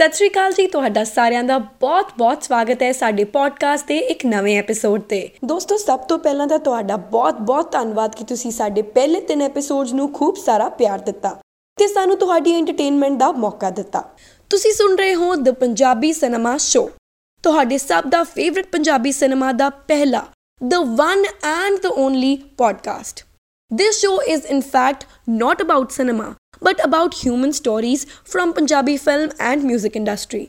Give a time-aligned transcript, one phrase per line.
[0.00, 4.56] ਸਤਿ ਸ਼੍ਰੀ ਅਕਾਲ ਜੀ, ਤੁਹਾਡਾ ਸਾਰਿਆਂ ਦਾ ਬਹੁਤ-ਬਹੁਤ ਸਵਾਗਤ ਹੈ ਸਾਡੇ ਪੋਡਕਾਸਟ ਦੇ ਇੱਕ ਨਵੇਂ
[4.58, 9.42] ਐਪੀਸੋਡ ਤੇ। ਦੋਸਤੋ, ਸਭ ਤੋਂ ਪਹਿਲਾਂ ਤਾਂ ਤੁਹਾਡਾ ਬਹੁਤ-ਬਹੁਤ ਧੰਨਵਾਦ ਕਿ ਤੁਸੀਂ ਸਾਡੇ ਪਹਿਲੇ ਤਿੰਨ
[9.42, 11.36] ਐਪੀਸੋਡਸ ਨੂੰ ਖੂਬ ਸਾਰਾ ਪਿਆਰ ਦਿੱਤਾ
[11.78, 14.02] ਤੇ ਸਾਨੂੰ ਤੁਹਾਡੀ ਐਂਟਰਟੇਨਮੈਂਟ ਦਾ ਮੌਕਾ ਦਿੱਤਾ।
[14.50, 16.90] ਤੁਸੀਂ ਸੁਣ ਰਹੇ ਹੋ ਦ ਪੰਜਾਬੀ ਸਿਨੇਮਾ ਸ਼ੋ
[17.42, 20.24] ਤੁਹਾਡੇ ਸਭ ਦਾ ਫੇਵਰਿਟ ਪੰਜਾਬੀ ਸਿਨੇਮਾ ਦਾ ਪਹਿਲਾ
[20.60, 23.24] the one and the only podcast
[23.70, 29.30] This show is in fact not about cinema but about human stories from Punjabi film
[29.40, 30.40] and music industry.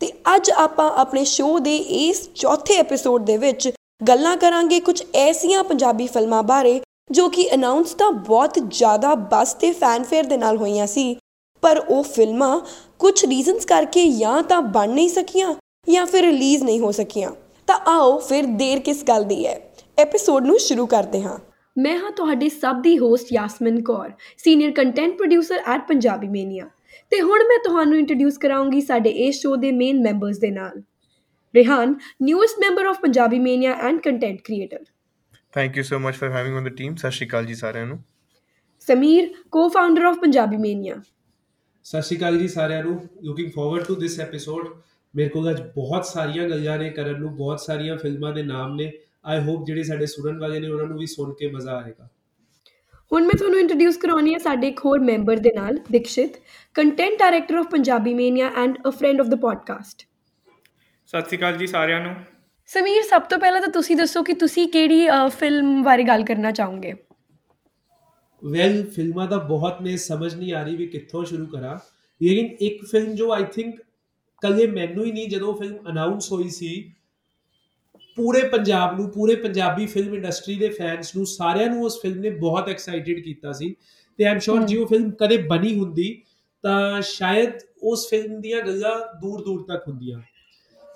[0.00, 5.64] ਤੇ ਅੱਜ ਆਪਾਂ ਆਪਣੇ ਸ਼ੋਅ ਦੇ ਇਸ ਚੌਥੇ ਐਪੀਸੋਡ ਦੇ ਵਿੱਚ ਗੱਲਾਂ ਕਰਾਂਗੇ ਕੁਝ ਐਸੀਆਂ
[5.64, 6.80] ਪੰਜਾਬੀ ਫਿਲਮਾਂ ਬਾਰੇ
[7.12, 11.14] ਜੋ ਕਿ ਅਨਾਉਂਸ ਤਾਂ ਬਹੁਤ ਜ਼ਿਆਦਾ ਬਸ ਤੇ ਫੈਨਫੇਅਰ ਦੇ ਨਾਲ ਹੋਈਆਂ ਸੀ
[11.64, 12.60] ਪਰ ਉਹ ਫਿਲਮਾਂ
[12.98, 15.54] ਕੁਝ ਰੀਜ਼ਨਸ ਕਰਕੇ ਜਾਂ ਤਾਂ ਬਣ ਨਹੀਂ ਸਕੀਆਂ
[15.90, 17.30] ਜਾਂ ਫਿਰ ਰਿਲੀਜ਼ ਨਹੀਂ ਹੋ ਸਕੀਆਂ।
[17.66, 19.72] ਤਾਂ ਆਓ ਫਿਰ ਦੇਰ ਕਿਸ ਗੱਲ ਦੀ ਹੈ?
[19.98, 21.38] ਐਪੀਸੋਡ ਨੂੰ ਸ਼ੁਰੂ ਕਰਦੇ ਹਾਂ।
[21.78, 26.68] ਮੈਂ ਹਾਂ ਤੁਹਾਡੀ ਸਭ ਦੀ host Yasmin Kaur senior content producer at Punjabi Mania
[27.10, 30.82] ਤੇ ਹੁਣ ਮੈਂ ਤੁਹਾਨੂੰ ਇੰਟਰੋਡਿਊਸ ਕਰਾਉਂਗੀ ਸਾਡੇ ਇਸ ਸ਼ੋਅ ਦੇ ਮੇਨ ਮੈਂਬਰਸ ਦੇ ਨਾਲ।
[31.54, 34.84] Rihan newest member of Punjabi Mania and content creator
[35.54, 37.98] thank you so much for having on the team ਸਤਿ ਸ਼੍ਰੀ ਅਕਾਲ ਜੀ ਸਾਰਿਆਂ ਨੂੰ।
[38.86, 40.94] Sameer co-founder of Punjabi Mania
[41.84, 44.68] ਸਤਿ ਸ਼੍ਰੀ ਅਕਾਲ ਜੀ ਸਾਰਿਆਂ ਨੂੰ। Looking forward to this episode
[45.14, 48.90] ਮੇਰੇ ਕੋਲ ਅੱਜ ਬਹੁਤ ਸਾਰੀਆਂ ਗੱਲਾਂ ਨੇ ਕਰਨ ਨੂੰ ਬਹੁਤ ਸਾਰੀਆਂ ਫਿਲਮਾਂ ਦੇ ਨਾਮ ਨੇ।
[49.24, 52.08] ਆਈ ਹੋਪ ਜਿਹੜੇ ਸਾਡੇ ਸੁਣਨ ਵਾਲੇ ਨੇ ਉਹਨਾਂ ਨੂੰ ਵੀ ਸੁਣ ਕੇ ਮਜ਼ਾ ਆਏਗਾ।
[53.10, 56.40] ਹੁਣ ਮੈਂ ਤੁਹਾਨੂੰ ਇੰਟਰੋਡਿਊਸ ਕਰਾਉਣੀ ਹੈ ਸਾਡੇ ਇੱਕ ਹੋਰ ਮੈਂਬਰ ਦੇ ਨਾਲ Dikshit
[56.74, 60.06] content director of Punjabi Mania and a friend of the podcast
[61.08, 62.14] ਸਤਿ ਸ਼੍ਰੀ ਅਕਾਲ ਜੀ ਸਾਰਿਆਂ ਨੂੰ।
[62.68, 66.92] ਸਮੀਰ ਸਭ ਤੋਂ ਪਹਿਲਾਂ ਤਾਂ ਤੁਸੀਂ ਦੱਸੋ ਕਿ ਤੁਸੀਂ ਕਿਹੜੀ ਫਿਲਮ ਬਾਰੇ ਗੱਲ ਕਰਨਾ ਚਾਹੋਗੇ?
[68.46, 71.78] ਵੈਲ ਫਿਲਮਾਂ ਦਾ ਬਹੁਤ ਨੇ ਸਮਝ ਨਹੀਂ ਆ ਰਹੀ ਵੀ ਕਿੱਥੋਂ ਸ਼ੁਰੂ ਕਰਾਂ।
[72.22, 73.76] ਲੇਕਿਨ ਇੱਕ ਫਿਲਮ ਜੋ ਆਈ ਥਿੰਕ
[74.42, 76.92] ਕੱਲੇ ਮੈਨੂੰ ਹੀ ਨਹੀਂ ਜਦੋਂ ਫਿਲਮ ਅਨਾਉਂਸ ਹੋਈ ਸੀ
[78.16, 82.30] ਪੂਰੇ ਪੰਜਾਬ ਨੂੰ ਪੂਰੇ ਪੰਜਾਬੀ ਫਿਲਮ ਇੰਡਸਟਰੀ ਦੇ ਫੈਨਸ ਨੂੰ ਸਾਰਿਆਂ ਨੂੰ ਉਸ ਫਿਲਮ ਨੇ
[82.30, 83.76] ਬਹੁਤ ਐਕਸਾਈਟਿਡ ਕੀਤਾ ਸੀ।
[84.18, 86.22] ਤੇ ਆਮ ਸ਼ੋਰ ਜੇ ਉਹ ਫਿਲਮ ਕਦੇ ਬਣੀ ਹੁੰਦੀ
[86.62, 87.50] ਤਾਂ ਸ਼ਾਇਦ
[87.82, 90.20] ਉਸ ਫਿਲਮ ਦੀਆਂ ਗੱਲਾਂ ਦੂਰ ਦੂਰ ਤੱਕ ਹੁੰਦੀਆਂ।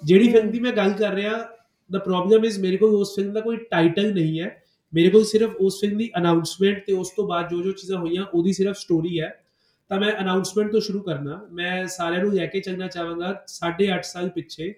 [0.04, 1.48] ਜਿਹੜੀ ਫਿਲਮ ਦੀ ਮੈਂ ਗੱਲ ਕਰ ਰਿਹਾ
[1.92, 4.62] ਦਾ ਪ੍ਰੋਬਲਮ ਇਜ਼ ਮੇਰੇ ਕੋਲ ਉਸ ਫਿਲਮ ਦਾ ਕੋਈ ਟਾਈਟਲ ਨਹੀਂ ਹੈ।
[4.94, 8.24] ਮੇਰੇ ਕੋਲ ਸਿਰਫ ਉਸ ਫਿਲਮ ਦੀ ਅਨਾਉਂਸਮੈਂਟ ਤੇ ਉਸ ਤੋਂ ਬਾਅਦ ਜੋ ਜੋ ਚੀਜ਼ਾਂ ਹੋਈਆਂ,
[8.24, 9.44] ਉਹਦੀ ਸਿਰਫ ਸਟੋਰੀ ਹੈ।
[9.88, 14.28] ਤਾਂ ਮੈਂ ਅਨਾਉਂਸਮੈਂਟ ਤੋਂ ਸ਼ੁਰੂ ਕਰਨਾ। ਮੈਂ ਸਾਰਿਆਂ ਨੂੰ ਲੈ ਕੇ ਚੱਲਣਾ ਚਾਹਾਂਗਾ 8.5 ਸਾਲ
[14.28, 14.74] ਪਿੱਛੇ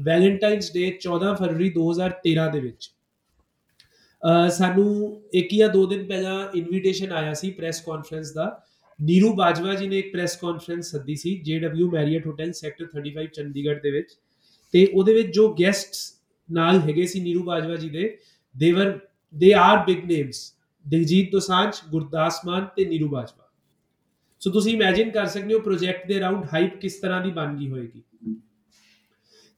[0.00, 2.90] ਵੈਲੈਂਟਾਈਨਸ ਡੇ 14 ਫਰਵਰੀ 2013 ਦੇ ਵਿੱਚ।
[4.50, 8.64] ਸਾਨੂੰ ਇੱਕ ਜਾਂ ਦੋ ਦਿਨ ਪਹਿਲਾਂ ਇਨਵੀਟੇਸ਼ਨ ਆਇਆ ਸੀ ਪ੍ਰੈਸ ਕਾਨਫਰੰਸ ਦਾ।
[9.02, 13.80] ਨੀਰੂ ਬਾਜਵਾ ਜੀ ਨੇ ਇੱਕ ਪ੍ਰੈਸ ਕਾਨਫਰੰਸ ਸੱਦੀ ਸੀ JW Marriott hotel sector 35 Chandigarh
[13.80, 14.18] ਦੇ ਵਿੱਚ।
[14.72, 16.14] ਤੇ ਉਹਦੇ ਵਿੱਚ ਜੋ ਗੈਸਟਸ
[16.50, 18.18] ਨਾਲ ਹੈਗੇ ਸੀ ਨੀਰੂ ਬਾਜਵਾ ਜੀ ਦੇ
[18.56, 18.98] ਦੇਵਰ
[19.34, 20.54] they are big names
[20.88, 23.50] Diljit Dosanjh Gurdas Maan ਤੇ ਨੀਰੂ ਬਾਜਵਾ
[24.40, 27.68] ਸੋ ਤੁਸੀਂ ਇਮੇਜਿਨ ਕਰ ਸਕਦੇ ਹੋ ਪ੍ਰੋਜੈਕਟ ਦੇ ਅਰਾਊਂਡ ਹਾਈਪ ਕਿਸ ਤਰ੍ਹਾਂ ਦੀ ਬਣ ਗਈ
[27.68, 28.02] ਹੋਏਗੀ।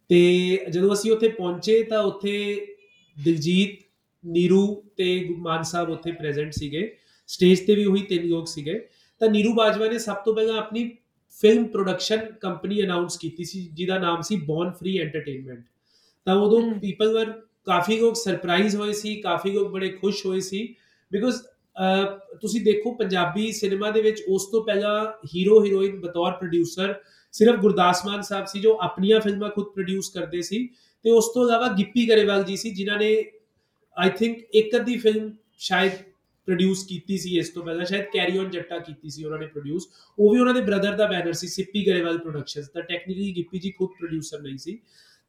[0.08, 2.66] ਤੇ ਜਦੋਂ ਅਸੀਂ ਉੱਥੇ ਪਹੁੰਚੇ ਤਾਂ ਉੱਥੇ
[3.24, 3.78] ਦਿਲਜੀਤ
[4.26, 8.88] ਨੀਰੂ ਤੇ ਮਾਨ ਸਾਹਿਬ ਉੱਥੇ ਪ੍ਰੈਜ਼ੈਂਟ ਸੀਗੇ। ਸਟੇਜ ਤੇ ਵੀ ਉਹੀ ਤਿੰਨ ਲੋਕ ਸੀਗੇ।
[9.18, 10.96] ਤਾਂ ਨੀਰੂ ਬਾਜਵਾ ਨੇ ਸਭ ਤੋਂ ਪਹਿਲਾਂ ਆਪਣੀ
[11.40, 15.64] ਫਿਲਮ ਪ੍ਰੋਡਕਸ਼ਨ ਕੰਪਨੀ ਅਨਾਉਂਸ ਕੀਤੀ ਸੀ ਜਿਹਦਾ ਨਾਮ ਸੀ ਬੌਨ ਫ੍ਰੀ ਐਂਟਰਟੇਨਮੈਂਟ
[16.24, 20.66] ਤਾਂ ਉਦੋਂ ਪੀਪਲ ਵਰ ਕਾਫੀ ਲੋਕ ਸਰਪ੍ਰਾਈਜ਼ ਹੋਏ ਸੀ, ਕਾਫੀ ਲੋਕ ਬੜੇ ਖੁਸ਼ ਹੋਏ ਸੀ।
[21.12, 21.36] ਬਿਕੋਜ਼
[22.40, 26.94] ਤੁਸੀਂ ਦੇਖੋ, ਪੰਜਾਬੀ ਸਿਨੇਮਾ ਦੇ ਵਿੱਚ ਉਸ ਤੋਂ ਪਹਿਲਾਂ ਹੀਰੋ ਹੀਰੋਇਨ ਬਤੌਰ ਪ੍ਰੋਡਿਊਸਰ
[27.34, 30.68] ਸਿਰਫ ਗੁਰਦਾਸ ਮਾਨ ਸਾਹਿਬ ਸੀ, ਜੋ ਆਪਣੀਆਂ ਫਿਲਮਾਂ ਖੁਦ ਪ੍ਰੋਡਿਊਸ ਕਰਦੇ ਸੀ।
[31.04, 33.14] ਤੇ ਉਸ ਤੋਂ ਇਲਾਵਾ ਗਿੱਪੀ ਗਰੇਵਾਲ ਜੀ ਸੀ, ਜਿਨ੍ਹਾਂ ਨੇ
[33.96, 35.92] ਆਈ ਥਿੰਕ ਇੱਕ ਅੱਧੀ ਫਿਲਮ ਸ਼ਾਇਦ
[36.48, 39.88] ਪ੍ਰੋਡਿਊਸ ਕੀਤੀ ਸੀ ਇਸ ਤੋਂ ਪਹਿਲਾਂ, ਸ਼ਾਇਦ ਕੈਰੀ ਔਨ ਜੱਟਾ ਕੀਤੀ ਸੀ ਉਹਨਾਂ ਨੇ ਪ੍ਰੋਡਿਊਸ
[40.18, 43.70] ਉਹ ਵੀ ਉਹਨਾਂ ਦੇ ਬ੍ਰਦਰ ਦਾ ਬੈਨਰ ਸੀ, ਸਿੱਪੀ ਗਰੇਵਾਲ ਪ੍ਰੋਡਕਸ਼ਨਸ ਤਾਂ ਟੈਕਨੀਕਲੀ ਗਿੱਪੀ ਜੀ
[43.70, 44.78] ਖੁਦ ਪ੍ਰੋਡਿਊਸਰ ਨਹੀਂ ਸੀ।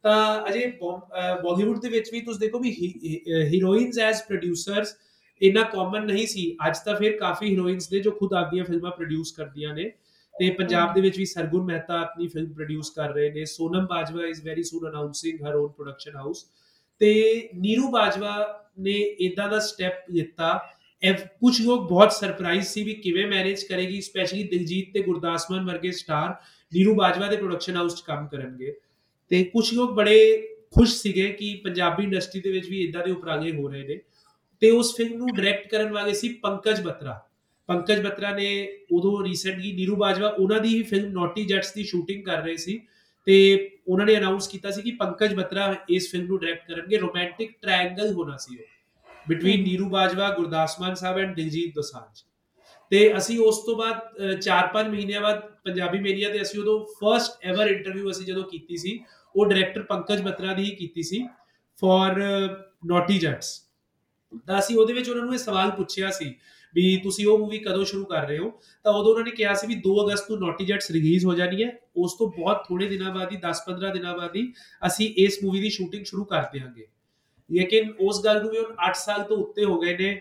[0.04, 2.70] ਤਾਂ ਅਜੇ ਬਾਲੀਵੁੱਡ ਦੇ ਵਿੱਚ ਵੀ ਤੁਸੀਂ ਦੇਖੋ ਵੀ
[3.50, 4.94] ਹੀਰੋਇਨਸ ਐਜ਼ ਪ੍ਰੋਡਿਊਸਰਸ
[5.42, 9.32] ਇੰਨਾ ਕਾਮਨ ਨਹੀਂ ਸੀ। ਅੱਜ ਤਾਂ ਫਿਰ ਕਾਫੀ ਹੀਰੋਇਨਸ ਨੇ ਜੋ ਖੁਦ ਆਪਣੀਆਂ ਫਿਲਮਾਂ ਪ੍ਰੋਡਿਊਸ
[9.32, 9.90] ਕਰਦੀਆਂ ਨੇ।
[10.34, 14.26] ਤੇ ਪੰਜਾਬ ਦੇ ਵਿੱਚ ਵੀ ਸਰਗੁਣ ਮਹਿਤਾ ਆਪਣੀ ਫਿਲਮ ਪ੍ਰੋਡਿਊਸ ਕਰ ਰਹੇ ਨੇ। Sonam Bajwa
[14.26, 16.44] is very soon announcing her own production house
[17.00, 18.34] ਤੇ ਨੀਰੂ ਬਾਜਵਾ
[18.78, 18.92] ਨੇ
[19.26, 20.58] ਇਦਾਂ ਦਾ ਸਟੈਪ ਲਿੱਤਾ।
[21.40, 25.90] ਕੁਝ ਲੋਕ ਬਹੁਤ ਸਰਪ੍ਰਾਈਜ਼ ਸੀ ਵੀ ਕਿਵੇਂ ਮੈਨੇਜ ਕਰੇਗੀ ਸਪੈਸ਼ਲੀ ਦਿਲਜੀਤ ਤੇ ਗੁਰਦਾਸ ਮਾਨ ਵਰਗੇ
[25.92, 26.34] ਸਟਾਰ
[26.72, 28.74] ਨੀਰੂ ਬਾਜਵਾ ਦੇ ਪ੍ਰੋਡਕਸ਼ਨ ਹਾਊਸ 'ਚ ਕੰਮ ਕਰਨਗੇ।
[29.32, 33.52] ਤੇ ਕੁਝ ਲੋਕ ਬੜੇ ਖੁਸ਼ ਸੀਗੇ ਕਿ ਪੰਜਾਬੀ ਇੰਡਸਟਰੀ ਦੇ ਵਿੱਚ ਵੀ ਇਦਾਂ ਦੇ ਉਪਰਾਲੇ
[33.52, 33.98] ਹੋ ਰਹੇ ਨੇ।
[34.60, 37.20] ਤੇ ਉਸ ਫਿਲਮ ਨੂੰ ਡਾਇਰੈਕਟ ਕਰਨ ਵਾਲੇ ਸੀ ਪੰਕਜ ਬਤਰਾ।
[37.66, 42.24] ਪੰਕਜ ਬਤਰਾ ਨੇ ਉਦੋਂ ਰੀਸੈਂਟਲੀ ਨੀਰੂ ਬਾਜਵਾ ਉਹਨਾਂ ਦੀ ਹੀ ਫਿਲਮ ਨੋਟੀ ਜੱਟਸ ਦੀ ਸ਼ੂਟਿੰਗ
[42.24, 42.80] ਕਰ ਰਹੇ ਸੀ
[43.26, 43.36] ਤੇ
[43.88, 48.12] ਉਹਨਾਂ ਨੇ ਅਨਾਉਂਸ ਕੀਤਾ ਸੀ ਕਿ ਪੰਕਜ ਬਤਰਾ ਇਸ ਫਿਲਮ ਨੂੰ ਡਾਇਰੈਕਟ ਕਰਨਗੇ। ਰੋਮਾਂਟਿਕ ਟ੍ਰਾਇੰਗਲ
[48.12, 48.64] ਹੋਣਾ ਸੀ ਉਹ।
[49.28, 52.22] Between Neeru Bajwa Gurdas Maan Sahib and Diljit Dosanjh.
[52.90, 53.98] ਤੇ ਅਸੀਂ ਉਸ ਤੋਂ ਬਾਅਦ
[54.40, 59.00] 4-5 ਮਹੀਨਿਆਂ ਬਾਅਦ ਪੰਜਾਬੀ ਮੀਡੀਆ ਤੇ ਅਸੀਂ ਉਦੋਂ ਫਰਸਟ ਐਵਰ ਇੰਟਰਵਿਊ ਅਸੀਂ ਜਦੋਂ ਕੀਤੀ ਸੀ
[59.36, 61.26] ਉਹ ਡਾਇਰੈਕਟਰ ਪੰਕਜ ਬਤਰਾ ਦੀ ਹੀ ਕੀਤੀ ਸੀ
[61.82, 62.20] ਫॉर
[62.86, 63.68] ਨੋਟੀ ਜੱਟਸ
[64.46, 66.34] ਤਾਂ ਅਸੀਂ ਉਹਦੇ ਵਿੱਚ ਉਹਨਾਂ ਨੂੰ ਇਹ ਸਵਾਲ ਪੁੱਛਿਆ ਸੀ
[66.74, 68.50] ਵੀ ਤੁਸੀਂ ਉਹ ਮੂਵੀ ਕਦੋਂ ਸ਼ੁਰੂ ਕਰ ਰਹੇ ਹੋ?
[68.84, 71.64] ਤਾਂ ਉਦੋਂ ਉਹਨਾਂ ਨੇ ਕਿਹਾ ਸੀ ਵੀ 2 ਅਗਸਤ ਨੂੰ ਨੋਟੀ ਜੈਟਸ ਰਿਲੀਜ਼ ਹੋ ਜਾਣੀ
[71.64, 74.52] ਹੈ। ਉਸ ਤੋਂ ਬਹੁਤ ਥੋੜੇ ਦਿਨਾਂ ਬਾਅਦ ਹੀ 10-15 ਦਿਨਾਂ ਬਾਅਦ ਹੀ
[74.86, 76.86] ਅਸੀਂ ਇਸ ਮੂਵੀ ਦੀ ਸ਼ੂਟਿੰਗ ਸ਼ੁਰੂ ਕਰ ਦਿਆਂਗੇ।
[77.50, 80.20] ਲੇਕਿਨ ਉਸ ਗੱਲ ਨੂੰ ਵੀ ਹੁਣ 8 ਸਾਲ ਤੋਂ ਉੱਤੇ ਹੋ ਗਏ ਨੇ।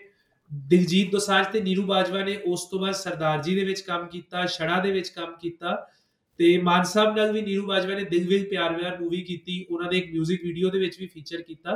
[0.68, 4.46] ਦਿਲਜੀਤ ਦੋਸਾਂਝ ਤੇ ਨੀਰੂ ਬਾਜਵਾ ਨੇ ਉਸ ਤੋਂ ਬਾਅਦ ਸਰਦਾਰ ਜੀ ਦੇ ਵਿੱਚ ਕੰਮ ਕੀਤਾ
[4.46, 5.88] ਛੜਾ ਦੇ ਵਿੱਚ ਕੰਮ ਕੀਤਾ।
[6.39, 9.89] ਤੇ ਮਾਨ ਸਾਹਿਬ ਨਾਲ ਵੀ ਨੀਰੂ ਬਾਜਵਾ ਨੇ ਦਿਲ ਵਿੱਚ ਪਿਆਰ ਵਿਆਰ ਮੂਵੀ ਕੀਤੀ, ਉਹਨਾਂ
[9.92, 11.75] ਦੇ ਇੱਕ 뮤직 ਵੀਡੀਓ ਦੇ ਵਿੱਚ ਵੀ ਫੀਚਰ ਕੀਤਾ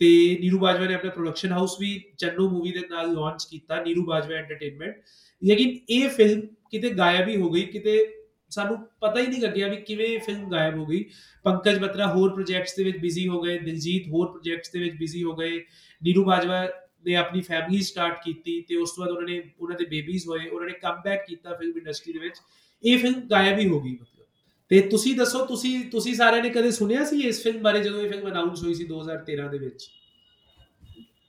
[0.00, 4.04] ਤੇ ਨੀਰੂ ਬਾਜਵਾ ਨੇ ਆਪਣਾ ਪ੍ਰੋਡਕਸ਼ਨ ਹਾਊਸ ਵੀ ਚੰਨੂ ਮੂਵੀ ਦੇ ਨਾਲ ਲਾਂਚ ਕੀਤਾ, ਨੀਰੂ
[4.04, 5.02] ਬਾਜਵਾ ਐਂਟਰਟੇਨਮੈਂਟ
[5.42, 6.40] ਲੇਕਿਨ ਇਹ ਫਿਲਮ
[6.70, 8.14] ਕਿਤੇ ਗਾਇਬ ਹੀ ਹੋ ਗਈ, ਕਿਤੇ
[8.50, 11.04] ਸਾਨੂੰ ਪਤਾ ਹੀ ਨਹੀਂ ਲੱਗਿਆ ਵੀ ਕਿਵੇਂ ਫਿਲਮ ਗਾਇਬ ਹੋ ਗਈ।
[11.44, 15.22] ਪੰਕਜ ਬਤਰਾ ਹੋਰ ਪ੍ਰੋਜੈਕਟਸ ਦੇ ਵਿੱਚ ਬਿਜ਼ੀ ਹੋ ਗਏ, ਦਿਲਜੀਤ ਹੋਰ ਪ੍ਰੋਜੈਕਟਸ ਦੇ ਵਿੱਚ ਬਿਜ਼ੀ
[15.22, 15.58] ਹੋ ਗਏ।
[16.02, 16.62] ਨੀਰੂ ਬਾਜਵਾ
[17.06, 20.46] ਨੇ ਆਪਣੀ ਫੈਮਿਲੀ ਸਟਾਰਟ ਕੀਤੀ ਤੇ ਉਸ ਤੋਂ ਬਾਅਦ ਉਹਨਾਂ ਨੇ, ਉਹਨਾਂ ਦੇ ਬੇਬੀਜ਼ ਹੋਏ,
[20.48, 22.38] ਉਹਨਾਂ ਨੇ ਕਮਬੈਕ ਕੀਤਾ ਫਿਲਮ ਇੰਡਸਟਰੀ ਦੇ ਵਿੱਚ।
[22.83, 24.25] ਇਹ ਫਿਲਮ ਗਾਇਬ ਹੀ ਹੋ ਗਈ ਮਤਲਬ
[24.71, 28.09] ਤੇ ਤੁਸੀਂ ਦੱਸੋ ਤੁਸੀਂ ਤੁਸੀਂ ਸਾਰਿਆਂ ਨੇ ਕਦੇ ਸੁਣਿਆ ਸੀ ਇਸ ਫਿਲਮ ਬਾਰੇ ਜਦੋਂ ਇਹ
[28.09, 29.89] ਫਿਲਮ ਅਨਾਉਂਸ ਹੋਈ ਸੀ 2013 ਦੇ ਵਿੱਚ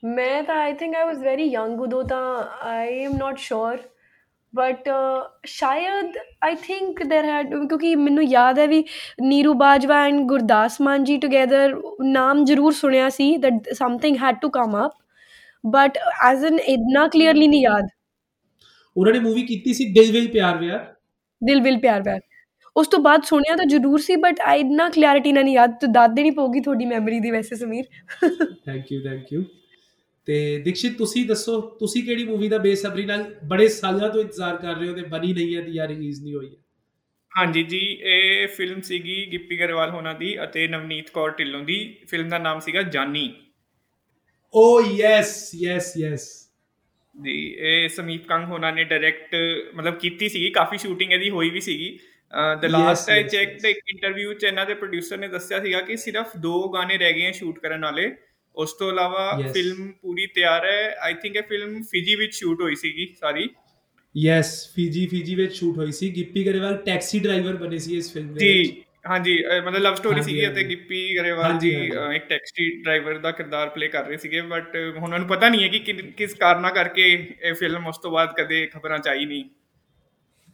[0.05, 2.23] ਮੈਂ ਤਾਂ I think I was very young ਉਦੋਂ ਤਾਂ
[2.63, 3.79] I am not sure
[4.55, 4.89] but
[5.47, 8.85] ਸ਼ਾਇਦ ਆਈ ਥਿੰਕ देयर हैड ਕਿਉਂਕਿ ਮੈਨੂੰ ਯਾਦ ਹੈ ਵੀ
[9.23, 14.49] ਨੀਰੂ ਬਾਜਵਾ ਐਂਡ ਗੁਰਦਾਸ ਮਾਨ ਜੀ ਟੁਗੇਦਰ ਨਾਮ ਜ਼ਰੂਰ ਸੁਣਿਆ ਸੀ that something had to
[14.49, 14.93] come up
[15.65, 17.89] but as an ਇਤਨਾ ਕਲੀਅਰਲੀ ਨਹੀਂ ਯਾਦ
[18.97, 20.95] ਉਹਨਾਂ ਨੇ ਮੂਵੀ ਕੀਤੀ ਸੀ ਦਿਲ ਵਿਲ ਪਿਆਰ ਵਿਆਰ
[21.44, 22.20] ਦਿਲ ਵਿਲ ਪਿਆਰ ਪਿਆਰ
[22.76, 25.88] ਉਸ ਤੋਂ ਬਾਅਦ ਸੁਣਿਆ ਤਾਂ ਜ਼ਰੂਰ ਸੀ ਬਟ ਆਈ ਇਤਨਾ ਕਲੈਰਿਟੀ ਨਾਲ ਨਹੀਂ ਯਾਦ ਤੇ
[25.88, 27.86] ਦੱਸ ਦੇਣੀ ਪਊਗੀ ਤੁਹਾਡੀ ਮੈਮਰੀ ਦੀ ਵੈਸੇ Sameer.
[28.66, 29.44] Thank you thank you
[30.26, 34.76] ਤੇ ਦੀਕਸ਼ਿਤ ਤੁਸੀਂ ਦੱਸੋ ਤੁਸੀਂ ਕਿਹੜੀ ਮੂਵੀ ਦਾ ਬੇਸਬਰੀ ਨਾਲ ਬੜੇ ਸਾਲਾਂ ਤੋਂ ਇੰਤਜ਼ਾਰ ਕਰ
[34.76, 36.56] ਰਹੇ ਹੋ ਤੇ ਬਣੀ ਨਹੀਂ ਹੈ ਤੇ ਯਾਰ ਰਿਲੀਜ਼ ਨਹੀਂ ਹੋਈ ਹੈ?
[37.38, 42.30] ਹਾਂਜੀ ਜੀ ਇਹ ਫਿਲਮ ਸੀਗੀ ਗਿੱਪੀ ਗਰੇਵਾਲ ਹੋਣਾ ਦੀ ਅਤੇ ਨਵਨੀਤ ਕੌਰ ਢਿੱਲੋਂ ਦੀ। ਫਿਲਮ
[42.30, 43.34] ਦਾ ਨਾਮ ਸੀਗਾ Jaani.
[44.54, 46.39] Oh yes yes yes
[47.24, 49.36] ਜੀ ਇਹ ਸਮੀਪ ਕੰਗ ਹੋਣਾ ਨੇ ਡਾਇਰੈਕਟ
[49.76, 51.98] ਮਤਲਬ ਕੀਤੀ ਸੀਗੀ ਕਾਫੀ ਸ਼ੂਟਿੰਗ ਇਹਦੀ ਹੋਈ ਵੀ ਸੀਗੀ।
[52.62, 56.36] ਦ ਲਾਸਟ ਆਈ ਚੈੱਕਡ ਇੱਕ ਇੰਟਰਵਿਊ ਚ ਇਹਨਾਂ ਦੇ ਪ੍ਰੋਡਿਊਸਰ ਨੇ ਦੱਸਿਆ ਸੀਗਾ ਕਿ ਸਿਰਫ
[56.38, 58.12] ਦੋ ਗਾਣੇ ਰਹਿ ਗਏ ਹਨ ਸ਼ੂਟ ਕਰਨ ਵਾਲੇ।
[58.56, 62.76] ਉਸ ਤੋਂ ਇਲਾਵਾ ਫਿਲਮ ਪੂਰੀ ਤਿਆਰ ਹੈ। ਆਈ ਥਿੰਕ ਇਹ ਫਿਲਮ ਫਿਜੀ ਵਿੱਚ ਸ਼ੂਟ ਹੋਈ
[62.76, 63.50] ਸੀਗੀ ਸਾਰੀ।
[64.16, 68.34] ਯੈਸ ਫਿਜੀ ਫਿਜੀ ਵਿੱਚ ਸ਼ੂਟ ਹੋਈ ਸੀ। ਗਿੱਪੀ ਗਰੇਵਾਲ ਟੈਕਸੀ ਡਰਾਈਵਰ ਬਣੇ ਸੀ ਇਸ ਫਿਲਮ
[68.34, 68.72] ਦੇ ਵਿੱਚ।
[69.04, 71.70] ਹਾਂਜੀ ਮਤਲਬ ਲਵ ਸਟੋਰੀ ਸੀਗੀ ਅਤੇ ਗਿੱਪੀ ਗਰੇਵਾਲ ਜੀ
[72.16, 75.64] ਇੱਕ ਟੈਕਸੀ ਡਰਾਈਵਰ ਦਾ ਕਿਰਦਾਰ ਪਲੇ ਕਰ ਰਹੇ ਸੀਗੇ ਬਟ ਹੁਣ ਉਹਨਾਂ ਨੂੰ ਪਤਾ ਨਹੀਂ
[75.64, 77.08] ਹੈ ਕਿ ਕਿਸ ਕਾਰਨਾ ਕਰਕੇ
[77.42, 79.44] ਇਹ ਫਿਲਮ ਉਸ ਤੋਂ ਬਾਅਦ ਕਦੇ ਖਬਰਾਂ ਚ ਆਈ ਨਹੀਂ।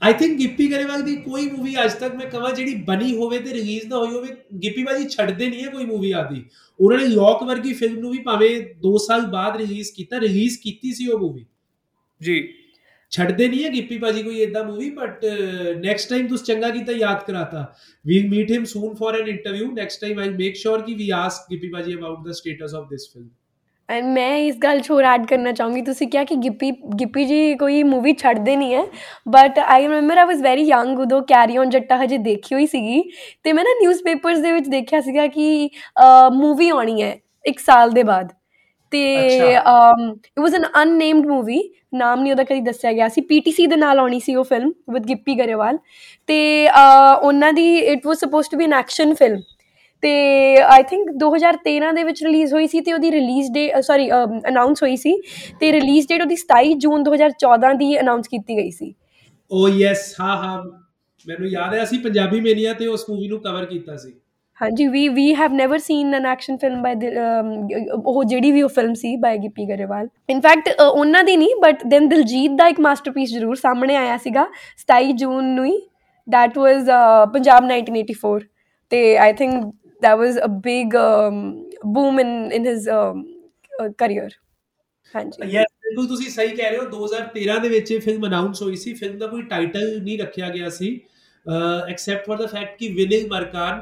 [0.01, 3.53] ਆਈ ਥਿੰਕ ਗਿੱਪੀ ਗਰੇਵਾਲ ਦੀ ਕੋਈ ਮੂਵੀ ਅੱਜ ਤੱਕ ਮੈਂ ਕਹਾਂ ਜਿਹੜੀ ਬਣੀ ਹੋਵੇ ਤੇ
[3.53, 6.43] ਰਿਲੀਜ਼ ਨਾ ਹੋਈ ਹੋਵੇ ਗਿੱਪੀ ਬਾਜੀ ਛੱਡਦੇ ਨਹੀਂ ਹੈ ਕੋਈ ਮੂਵੀ ਆਦੀ।
[6.79, 8.49] ਉਹਨਾਂ ਨੇ ਲੋਕ ਵਰਗੀ ਫਿਲਮ ਨੂੰ ਵੀ ਭਾਵੇਂ
[8.87, 11.45] 2 ਸਾਲ ਬਾਅਦ ਰਿਲੀਜ਼ ਕੀਤਾ ਰਿਲੀਜ਼ ਕੀਤੀ ਸੀ ਉਹ ਮੂਵੀ
[12.21, 12.37] ਜੀ।
[13.15, 15.25] ਛੱਡਦੇ ਨਹੀਂ ਹੈ ਗਿੱਪੀ ਬਾਜੀ ਕੋਈ ਇਦਾਂ ਮੂਵੀ ਬਟ
[15.77, 17.65] ਨੈਕਸਟ ਟਾਈਮ ਤੁਸੀਂ ਚੰਗਾ ਕੀਤਾ, ਯਾਦ ਕਰਾਤਾ।
[18.05, 21.49] We meet him soon for an interview next time I make sure ਕਿ ਵੀ ਆਸਕ
[21.51, 23.29] ਗਿੱਪੀ ਬਾਜੀ about the status of this film
[23.89, 26.69] and ਮੈਂ ਇਸ ਗੱਲ 'ਚ ਹੋਰ ਐਡ ਕਰਨਾ ਚਾਹੂੰਗੀ। ਤੁਸੀਂ ਕਿਹਾ ਕਿ ਗਿੱਪੀ
[26.99, 28.83] ਗਿੱਪੀ ਜੀ ਕੋਈ ਮੂਵੀ ਛੱਡਦੇ ਨਹੀਂ ਹੈ।
[29.27, 33.01] But I remember I was very young ਉਦੋਂ ਕੈਰੀ ਔਨ ਜੱਟਾ ਹਜੇ ਦੇਖੀ ਹੋਈ ਸੀਗੀ।
[33.43, 35.69] ਤੇ ਮੈਂ ਨਾ ਨਿਊਜ਼ਪੇਪਰਸ ਦੇ ਵਿੱਚ ਦੇਖਿਆ ਸੀਗਾ ਕਿ
[36.33, 37.15] ਮੂਵੀ ਆਉਣੀ ਹੈ
[37.45, 38.31] ਇੱਕ ਸਾਲ ਦੇ ਬਾਅਦ।
[38.91, 39.01] ਤੇ
[39.53, 41.61] ਇਟ ਵਾਸ ਐਨ ਅਨਨੇਮਡ ਮੂਵੀ
[41.93, 45.05] ਨਾਮ ਨਹੀਂ ਉਹਦਾ ਕਦੀ ਦੱਸਿਆ ਗਿਆ ਸੀ। ਪੀਟੀਸੀ ਦੇ ਨਾਲ ਆਉਣੀ ਸੀ ਉਹ ਫਿਲਮ ਵਿਦ
[45.07, 45.77] ਗਿੱਪੀ ਗਰੇਵਾਲ।
[46.29, 46.37] ਤੇ
[47.21, 49.41] ਉਹਨਾਂ ਦੀ it was supposed to be an action film
[50.03, 50.11] ਤੇ
[50.61, 54.09] ਆਈ ਥਿੰਕ 2013 ਦੇ ਵਿੱਚ ਰਿਲੀਜ਼ ਹੋਈ ਸੀ ਤੇ ਉਹਦੀ ਰਿਲੀਜ਼ ਡੇ ਸੌਰੀ
[54.49, 55.15] ਅਨਾਉਂਸ ਹੋਈ ਸੀ।
[55.59, 58.93] ਤੇ ਰਿਲੀਜ਼ ਡੇਟ ਉਹਦੀ 27 ਜੂਨ 2014 ਦੀ ਅਨਾਉਂਸ ਕੀਤੀ ਗਈ ਸੀ।
[59.51, 60.61] ਓ ਯੈਸ ਹਾਂ ਹਾਂ।
[61.25, 64.13] ਮੈਨੂੰ ਯਾਦ ਹੈ ਅਸੀਂ ਪੰਜਾਬੀ ਮੇਨੀਆ ਤੇ ਉਸ ਮੂਵੀ ਨੂੰ ਕਵਰ ਕੀਤਾ ਸੀ।
[64.61, 66.95] ਹਾਂਜੀ we we have never seen an action film by
[68.05, 70.07] ਉਹ ਜਿਹੜੀ ਵੀ ਉਹ film C by Gippy Grewal.
[70.29, 74.45] In fact ਉਹਨਾਂ ਦੀ ਨਹੀਂ ਬਟ ਦੈਨ ਦਿਲਜੀਤ ਦਾ ਇੱਕ ਮਾਸਟਰਪੀਸ ਜ਼ਰੂਰ ਸਾਹਮਣੇ ਆਇਆ ਸੀਗਾ
[74.83, 75.77] 27 ਜੂਨ ਨੂੰ ਹੀ।
[76.27, 76.85] ਦੈਟ ਵਾਸ
[77.33, 78.39] ਪੰਜਾਬ 1984
[78.91, 81.35] ਤੇ I think that was a big um,
[81.93, 83.19] boom in in his um,
[83.71, 84.25] uh, career
[85.15, 88.75] ਹਾਂਜੀ। ਯੈਸ ਬਿਲਕੁਲ ਤੁਸੀਂ ਸਹੀ ਕਹਿ ਰਹੇ ਹੋ। 2013 ਦੇ ਵਿੱਚ ਇਹ ਫਿਲਮ ਅਨਾਉਂਸ ਹੋਈ
[88.75, 90.89] ਸੀ। ਫਿਲਮ ਦਾ ਕੋਈ ਟਾਈਟਲ ਨਹੀਂ ਰੱਖਿਆ ਗਿਆ ਸੀ।
[91.89, 93.81] ਐਕਸੈਪਟ ਫॉर द ਫੈਕਟ ਕਿ ਵਿਨਿਲ ਮਰਕਾਨ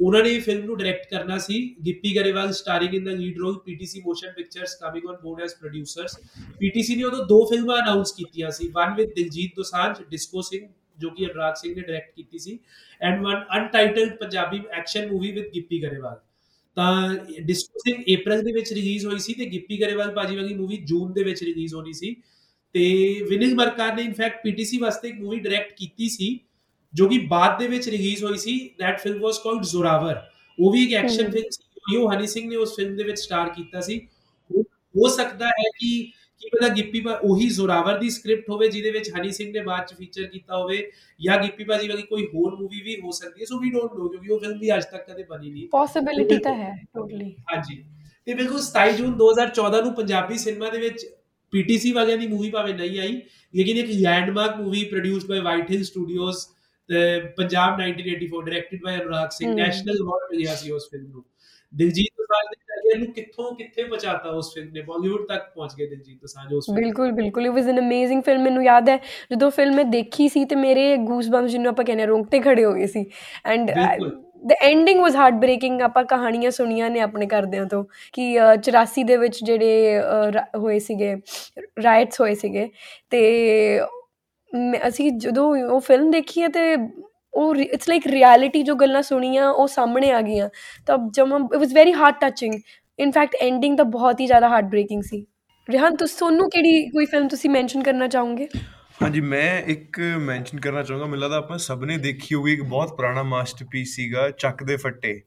[0.00, 3.58] ਉਹਨਾਂ ਨੇ ਇਹ ਫਿਲਮ ਨੂੰ ਡਾਇਰੈਕਟ ਕਰਨਾ ਸੀ। Gippy Grewal starring in the lead role
[3.58, 6.16] PTC motion pictures coming on board as producers
[6.58, 10.66] PTC ਨੇ ਉਦੋਂ ਦੋ ਫਿਲਮਾਂ ਅਨਾਉਂਸ ਕੀਤੀਆਂ ਸੀ। One with Diljit Dosanjh Disco Singh
[10.98, 12.58] ਜੋ ਕਿ ਅਨੁਰਾਗ ਸਿੰਘ ਨੇ ਡਾਇਰੈਕਟ ਕੀਤੀ ਸੀ
[13.00, 16.16] and one untitled Punjabi action movie with Gippy Grewal.
[16.76, 20.76] ਤਾਂ ਡਿਸਕੋ ਸਿੰਘ April ਦੇ ਵਿੱਚ ਰਿਲੀਜ਼ ਹੋਈ ਸੀ ਤੇ ਗਿੱਪੀ ਗਰੇਵਾਲ ਬਾਜੀ ਵਾਲੀ ਮੂਵੀ
[20.76, 22.14] ਜੂਨ ਦੇ ਵਿੱਚ ਰਿਲੀਜ਼ ਹੋਣੀ ਸੀ।
[22.74, 22.82] ਤੇ
[23.28, 26.38] ਵਿਨਿਲ ਮਰਕਾਰ ਨੇ ਇਨਫੈਕਟ ਪੀਟੀਸੀ ਵਾਸਤੇ ਇੱਕ ਮੂਵੀ ਡਾਇਰੈਕਟ ਕੀਤੀ ਸੀ।
[26.94, 30.20] ਜੋ ਕਿ ਬਾਅਦ ਦੇ ਵਿੱਚ ਰਿਲੀਜ਼ ਹੋਈ ਸੀ that film was called Zorawar
[30.58, 33.48] ਉਹ ਵੀ ਇੱਕ ਐਕਸ਼ਨ ਫਿਲਮ ਸੀ ਉਹ ਹਨੀ ਸਿੰਘ ਨੇ ਉਸ ਫਿਲਮ ਦੇ ਵਿੱਚ ਸਟਾਰ
[33.48, 33.98] ਕੀਤਾ ਸੀ।
[34.94, 39.10] ਹੋ ਸਕਦਾ ਹੈ ਕਿ ਕੀ ਪਤਾ ਗਿੱਪੀ ਪਾ ਉਹੀ ਜ਼ੋਰਾਵਰ ਦੀ ਸਕ੍ਰਿਪਟ ਹੋਵੇ ਜਿਹਦੇ ਵਿੱਚ
[39.10, 42.80] ਹਨੀ ਸਿੰਘ ਨੇ ਬਾਅਦ ਚ ਫੀਚਰ ਕੀਤਾ ਹੋਵੇ ਜਾਂ ਗਿੱਪੀ ਬਾਜੀ ਵਾਲੀ ਕੋਈ ਹੋਰ ਮੂਵੀ
[42.80, 45.22] ਵੀ ਹੋ ਸਕਦੀ ਹੈ। ਸੋ ਵੀ ਡੋਨਟ ਨੋ ਕਿਉਂਕਿ ਉਹ ਫਿਲਮ ਵੀ ਅੱਜ ਤੱਕ ਕਦੇ
[45.22, 47.84] ਬਣੀ ਨਹੀਂ। ਪੋਸਿਬਿਲਿਟੀ ਤਾਂ ਹੈ ਟੋਟਲੀ ਹਾਂਜੀ।
[48.24, 51.06] ਤੇ ਬਿਲਕੁਲ 27 ਜੂਨ 2014 ਨੂੰ ਪੰਜਾਬੀ ਸਿਨੇਮਾ ਦੇ ਵਿੱਚ
[51.52, 53.20] ਪੀਟੀਸੀ ਵਾਲਿਆਂ ਦੀ ਮੂਵੀ ਭਾਵੇਂ ਨਹੀਂ ਆਈ
[53.54, 56.36] ਲੇਕਿਨ ਇੱਕ landmark movie produced by White Hill Studios
[57.36, 61.24] Punjab 1984 directed by Anurag Singh national award ਮਿਲਿਆ ਸੀ ਉਸ ਫਿਲਮ ਨੂੰ।
[61.72, 64.80] ਦਿਲਜੀਤ ਦੋਸਾਂਝ ਦੇ ਕੈਰੀਅਰ ਨੂੰ ਕਿੱਥੋਂ ਕਿੱਥੇ ਪਹੁੰਚਾਤਾ ਉਸ ਫਿਲਮ ਨੇ?
[64.82, 68.64] ਬਾਲੀਵੁੱਡ ਤੱਕ ਪਹੁੰਚ ਗਏ ਦਿਲਜੀਤ ਦੋਸਾਂਝ ਉਸ ਬਿਲਕੁਲ ਬਿਲਕੁਲ। It was an amazing film ਮੈਨੂੰ
[68.64, 68.96] ਯਾਦ ਹੈ।
[69.32, 72.72] ਜਦੋਂ ਫਿਲਮ ਮੈਂ ਦੇਖੀ ਸੀ ਤੇ ਮੇਰੇ ਗੂਸ ਬੰਪਸ ਜਿਹਨੂੰ ਆਪਾਂ ਕਹਿੰਦੇ ਰੋਂਗਟੇ ਖੜੇ ਹੋ
[72.72, 73.04] ਗਏ ਸੀ।
[73.46, 73.70] And
[74.46, 79.42] the ending was heartbreaking ਆਪਾਂ ਕਹਾਣੀਆਂ ਸੁਣੀਆਂ ਨੇ ਆਪਣੇ ਘਰਦਿਆਂ ਤੋਂ ਕਿ 84 ਦੇ ਵਿੱਚ
[79.44, 80.00] ਜਿਹੜੇ
[80.58, 81.14] ਹੋਏ ਸੀਗੇ
[81.84, 82.68] ਰਾਈਟਸ ਹੋਏ ਸੀਗੇ।
[83.10, 83.20] ਤੇ
[84.88, 86.76] ਅਸੀਂ ਜਦੋਂ ਉਹ ਫਿਲਮ ਦੇਖੀ ਹੈ ਤੇ
[87.34, 90.48] ਉਹ ਇਟਸ ਲਾਈਕ ਰਿਐਲਿਟੀ ਜੋ ਗੱਲਾਂ ਸੁਣੀਆਂ, ਉਹ ਸਾਹਮਣੇ ਆ ਗਈਆਂ।
[90.86, 92.54] ਤਾਂ ਜਮ it was very heart touching
[92.98, 95.26] in fact ending ਤਾਂ ਬਹੁਤ ਹੀ ਜ਼ਿਆਦਾ ਹਾਰਟ ਬ੍ਰੇਕਿੰਗ ਸੀ।
[95.70, 98.48] ਰਿਹਾਨ, ਤੁਸੀਂ, ਤੁਹਾਨੂੰ ਕਿਹੜੀ ਕੋਈ ਫਿਲਮ ਤੁਸੀਂ ਮੈਂਸ਼ਨ ਕਰਨਾ ਚਾਹੋਗੇ?
[99.02, 102.96] ਹਾਂਜੀ, ਮੈਂ ਇੱਕ ਮੈਂਸ਼ਨ ਕਰਨਾ ਚਾਹੂੰਗਾ। ਮੈਨੂੰ ਲੱਗਦਾ ਆਪਾਂ ਸਭ ਨੇ ਦੇਖੀ ਹੋਊਗੀ, ਇੱਕ ਬਹੁਤ
[102.96, 105.20] ਪੁਰਾਣਾ ਮਾਸਟਰਪੀਸ ਸੀਗਾ, ਚੱਕ ਦੇ ਫੱਟੇ।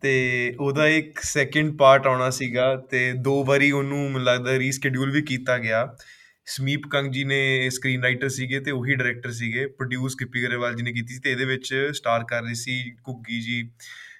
[0.00, 5.22] ਤੇ ਉਹਦਾ ਇੱਕ ਸੈਕਿੰਡ ਪਾਰਟ ਆਉਣਾ ਸੀਗਾ ਤੇ ਦੋ ਵਾਰੀ ਉਹਨੂੰ ਮੈਨੂੰ ਲੱਗਦਾ ਰੀਸਕੇਡਿਊਲ ਵੀ
[5.22, 5.96] ਕੀਤਾ ਗਿਆ।
[6.50, 10.82] ਸਮੀਪ ਕੰਗ ਜੀ ਨੇ ਸਕਰੀਨ ਰਾਈਟਰ ਸੀਗੇ ਤੇ ਉਹੀ ਡਾਇਰੈਕਟਰ ਸੀਗੇ ਪ੍ਰੋਡਿਊਸ ਕਿੱਪੀ ਗਰੇਵਾਲ ਜੀ
[10.82, 13.62] ਨੇ ਕੀਤੀ ਸੀ ਤੇ ਇਹਦੇ ਵਿੱਚ ਸਟਾਰ ਕਰ ਰਹੀ ਸੀ ਕੁੱਗੀ ਜੀ,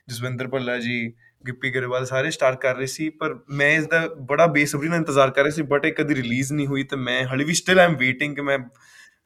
[0.09, 1.13] ਜਸਵਿੰਦਰ ਭੱਲਾ ਜੀ,
[1.45, 5.31] ਗਿੱਪੀ ਗਰੇਵਾਲ ਸਾਰੇ ਸਟਾਰ ਕਰ ਰਹੇ ਸੀ, ਪਰ ਮੈਂ ਇਸ ਦਾ ਬੜਾ ਬੇਸਬਰੀ ਨਾਲ ਇੰਤਜ਼ਾਰ
[5.31, 7.97] ਕਰ ਰਿਹਾ ਸੀ ਬਟ ਇਹ ਕਦੀ ਰਿਲੀਜ਼ ਨਹੀਂ ਹੋਈ ਤੇ ਮੈਂ ਹਲੇ ਵੀ ਸਟਿਲ ਆਮ
[7.97, 8.59] ਵੇਟਿੰਗ ਕਿ ਮੈਂ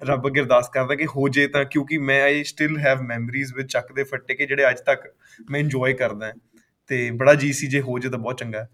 [0.03, 3.67] ਰੱਬ ਅੱਗੇ ਅਰਦਾਸ ਕਰਦਾ ਕਿ ਹੋ ਜੇ ਤਾਂ, ਕਿਉਂਕਿ ਮੈਂ I still have memories with
[3.67, 5.07] Chak De Phatte ਕਿ ਜਿਹੜੇ ਅੱਜ ਤੱਕ
[5.51, 6.33] ਮੈਂ ਇੰਜੋਏ ਕਰਦਾ
[6.91, 8.69] ਤੇ ਬੜਾ ਜੀ ਸੀ, ਜੇ ਹੋ ਜੇ ਤਾਂ ਬਹੁਤ ਚੰਗਾ ਹੈ।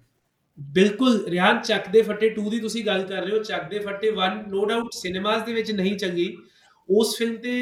[0.60, 4.10] ਬਿਲਕੁਲ, ਰਿਆਨ ਚੱਕ ਦੇ ਫੱਟੇ 2 ਦੀ ਤੁਸੀਂ ਗੱਲ ਕਰ ਰਹੇ ਹੋ, ਚੱਕ ਦੇ ਫੱਟੇ
[4.10, 6.36] 1 ਨੋ ਡਾਊਟ ਸਿਨੇਮਾਸ ਦੇ ਵਿੱਚ ਨਹੀਂ ਚੰਗੀ।
[6.88, 7.52] ਉਸ ਫਿਲਮ ਤੇ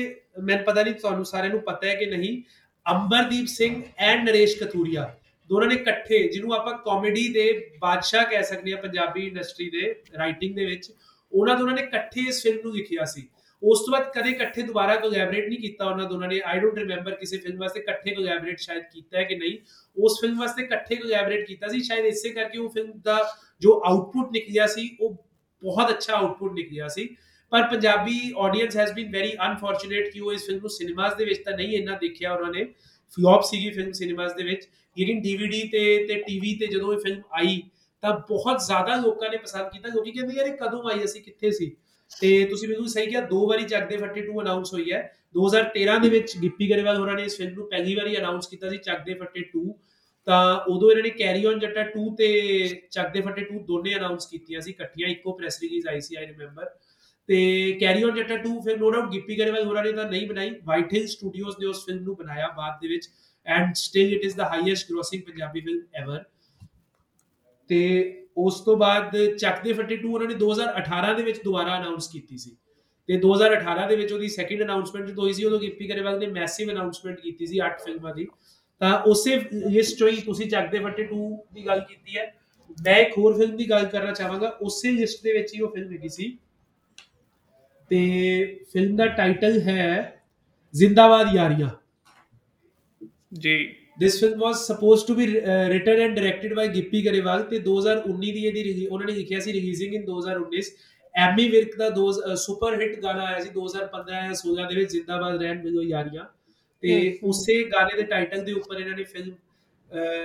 [0.43, 2.43] ਮੈਨੂੰ ਪਤਾ ਨਹੀਂ ਤੁਹਾਨੂੰ ਸਾਰਿਆਂ ਨੂੰ ਪਤਾ ਹੈ ਕਿ ਨਹੀਂ,
[2.87, 5.15] ਅੰਬਰਦੀਪ ਸਿੰਘ ਐਂਡ ਨਰੇਸ਼ ਕਥੂਰੀਆ
[5.51, 10.55] ਦੋਨਾਂ ਨੇ ਇਕੱਠੇ, ਜਿਹਨੂੰ ਆਪਾਂ ਕਾਮੇਡੀ ਦੇ ਬਾਦਸ਼ਾਹ ਕਹਿ ਸਕਦੇ ਆ ਪੰਜਾਬੀ ਇੰਡਸਟਰੀ ਦੇ ਰਾਈਟਿੰਗ
[10.57, 10.91] ਦੇ ਵਿੱਚ,
[11.33, 13.29] ਉਹਨਾਂ ਦੋਨਾਂ ਨੇ ਇਕੱਠੇ ਇਸ ਫਿਲਮ ਨੂੰ ਲਿਖਿਆ ਸੀ।
[13.63, 17.15] ਉਸ ਤੋਂ ਬਾਅਦ ਕਦੇ ਇਕੱਠੇ ਦੁਬਾਰਾ ਕੋਲੈਬੋਰੇਟ ਨਹੀਂ ਕੀਤਾ ਉਹਨਾਂ ਦੋਨਾਂ ਨੇ। ਆਈ ਡੋਨਟ ਰਿਮੈਂਬਰ
[17.15, 19.59] ਕਿਸੇ ਫਿਲਮ ਵਾਸਤੇ ਇਕੱਠੇ ਕੋਲੈਬੋਰੇਟ ਸ਼ਾਇਦ ਕੀਤਾ ਹੈ ਕਿ ਨਹੀਂ।
[20.05, 24.33] ਉਸ ਫਿਲਮ ਵਾਸਤੇ ਇਕੱਠੇ ਕੋਲੈਬੋਰੇਟ ਕੀਤਾ ਸੀ। ਸ਼ਾਇਦ ਇਸੇ ਕਰਕੇ ਉਹ ਫਿਲਮ ਦਾ ਜੋ ਆਊਟਪੁੱਟ
[24.33, 25.25] ਨਿਕਲਿਆ ਸੀ, ਉਹ
[25.63, 27.17] ਬਹੁਤ ਅੱਛਾ ਆਊਟਪੁੱਟ ਨਿਕਲਿਆ ਸੀ।
[27.51, 31.43] ਪਰ Punjabi audience has been very unfortunate ਕਿ ਉਹ ਇਸ ਫਿਲਮ ਨੂੰ ਸਿਨੇਮਾਸ ਦੇ ਵਿੱਚ
[31.45, 32.65] ਤਾਂ ਨਹੀਂ ਇੰਨਾ ਦੇਖਿਆ ਉਹਨਾਂ ਨੇ।
[33.13, 37.23] ਫਲॉप ਸੀਗੀ ਫਿਲਮ ਸਿਨੇਮਾਸ ਦੇ ਵਿੱਚ। ਲੇਕਿਨ ਡੀਵੀਡੀ ਤੇ ਤੇ ਟੀਵੀ ਤੇ ਜਦੋਂ ਇਹ ਫਿਲਮ
[37.33, 37.63] ਆਈ,
[38.03, 41.51] ਤਾਂ ਬਹੁਤ ਜ਼ਿਆਦਾ ਲੋਕਾਂ ਨੇ ਪਸੰਦ ਕੀਤਾ ਕਿਉਂਕਿ ਕਹਿੰਦੇ ਯਾਰ ਇਹ ਕਦੋਂ ਆਈ, ਅਸੀਂ ਕਿੱਥੇ
[41.51, 41.77] ਸੀ?
[42.11, 45.03] ਤੇ ਤੁਸੀਂ ਬਿਲਕੁਲ ਸਹੀ ਕਿਹਾ, ਦੋ ਵਾਰੀ ਚੱਕ ਦੇ ਫੱਟੇ 2 ਅਨਾਉਂਸ ਹੋਈ ਹੈ।
[45.35, 48.79] 2013 ਦੇ ਵਿੱਚ ਗਿੱਪੀ ਗਰੇਵਾਲ ਹੋਰਾਂ ਨੇ ਇਸ ਫਿਲਮ ਨੂੰ ਪਹਿਲੀ ਵਾਰੀ ਅਨਾਉਂਸ ਕੀਤਾ ਸੀ
[48.79, 49.65] ਚੱਕ ਦੇ ਫੱਟੇ 2
[50.27, 52.29] ਤਾਂ ਉਦੋਂ ਇਹਨਾਂ ਨੇ ਕੈਰੀ ਔਨ ਜੱਟਾ 2 ਤੇ
[52.91, 56.27] ਚੱਕ ਦੇ ਫੱਟੇ 2 ਦੋਨੇ ਅਨਾਉਂਸ ਕੀਤੀਆਂ ਸੀ, ਇਕੱਠੀਆਂ। ਇੱਕੋ ਪ੍ਰੈਸ ਰਿਲੀਜ਼ ਆਈ ਸੀ ਆਈ
[56.27, 56.71] ਰਿਮੈਂਬਰ
[57.29, 57.39] ਤੇ
[57.81, 60.93] ਕੈਰੀ ਔਨ ਜੱਟਾ 2 ਫਿਰ ਨੋ ਡਾਊਟ ਗਿੱਪੀ ਗਰੇਵਾਲ ਹੋਰਾਂ ਨੇ ਤਾਂ ਨਹੀਂ ਬਣਾਈ। ਵਾਈਟ
[60.95, 63.09] ਹਿਲ ਸਟੂਡੀਓਜ਼ ਨੇ ਉਸ ਫਿਲਮ ਨੂੰ ਬਣਾਇਆ ਬਾਅਦ ਦੇ ਵਿੱਚ।
[63.47, 66.25] And still it is the highest grossing Punjabi film ever
[67.69, 72.09] ਤੇ ਉਸ ਤੋਂ ਬਾਅਦ ਚੱਕ ਦੇ ਫੱਟੇ 2 ਉਹਨਾਂ ਨੇ 2018 ਦੇ ਵਿੱਚ ਦੁਬਾਰਾ ਅਨਾਉਂਸ
[72.09, 72.57] ਕੀਤੀ ਸੀ।
[73.07, 76.71] ਤੇ 2018 ਦੇ ਵਿੱਚ ਉਹਦੀ ਸੈਕਿੰਡ ਅਨਾਉਂਸਮੈਂਟ ਜਦੋਂ ਹੋਈ ਸੀ, ਉਦੋਂ ਗਿੱਪੀ ਕਰੇਵਾਲ ਨੇ ਮੈਸਿਵ
[76.71, 78.29] ਅਨਾਉਂਸਮੈਂਟ ਕੀਤੀ ਸੀ 8 ਫਿਲਮਾਂ ਦੀ।
[78.81, 82.35] ਤਾਂ ਉਸੇ ਲਿਸਟ ਚੋਂ ਹੀ ਤੁਸੀਂ ਚੱਕ ਦੇ ਫੱਟੇ 2 ਦੀ ਗੱਲ ਕੀਤੀ ਹੈ।
[82.85, 85.93] ਮੈਂ ਇੱਕ ਹੋਰ ਫਿਲਮ ਦੀ ਗੱਲ ਕਰਨਾ ਚਾਹਾਂਗਾ, ਉਸੇ ਲਿਸਟ ਦੇ ਵਿੱਚ ਹੀ ਉਹ ਫਿਲਮ
[85.93, 86.39] ਹੈਗੀ ਸੀ।
[87.89, 90.23] ਤੇ ਫਿਲਮ ਦਾ ਟਾਈਟਲ ਹੈ
[90.73, 91.71] ਜ਼ਿੰਦਾਬਾਦ ਯਾਰੀਆਂ।
[93.35, 95.27] ਜੀ। This film was supposed to be
[95.69, 99.95] written and directed by Gippy Grewal ਤੇ 2019 ਦੀ ਇਹਦੀ ਉਹਨਾਂ ਨੇ ਲਿਖਿਆ ਸੀ ਰਿਲੀਜ਼ਿੰਗ
[99.95, 100.71] ਇਨ 2019
[101.15, 105.43] ਐਮੀ ਵਿਰਕ ਦਾ ਦੋ ਸੁਪਰ ਹਿੱਟ ਗਾਣਾ ਆਇਆ ਸੀ 2015 ਜਾਂ 16 ਦੇ ਵਿੱਚ ਜ਼ਿੰਦਾਬਾਦ
[105.43, 106.25] ਰਹਿਣ ਮਿਲੋ ਯਾਰੀਆਂ।
[106.83, 109.33] ਤੇ ਉਸੇ ਗਾਣੇ ਦੇ ਟਾਈਟਲ ਦੇ ਉੱਪਰ ਇਹਨਾਂ ਨੇ ਫਿਲਮ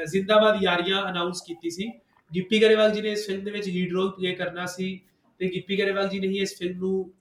[0.05, 1.87] ਜ਼ਿੰਦਾਬਾਦ ਯਾਰੀਆਂ ਅਨਾਉਂਸ ਕੀਤੀ ਸੀ।
[2.31, 4.99] ਗਿੱਪੀ ਗਰੇਵਾਲ ਜੀ ਨੇ ਇਸ ਫਿਲਮ ਦੇ ਵਿੱਚ ਲੀਡ ਰੋਲ ਪਲੇ ਕਰਨਾ ਸੀ
[5.39, 7.11] ਤੇ ਗਿੱਪੀ ਗਰੇਵਾਲ ਜੀ ਨੇ ਹੀ ਇਸ ਫਿਲਮ ਨੂੰ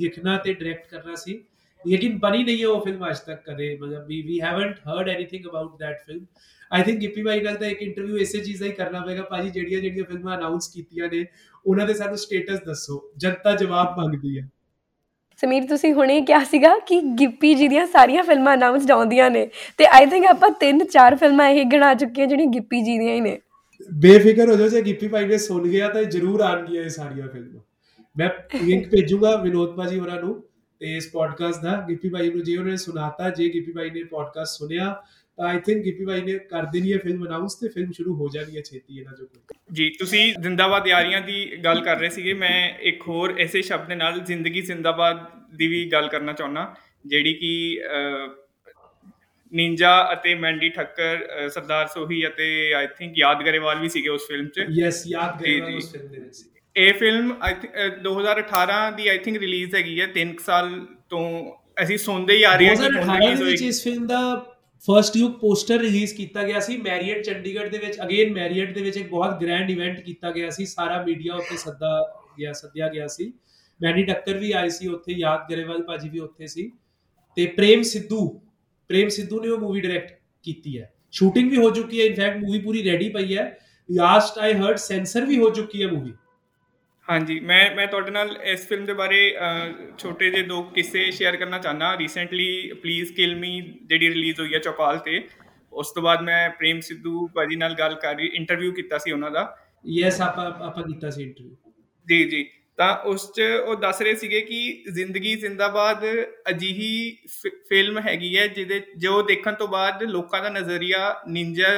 [0.00, 1.42] ਲਿਖਣਾ ਤੇ ਡਾਇਰੈਕਟ ਕਰਨਾ ਸੀ।
[1.86, 5.46] ਲੇਕਿਨ ਬਣੀ ਨਹੀਂ ਹੈ ਉਹ ਫਿਲਮ ਅਜ ਤੱਕ ਕਦੇ। ਮਤਲਬ ਵੀ we haven't heard anything
[5.46, 6.24] about that film
[6.70, 9.50] I think Gippy ਭਾਈ ਨਾਲ ਤਾਂ ਇੱਕ ਇੰਟਰਵਿਊ ਇਸੇ ਚੀਜ਼ ਦਾ ਹੀ ਕਰਨਾ ਪਏਗਾ। ਭਾਜੀ
[9.50, 11.24] ਜਿਹੜੀਆਂ ਜਿਹੜੀਆਂ ਫਿਲਮਾਂ ਅਨਾਉਂਸ ਕੀਤੀਆਂ ਨੇ
[11.66, 14.48] ਉਹਨਾਂ ਦੇ ਸਾਨੂੰ ਸਟੇਟਸ ਦੱਸੋ। ਜਨਤਾ ਜਵਾਬ ਮੰਗਦੀ ਹੈ।
[15.42, 19.86] ਸਮੀਰ ਤੁਸੀਂ ਹੁਣੇ ਕਿਹਾ ਸੀਗਾ ਕਿ ਗਿੱਪੀ ਜੀ ਦੀਆਂ ਸਾਰੀਆਂ ਫਿਲਮਾਂ ਅਨਾਉਂਸਡ ਆਉਂਦੀਆਂ ਨੇ। ਤੇ
[19.86, 23.20] ਆਈ ਥਿੰਕ ਆਪਾਂ ਤਿੰਨ ਚਾਰ ਫਿਲਮਾਂ ਇਹ ਗਿਣਾ ਚੁੱਕੇ ਹਾਂ ਜਿਹੜੀਆਂ ਗਿੱਪੀ ਜੀ ਦੀਆਂ ਹੀ
[23.20, 23.38] ਨੇ।
[23.92, 27.60] ਬੇਫਿਕਰ ਹੋ ਜਾਓ ਜੇ ਗਿੱਪੀ ਭਾਈ ਨੇ ਸੁਣ ਗਿਆ ਤਾਂ ਜ਼ਰੂਰ ਆਣਗੀਆਂ ਇਹ ਸਾਰੀਆਂ ਫਿਲਮਾਂ।
[28.16, 28.28] ਮੈਂ
[28.64, 30.42] ਲਿੰਕ ਭੇਜੂਗਾ ਵਿਨੋਦ ਭਾਜੀ ਹੋਰਾਂ ਨੂੰ।
[30.80, 34.58] ਤੇ ਇਸ ਪੋਡਕਾਸਟ ਦਾ ਗਿੱਪੀ ਭਾਈ ਨੂੰ ਜੇ ਉਹਨੇ ਸੁਣਾਤਾ ਜੇ ਗਿੱਪੀ ਭਾਈ ਨੇ ਪੋਡਕਾਸਟ
[34.58, 35.02] ਸੁਣਿਆ
[35.36, 38.28] ਤਾਂ ਆਈ ਥਿੰਕ ਗਿੱਪੀ ਭਾਈ ਨੇ ਕਰ ਦੇਣੀ ਹੈ ਫਿਲਮ ਅਨਾਉਂਸ ਤੇ ਫਿਲਮ ਸ਼ੁਰੂ ਹੋ
[38.34, 39.26] ਜਾਣੀ ਹੈ ਛੇਤੀ ਇਹਨਾਂ ਜੋ
[39.72, 43.94] ਜੀ ਤੁਸੀਂ ਜ਼ਿੰਦਾਬਾਦ ਯਾਰੀਆਂ ਦੀ ਗੱਲ ਕਰ ਰਹੇ ਸੀਗੇ। ਮੈਂ ਇੱਕ ਹੋਰ ਐਸੇ ਸ਼ਬਦ ਦੇ
[43.94, 46.74] ਨਾਲ ਜ਼ਿੰਦਗੀ ਜ਼ਿੰਦਾਬਾਦ ਦੀ ਵੀ ਗੱਲ ਕਰਨਾ ਚਾਹੁੰਦਾ
[47.06, 47.80] ਜਿਹੜੀ ਕਿ
[49.52, 54.64] ਨਿੰਜਾ ਅਤੇ ਮੈਂਡੀ ਠੱਕਰ ਸਰਦਾਰ ਸੋਹੀ ਅਤੇ ਆਈ ਥਿੰਕ ਯਾਦਗਰੇਵਾਲ ਵੀ ਸੀਗੇ ਉਸ ਫਿਲਮ 'ਚ।
[54.70, 56.36] ਯੈਸ ਯਾਦਗਰੇਵਾਲ ਉਸ ਫਿਲਮ ਦੇ ਵਿੱਚ
[56.76, 57.32] ਇਹ ਫਿਲਮ
[58.02, 60.68] 2018 ਦੀ ਆਈ ਥਿੰਕ ਰਿਲੀਜ਼ ਹੈਗੀ ਹੈ 3 ਸਾਲ
[61.10, 61.22] ਤੋਂ
[61.82, 64.20] ਅਸੀਂ ਸੁਣਦੇ ਹੀ ਆ ਰਹੇ ਹਾਂ ਕਿ 2018 ਦੇ ਵਿੱਚ ਇਸ ਫਿਲਮ ਦਾ
[64.84, 68.96] ਫਰਸਟ ਲੁੱਕ ਪੋਸਟਰ ਰਿਲੀਜ਼ ਕੀਤਾ ਗਿਆ ਸੀ ਮੈਰੀਅਟ ਚੰਡੀਗੜ੍ਹ ਦੇ ਵਿੱਚ। ਅਗੇਨ ਮੈਰੀਅਟ ਦੇ ਵਿੱਚ
[68.96, 71.92] ਇੱਕ ਬਹੁਤ ਗ੍ਰੈਂਡ ਇਵੈਂਟ ਕੀਤਾ ਗਿਆ ਸੀ ਸਾਰਾ ਮੀਡੀਆ ਉੱਤੇ ਸੱਦਾ
[72.38, 73.32] ਗਿਆ ਸੱਦਿਆ ਗਿਆ ਸੀ।
[73.80, 76.70] ਮੈਨੀ ਟੱਕਰ ਵੀ ਆਈ ਸੀ ਉੱਥੇ ਯਾਦ ਗਰੇਵਾਲ ਭਾਜੀ ਵੀ ਉੱਥੇ ਸੀ।
[77.36, 78.28] ਤੇ ਪ੍ਰੇਮ ਸਿੱਧੂ
[78.90, 80.12] ਪ੍ਰੇਮ ਸਿੱਧੂ ਨੇ ਉਹ ਮੂਵੀ ਡਾਇਰੈਕਟ
[80.44, 84.54] ਕੀਤੀ ਹੈ। ਸ਼ੂਟਿੰਗ ਵੀ ਹੋ ਚੁੱਕੀ ਹੈ ਇਨਫੈਕਟ ਮੂਵੀ ਪੂਰੀ ਰੈਡੀ ਪਈ ਹੈ। ਲਾਸਟ ਆਈ
[84.54, 86.12] ਹਰਡ ਸੈਂਸਰ ਵੀ ਹੋ ਚੁੱਕੀ ਹੈ ਮੂਵੀ
[87.08, 89.18] ਹਾਂਜੀ ਮੈਂ ਮੈਂ ਤੁਹਾਡੇ ਨਾਲ ਇਸ ਫਿਲਮ ਦੇ ਬਾਰੇ
[89.98, 94.58] ਛੋਟੇ ਜਿਹੇ ਦੋ ਕਿੱਸੇ ਸ਼ੇਅਰ ਕਰਨਾ ਚਾਹਨਾ ਰੀਸੈਂਟਲੀ ਪਲੀਜ਼ ਕਿਲ ਮੀ ਜਿਹੜੀ ਰਿਲੀਜ਼ ਹੋਈ ਹੈ
[94.58, 95.22] ਚੌਪਾਲ ਤੇ
[95.72, 99.30] ਉਸ ਤੋਂ ਬਾਅਦ ਮੈਂ ਪ੍ਰੇਮ ਸਿੱਧੂ ਭਾਜੀ ਨਾਲ ਗੱਲ ਕਰ ਰਹੀ ਇੰਟਰਵਿਊ ਕੀਤਾ ਸੀ ਉਹਨਾਂ
[99.30, 99.44] ਦਾ।
[99.84, 101.54] ਯੈਸ ਆਪਾਂ ਆਪਾਂ ਕੀਤਾ ਸੀ ਇੰਟਰਵਿਊ
[102.06, 102.44] ਜੀ ਜੀ।
[102.78, 104.60] ਤਾਂ ਉਸ 'ਚ ਉਹ ਦੱਸ ਰਹੇ ਸੀਗੇ ਕਿ
[104.94, 106.04] ਜ਼ਿੰਦਗੀ ਜ਼ਿੰਦਾਬਾਦ
[106.50, 107.16] ਅਜਿਹੀ
[107.68, 111.70] ਫਿਲਮ ਹੈਗੀ ਹੈ ਜਿਹਦੇ ਜੋ ਦੇਖਣ ਤੋਂ ਬਾਅਦ ਲੋਕਾਂ ਦਾ ਨਜ਼ਰੀਆ ਨਿੰਜਾ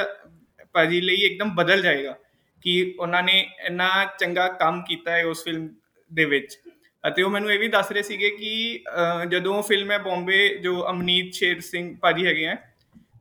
[0.75, 2.17] ਭਾਜੀ ਲਈ ਇੱਕਦਮ ਬਦਲ ਜਾਏਗਾ।
[2.63, 3.89] ਕਿ ਉਹਨਾਂ ਨੇ ਇੰਨਾ
[4.21, 5.69] ਚੰਗਾ ਕੰਮ ਕੀਤਾ ਹੈ ਉਸ ਫਿਲਮ
[6.11, 6.59] ਦੇ ਵਿੱਚ।
[7.05, 8.81] ਅਤੇ ਉਹ ਮੈਨੂੰ ਇਹ ਵੀ ਦੱਸ ਰਹੇ ਸੀਗੇ ਕਿ
[9.29, 12.57] ਜਦੋਂ ਫਿਲਮ ਹੈ ਬੰਬੇ ਜੋ ਅਮਨੀਤ ਸ਼ੇਰ ਸਿੰਘ ਭਾਜੀ ਹੈਗੇ ਆ,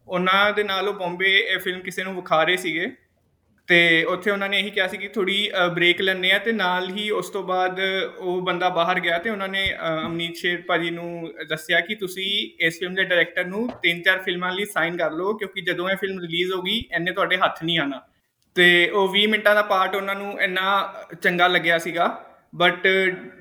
[0.07, 2.87] ਉਹਨਾਂ ਦੇ ਨਾਲ ਉਹ ਬੰਬੇ ਇਹ ਫਿਲਮ ਕਿਸੇ ਨੂੰ ਵਿਖਾ ਰਹੇ ਸੀਗੇ।
[3.67, 7.09] ਤੇ ਉੱਥੇ ਉਹਨਾਂ ਨੇ ਇਹੀ ਕਿਹਾ ਸੀ ਕਿ ਥੋੜੀ ਬ੍ਰੇਕ ਲੈਣੇ ਆ ਤੇ ਨਾਲ ਹੀ
[7.09, 7.79] ਉਸ ਤੋਂ ਬਾਅਦ
[8.17, 9.63] ਉਹ ਬੰਦਾ ਬਾਹਰ ਗਿਆ ਤੇ ਉਹਨਾਂ ਨੇ
[10.05, 12.27] ਅਮਨੀਤ ਸ਼ੇਰ ਭਾਜੀ ਨੂੰ ਦੱਸਿਆ ਕਿ ਤੁਸੀਂ
[12.65, 15.95] ਇਸ ਫਿਲਮ ਦੇ ਡਾਇਰੈਕਟਰ ਨੂੰ ਤਿੰਨ ਚਾਰ ਫਿਲਮਾਂ ਲਈ ਸਾਈਨ ਕਰ ਲਓ ਕਿਉਂਕਿ ਜਦੋਂ ਇਹ
[15.95, 18.01] ਫਿਲਮ ਰਿਲੀਜ਼ ਹੋਗੀ ਐਨੇ ਤੁਹਾਡੇ ਹੱਥ ਨਹੀਂ ਆਣਾ
[18.57, 20.69] ਤੇ ਉਹ 20 ਮਿੰਟਾਂ ਦਾ ਪਾਰਟ ਉਹਨਾਂ ਨੂੰ ਇੰਨਾ
[21.21, 22.05] ਚੰਗਾ ਲੱਗਿਆ ਸੀਗਾ
[22.53, 22.87] but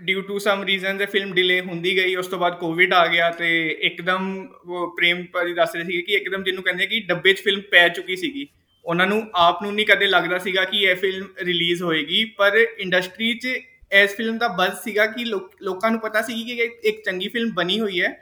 [0.03, 3.31] due to some reasons ਇਹ ਫਿਲਮ ਡਿਲੇ ਹੁੰਦੀ ਗਈ, ਉਸ ਤੋਂ ਬਾਅਦ ਕੋਵਿਡ ਆ ਗਿਆ
[3.31, 3.49] ਤੇ
[3.83, 4.27] ਇੱਕਦਮ
[4.67, 7.89] ਉਹ ਪ੍ਰੇਮ ਭਾਜੀ ਦੱਸ ਰਹੇ ਸੀ ਕਿ ਇੱਕਦਮ ਜਿਹਨੂੰ ਕਹਿੰਦੇ ਕਿ ਡੱਬੇ 'ਚ ਫਿਲਮ ਪੈ
[7.89, 8.47] ਚੁੱਕੀ ਸੀਗੀ।
[8.85, 13.33] ਉਹਨਾਂ ਨੂੰ ਆਪ ਨੂੰ ਨਹੀਂ ਕਦੇ ਲੱਗਦਾ ਸੀਗਾ ਕਿ ਇਹ ਫਿਲਮ ਰਿਲੀਜ਼ ਹੋਏਗੀ, ਪਰ ਇੰਡਸਟਰੀ
[13.35, 13.59] 'ਚ
[13.95, 17.81] ਇਸ ਫਿਲਮ ਦਾ ਬਜ਼ ਸੀਗਾ ਕਿ ਲੋਕਾਂ ਨੂੰ ਪਤਾ ਸੀ ਕਿ ਇੱਕ ਚੰਗੀ ਫਿਲਮ ਬਣੀ
[17.81, 18.13] ਹੋਈ ਹੈ,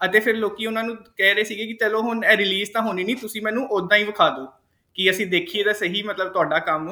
[0.00, 3.04] ਅਤੇ ਫਿਰ ਲੋਕੀ ਉਹਨਾਂ ਨੂੰ ਕਹਿ ਰਹੇ ਸੀਗੇ ਕਿ ਚਲੋ ਹੁਣ ਇਹ ਰਿਲੀਜ਼ ਤਾਂ ਹੋਣੀ
[3.04, 4.46] ਨਹੀਂ ਤੁਸੀਂ ਮੈਨੂੰ ਉਦਾਂ ਹੀ ਵਿਖਾ ਦਿਓ।
[4.96, 6.88] ਕਿ ਅਸੀਂ ਦੇਖੀਏ ਤਾਂ ਸਹੀ ਮਤਲਬ ਤੁਹਾਡਾ ਕੰਮ?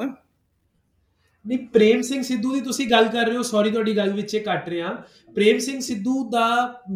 [1.45, 4.67] ਨਹੀਂ, ਪ੍ਰੇਮ ਸਿੰਘ ਸਿੱਧੂ ਦੀ ਤੁਸੀਂ ਗੱਲ ਕਰ ਰਹੇ ਹੋ ਸੌਰੀ ਤੁਹਾਡੀ ਗੱਲ ਵਿੱਚੇ ਕੱਟ
[4.69, 4.89] ਰਿਹਾ।
[5.35, 6.47] ਪ੍ਰੇਮ ਸਿੰਘ ਸਿੱਧੂ ਦਾ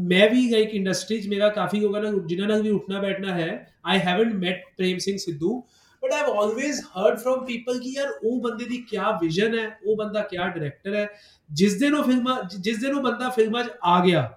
[0.03, 3.73] ਮੈਂ ਵੀ ਇੱਕ ਇੰਡਸਟਰੀ 'ਚ ਮੇਰਾ ਕਾਫੀ ਲੋਕਾਂ ਨਾਲ ਜਿਨ੍ਹਾਂ ਨਾਲ ਵੀ ਉੱਠਣਾ ਬੈਠਣਾ ਹੈ।
[3.85, 5.59] I haven't met Prem Singh Sidhu
[6.03, 9.97] but I've always heard from people ਕਿ ਯਾਰ ਉਹ ਬੰਦੇ ਦੀ ਕੀ ਵਿਜ਼ਨ ਹੈ, ਉਹ
[9.97, 11.07] ਬੰਦਾ ਕੀ ਡਾਇਰੈਕਟਰ ਹੈ।
[11.49, 14.29] ਜਿਸ ਦਿਨ ਉਹ ਫਿਲਮਾਂ ਜਿਸ ਦਿਨ ਉਹ ਬੰਦਾ ਫਿਲਮਾਂ 'ਚ ਆ ਗਿਆ,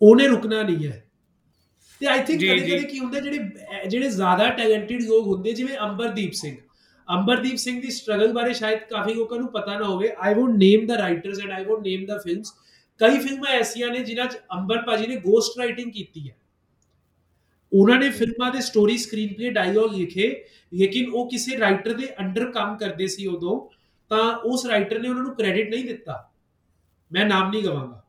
[0.00, 1.04] ਉਹਨੇ ਰੁਕਣਾ ਨਹੀਂ ਹੈ।
[2.02, 6.32] ਤੇ ਆਈ ਥਿੰਕ ਕਦੇ ਕਦੇ ਕੀ ਹੁੰਦਾ ਜਿਹੜੇ ਜਿਹੜੇ ਜ਼ਿਆਦਾ ਟੈਲੈਂਟਡ ਲੋਕ ਹੁੰਦੇ ਜਿਵੇਂ ਅੰਬਰਦੀਪ
[6.32, 6.56] ਸਿੰਘ।
[7.08, 10.86] ਅੰਬਰਦੀਪ ਸਿੰਘ ਦੀ ਸਟਰਗਲ ਬਾਰੇ ਸ਼ਾਇਦ ਕਾਫੀ ਲੋਕਾਂ ਨੂੰ ਪਤਾ ਨਾ ਹੋਵੇ। I won't name
[10.86, 12.52] the writers and I won't name the films
[13.00, 16.34] ਕਈ ਫਿਲਮਾਂ ਐਸੀਆਂ ਨੇ ਜਿਨ੍ਹਾਂ 'ਚ ਅੰਬਰ ਭਾਜੀ ਨੇ ਗੋਸਟ ਰਾਈਟਿੰਗ ਕੀਤੀ ਹੈ।
[17.72, 20.28] ਉਹਨਾਂ ਨੇ ਫਿਲਮਾਂ ਦੇ ਸਟੋਰੀ ਸਕਰੀਨ ਪਲੇ ਡਾਇਲੌਗ ਲਿਖੇ
[20.72, 23.60] ਲੇਕਿਨ ਉਹ ਕਿਸੇ ਰਾਈਟਰ ਦੇ ਅੰਡਰ ਕੰਮ ਕਰਦੇ ਸੀ ਉਦੋਂ।
[24.10, 26.32] ਤਾਂ ਉਸ ਰਾਈਟਰ ਨੇ ਉਹਨਾਂ ਨੂੰ ਕ੍ਰੈਡਿਟ ਨਹੀਂ ਦਿੱਤਾ।
[27.10, 28.01] ਮੈਂ ਨਾਮ ਨਹੀਂ ਗਵਾਂਗਾ।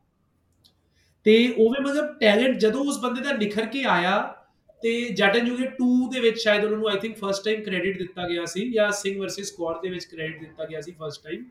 [1.24, 4.34] ਤੇ ਉਹਵੇਂ ਮਤਲਬ ਟੈਲੈਂਟ ਜਦੋਂ ਉਸ ਬੰਦੇ ਦਾ ਨਿਖਰ ਕੇ ਆਇਆ
[4.82, 7.98] ਤੇ ਜੱਟ ਐਂਡ ਜੂਗੇ 2 ਦੇ ਵਿੱਚ ਸ਼ਾਇਦ ਉਹਨਾਂ ਨੂੰ I think first time credit
[7.98, 11.44] ਦਿੱਤਾ ਗਿਆ ਸੀ ਜਾਂ ਸਿੰਘ ਵਰਸਸ ਸਕੁਆਡ ਦੇ ਵਿੱਚ ਕ੍ਰੈਡਿਟ ਦਿੱਤਾ ਗਿਆ ਸੀ ਫਰਸਟ ਟਾਈਮ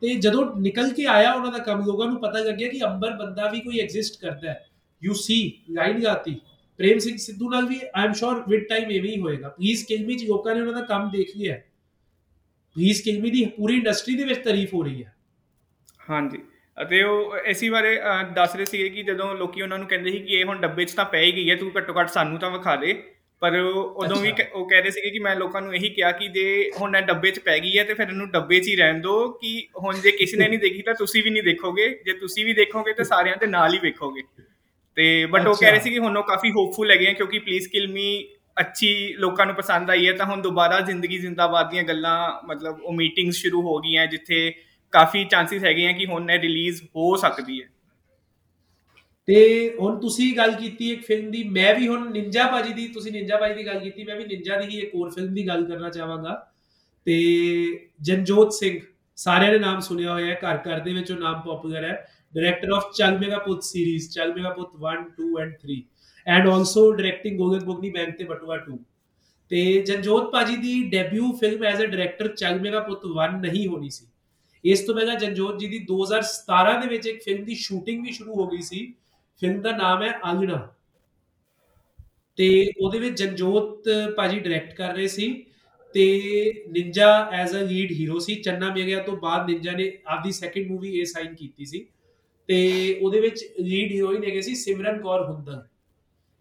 [0.00, 3.50] ਤੇ ਜਦੋਂ ਨਿਕਲ ਕੇ ਆਇਆ ਉਹਨਾਂ ਦਾ ਕੰਮ, ਲੋਕਾਂ ਨੂੰ ਪਤਾ ਲੱਗਿਆ ਕਿ ਅੰਬਰ ਬੰਦਾ
[3.50, 4.68] ਵੀ ਕੋਈ ਐਗਜ਼ਿਸਟ ਕਰਦਾ ਹੈ।
[5.04, 6.40] ਯੂ ਸੀ ਲਾਈਨ ਗਾਤੀ।
[6.76, 10.14] ਪ੍ਰੇਮ ਸਿੰਘ ਸਿੱਧੂ ਨਾਲ ਵੀ I am sure with time ਐਵੇਂ ਹੀ ਹੋਏਗਾ। ਪਲੀਜ਼ ਕਿਲਮੀ
[10.14, 11.56] ਚ ਲੋਕਾਂ ਨੇ ਉਹਨਾਂ ਦਾ ਕੰਮ ਦੇਖ ਲਿਆ।
[12.74, 15.16] ਪਲੀਜ਼ ਕਿਲਮੀ ਦੀ ਪੂਰੀ ਇੰਡਸਟਰੀ ਦੇ ਵਿੱਚ ਤਾਰੀਫ ਹੋ ਰਹੀ ਹੈ।
[16.10, 16.38] ਹਾਂਜੀ।
[16.82, 17.98] ਅਤੇ ਉਹ ਐਸੀ ਬਾਰੇ
[18.34, 20.92] ਦੱਸ ਰਹੇ ਸੀਗੇ ਕਿ ਜਦੋਂ ਲੋਕੀ ਉਹਨਾਂ ਨੂੰ ਕਹਿੰਦੇ ਸੀ ਕਿ ਇਹ ਹੁਣ ਡੱਬੇ 'ਚ
[20.92, 22.92] ਤਾਂ ਪੈ ਹੀ ਗਈ ਹੈ ਤੂੰ ਘੱਟੋ ਘੱਟ ਸਾਨੂੰ ਤਾਂ ਵਿਖਾ ਦੇ।
[23.42, 26.70] ਪਰ ਉਦੋਂ ਵੀ ਉਹ ਕਹਿ ਰਹੇ ਸੀਗੇ ਕਿ ਮੈਂ ਲੋਕਾਂ ਨੂੰ ਇਹੀ ਕਿਹਾ ਕਿ ਜੇ
[26.80, 29.28] ਹੁਣ ਇਹ ਡੱਬੇ 'ਚ ਪੈ ਗਈ ਹੈ ਤੇ ਫਿਰ ਇਹਨੂੰ ਡੱਬੇ 'ਚ ਹੀ ਰਹਿਣ ਦਿਓ
[29.32, 29.50] ਕਿ
[29.82, 32.92] ਹੁਣ ਜੇ ਕਿਸੇ ਨੇ ਨਹੀਂ ਦੇਖੀ ਤਾਂ ਤੁਸੀਂ ਵੀ ਨਹੀਂ ਦੇਖੋਗੇ। ਜੇ ਤੁਸੀਂ ਵੀ ਦੇਖੋਗੇ
[32.92, 34.22] ਤਾਂ ਸਾਰਿਆਂ ਦੇ ਨਾਲ ਹੀ ਵੇਖੋਗੇ।
[34.96, 37.68] ਤੇ ਬਟ ਉਹ ਕਹਿ ਰਹੇ ਸੀ ਕਿ ਹੁਣ ਉਹ ਕਾਫੀ ਹੋਪਫੁਲ ਹੈਗੇ ਆ ਕਿਉਂਕਿ ਪਲੀਜ਼
[37.68, 38.06] ਕਿਲ ਮੀ
[38.60, 42.92] ਅੱਛੀ ਲੋਕਾਂ ਨੂੰ ਪਸੰਦ ਆਈ ਹੈ ਤਾਂ ਹੁਣ ਦੁਬਾਰਾ ਜ਼ਿੰਦਗੀ ਜ਼ਿੰਦਾਬਾਦ ਦੀਆਂ ਗੱਲਾਂ ਮਤਲਬ ਉਹ
[42.92, 44.52] ਮੀਟਿੰਗਸ ਸ਼ੁਰੂ ਹੋ ਗਈਆਂ ਜਿੱਥੇ
[44.90, 47.68] ਕਾਫੀ ਚਾਂਸਸ ਹੈਗੇ ਆ ਕਿ ਹੁਣ ਇਹ ਰਿਲੀਜ਼ ਹੋ ਸਕਦੀ ਹੈ।
[49.26, 53.12] ਤੇ ਹੁਣ ਤੁਸੀਂ ਗੱਲ ਕੀਤੀ ਇੱਕ ਫਿਲਮ ਦੀ ਮੈਂ ਵੀ ਹੁਣ ਨਿੰਜਾ ਬਾਜੀ ਦੀ ਤੁਸੀਂ
[53.12, 55.64] ਨਿੰਜਾ ਬਾਜੀ ਦੀ ਗੱਲ ਕੀਤੀ ਮੈਂ ਵੀ ਨਿੰਜਾ ਦੀ ਹੀ ਇੱਕ ਹੋਰ ਫਿਲਮ ਦੀ ਗੱਲ
[55.64, 56.52] ਕਰਨਾ ਚਾਹਾਂਗਾ।
[57.04, 58.80] ਤੇ ਜਨਜੋਤ ਸਿੰਘ
[59.16, 62.68] ਸਾਰਿਆਂ ਨੇ ਨਾਮ ਸੁਣਿਆ ਹੋਇਆ ਹੈ ਘਰ ਘਰ ਦੇ ਵਿੱਚ ਉਹ ਨਾਮ ਪਪੂਲਰ ਹੈ। Director
[62.76, 65.78] of Chal Mega Puth series, Chal Mega Puth 1, 2 and 3
[66.26, 68.76] and also directing Gogan Bogni Bank ਤੇ ਬਟੂਆ 2
[69.48, 73.90] ਤੇ ਜਨਜੋਤ ਪਾਜੀ ਦੀ debut film as a director Chal Mera Putt 1 ਨਹੀਂ ਹੋਣੀ
[73.90, 74.06] ਸੀ।
[74.64, 78.34] ਇਸ ਤੋਂ ਪਹਿਲਾਂ ਜਨਜੋਤ ਜੀ ਦੀ 2017 ਦੇ ਵਿੱਚ ਇੱਕ ਫਿਲਮ ਦੀ ਸ਼ੂਟਿੰਗ ਵੀ ਸ਼ੁਰੂ
[78.34, 78.86] ਹੋ ਗਈ ਸੀ।
[79.42, 80.66] ਫਿਲਮ ਦਾ ਨਾਮ ਹੈ ਆਂਗਣਾ
[82.38, 82.48] ਤੇ
[82.80, 85.32] ਉਹਦੇ ਵਿੱਚ ਜਨਜੋਤ ਪਾਜੀ ਡਾਇਰੈਕਟ ਕਰ ਰਹੇ ਸੀ
[85.94, 86.04] ਤੇ
[86.68, 90.98] Ninja as a lead hero ਸੀ। ਚੰਨਾ ਮੇਗਿਆ ਤੋਂ ਬਾਅਦ ਨਿੰਜਾ ਨੇ ਆਪਦੀ ਸੈਕਿੰਡ ਮੂਵੀ
[91.00, 91.86] ਇਹ ਸਾਈਨ ਕੀਤੀ ਸੀ।
[92.48, 95.66] ਤੇ ਉਹਦੇ ਵਿੱਚ ਲੀਡ ਹੀਰੋਇਨ ਹੈਗੇ ਸੀ ਸਿਮਰਨ ਕੌਰ ਹੁੰਦਲ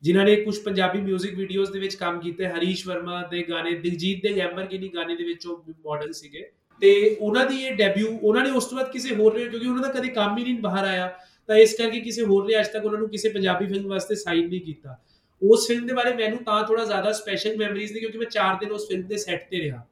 [0.03, 4.21] ਜਿਨ੍ਹਾਂ ਨੇ ਕੁਝ ਪੰਜਾਬੀ 뮤직 ਵੀਡੀਓਜ਼ ਦੇ ਵਿੱਚ ਕੰਮ ਕੀਤੇ। ਹਰੀਸ਼ ਵਰਮਾ ਦੇ ਗਾਣੇ, ਦਿਲਜੀਤ
[4.23, 6.49] ਦੇ ਲੈਂਬਰਗਿਨੀ ਗਾਣੇ ਦੇ ਵਿੱਚ ਉਹ ਮਾਡਲ ਸੀਗੇ।
[6.81, 9.83] ਤੇ ਉਹਨਾਂ ਦੀ ਇਹ ਡੈਬਿਊ ਉਹਨਾਂ ਨੇ ਉਸ ਤੋਂ ਬਾਅਦ ਕਿਸੇ ਹੋਰ ਨੇ, ਕਿਉਂਕਿ ਉਹਨਾਂ
[9.83, 12.85] ਦਾ ਕਦੇ ਕੰਮ ਹੀ ਨਹੀਂ ਬਾਹਰ ਆਇਆ, ਤਾਂ ਇਸ ਕਰਕੇ ਕਿਸੇ ਹੋਰ ਨੇ ਅੱਜ ਤੱਕ
[12.85, 14.97] ਉਹਨਾਂ ਨੂੰ ਕਿਸੇ ਪੰਜਾਬੀ ਫਿਲਮ ਵਾਸਤੇ ਸਾਈਨ ਨਹੀਂ ਕੀਤਾ।
[15.41, 18.71] ਉਸ ਫਿਲਮ ਦੇ ਬਾਰੇ ਮੈਨੂੰ ਤਾਂ ਥੋੜਾ ਜ਼ਿਆਦਾ ਸਪੈਸ਼ਲ ਮੈਮਰੀਜ਼ ਨੇ, ਕਿਉਂਕਿ ਮੈਂ 4 ਦਿਨ
[18.71, 19.85] ਉਸ ਫਿਲਮ ਦੇ ਸੈੱਟ ਤੇ ਰਿਹਾ।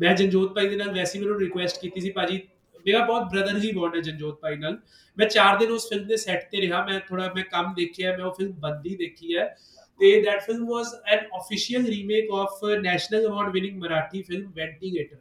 [0.00, 2.40] ਮੈਂ ਜਨਜੋਤ ਭਾਈ ਦੇ ਨਾਲ ਵੈਸੀ ਮੈਨੂੰ ਰਿਕੁਐਸਟ ਕੀਤੀ ਸੀ, ਭਾਜੀ,
[2.86, 4.78] ਮੇਰਾ ਬਹੁਤ ਬ੍ਰਦਰਲੀ ਬੌਂਡ ਹੈ ਜਨਜੋਤ ਭਾਈ ਨਾਲ।
[5.18, 8.24] ਮੈਂ 4 ਦਿਨ ਉਸ ਫਿਲਮ ਦੇ ਸੈੱਟ ਤੇ ਰਿਹਾ, ਮੈਂ ਥੋੜਾ ਮੈਂ ਕੰਮ ਦੇਖਿਆ, ਮੈਂ
[8.24, 9.56] ਉਹ ਫਿਲਮ ਬੰਦੀ ਦੇਖੀ ਹੈ।
[10.00, 15.16] ਤੇ that film was an official remake of national award winning Marathi film Ventilator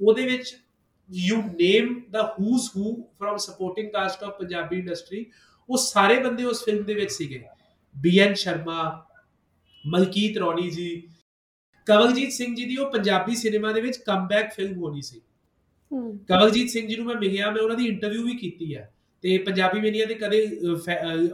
[0.00, 0.56] ਉਹਦੇ ਵਿੱਚ
[1.10, 5.24] you name the who's who from supporting cast of Punjabi industry
[5.68, 7.40] ਉਹ ਸਾਰੇ ਬੰਦੇ ਉਸ ਫਿਲਮ ਦੇ ਵਿੱਚ ਸੀਗੇ।
[7.96, 9.06] ਬੀਐਨ ਸ਼ਰਮਾ
[9.86, 11.02] ਮਲਕੀਤ ਰੌਣੀ ਜੀ
[11.86, 15.20] ਕਵਲਜੀਤ ਸਿੰਘ ਜੀ ਦੀ ਉਹ ਪੰਜਾਬੀ ਸਿਨੇਮਾ ਦੇ ਵਿੱਚ ਕਮਬੈਕ ਫਿਲਮ ਹੋਣੀ ਸੀ।
[16.28, 19.80] ਕਵਲਜੀਤ ਸਿੰਘ ਜੀ ਨੂੰ ਮੈਂ ਮਿਲਿਆ ਮੈਂ ਉਹਨਾਂ ਦੀ ਇੰਟਰਵਿਊ ਵੀ ਕੀਤੀ ਹੈ। ਤੇ ਪੰਜਾਬੀ
[19.80, 20.38] ਮੀਡੀਆ ਦੇ ਕਦੇ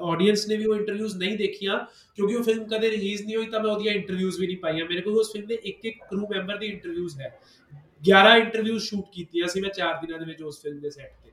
[0.03, 1.79] ਆਡੀਅנס ਨੇ ਵੀ ਉਹ ਇੰਟਰਵਿਊਜ਼ ਨਹੀਂ ਦੇਖੀਆਂ
[2.15, 5.01] ਕਿਉਂਕਿ ਉਹ ਫਿਲਮ ਕਦੇ ਰਿਲੀਜ਼ ਨਹੀਂ ਹੋਈ ਤਾਂ ਮੈਂ ਉਹਦੀਆਂ ਇੰਟਰਵਿਊਜ਼ ਵੀ ਨਹੀਂ ਪਾਈਆਂ। ਮੇਰੇ
[5.01, 7.39] ਕੋਲ ਉਸ ਫਿਲਮ ਦੇ ਇੱਕ ਇੱਕ ਕਰੂ ਮੈਂਬਰ ਦੀ ਇੰਟਰਵਿਊਜ਼ ਹੈ।
[8.11, 11.31] 11 ਇੰਟਰਵਿਊਜ਼ ਸ਼ੂਟ ਕੀਤੀਆਂ ਸੀ ਮੈਂ 4 ਦਿਨਾਂ ਦੇ ਵਿੱਚ ਉਸ ਫਿਲਮ ਦੇ ਸੈੱਟ ਤੇ।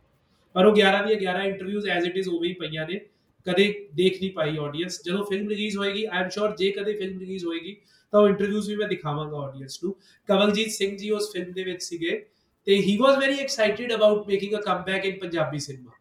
[0.53, 2.99] ਪਰ ਉਹ 11 ਦੀਆਂ 11 ਇੰਟਰਵਿਊਜ਼ ਐਜ਼ ਇਟ ਇਜ਼ ਉਵੇਂ ਹੀ ਪਈਆਂ ਨੇ।
[3.47, 7.19] ਕਦੇ ਦੇਖ ਨਹੀਂ ਪਾਈ ਆਡੀਅנס ਜਦੋਂ ਫਿਲਮ ਰਿਲੀਜ਼ ਹੋਏਗੀ ਆਈ ਐਮ ਸ਼ੋਰ ਜੇ ਕਦੇ ਫਿਲਮ
[7.19, 7.75] ਰਿਲੀਜ਼ ਹੋਏਗੀ,
[8.13, 9.95] ਤਾਂ ਉਹ ਇੰਟਰਵਿਊਜ਼ ਵੀ ਮੈਂ ਦਿਖਾਵਾਂਗਾ ਆਡੀਅנס ਨੂੰ।
[10.27, 12.25] ਕਵਲਜੀਤ ਸਿੰਘ ਜੀ ਉਸ ਫਿਲਮ ਦੇ ਵਿੱਚ ਸੀਗੇ
[12.65, 15.91] ਤੇ he was very excited about making a comeback in Punjabi cinema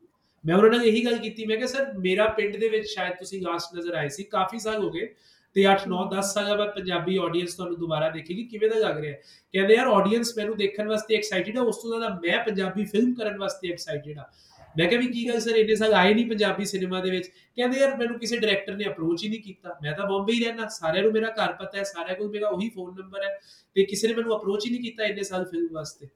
[0.44, 3.42] ਮੈਂ ਉਹਨਾਂ ਨਾਲ ਇਹੀ ਗੱਲ ਕੀਤੀ, ਮੈਂ ਕਿਹਾ ਸਰ ਮੇਰਾ ਪਿੰਡ ਦੇ ਵਿੱਚ ਸ਼ਾਇਦ ਤੁਸੀਂ
[3.42, 5.14] ਲਾਸਟ ਨਜ਼ਰ ਆਏ ਸੀ, ਕਾਫੀ ਸਾਲ ਹੋ ਗਏ।
[5.54, 9.12] ਤੇ 8 9 10 ਸਾਲਾਂ ਬਾਅਦ ਪੰਜਾਬੀ ਆਡੀਅנס ਤੁਹਾਨੂੰ ਦੁਬਾਰਾ ਦੇਖੇਗੀ, ਕਿਵੇਂ ਦਾ ਲੱਗ ਰਿਹਾ
[9.52, 13.38] ਕਹਿੰਦੇ ਯਾਰ ਆਡੀਅנס ਮੈਨੂੰ ਦੇਖਣ ਵਾਸਤੇ ਐਕਸਾਈਟਿਡ ਆ, ਉਸ ਤੋਂ ਜ਼ਿਆਦਾ ਮੈਂ ਪੰਜਾਬੀ ਫਿਲਮ ਕਰਨ
[13.38, 14.30] ਵਾਸਤੇ ਐਕਸਾਈਟਿਡ ਆ।
[14.78, 17.80] ਮੈਂ ਕਿਹਾ ਵੀ ਕੀ ਗੱਲ ਸਰ ਇੰਨੇ ਸਾਲ ਆਏ ਨਹੀਂ ਪੰਜਾਬੀ ਸਿਨੇਮਾ ਦੇ ਵਿੱਚ। ਕਹਿੰਦੇ
[17.80, 21.12] ਯਾਰ ਮੈਨੂੰ ਕਿਸੇ ਡਾਇਰੈਕਟਰ ਨੇ ਅਪਰੋਚ ਹੀ ਨਹੀਂ ਕੀਤਾ। ਮੈਂ ਤਾਂ ਬੰਬਈ ਰਹਿਣਾ ਸਾਰਿਆਂ ਨੂੰ
[21.12, 23.40] ਮੇਰਾ ਘਰ ਪਤਾ ਹੈ, ਸਾਰਿਆਂ ਕੋਲ ਮੇਰਾ ਉਹੀ ਫੋਨ ਨੰਬਰ ਹੈ।
[23.74, 26.08] ਤੇ ਕਿਸੇ ਨੇ ਮੈਨੂੰ ਅਪਰੋਚ ਹੀ ਨਹੀਂ ਕੀਤਾ ਇੰਨੇ ਸਾਲ ਫਿਲਮ ਵਾਸਤੇ।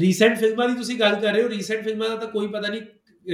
[0.00, 2.82] ਰੀਸੈਂਟ ਫਿਲਮਾਂ ਦੀ ਤੁਸੀਂ ਗੱਲ ਕਰ ਰਹੇ ਹੋ ਰੀਸੈਂਟ ਫਿਲਮਾਂ ਦਾ ਤਾਂ ਕੋਈ ਪਤਾ ਨਹੀਂ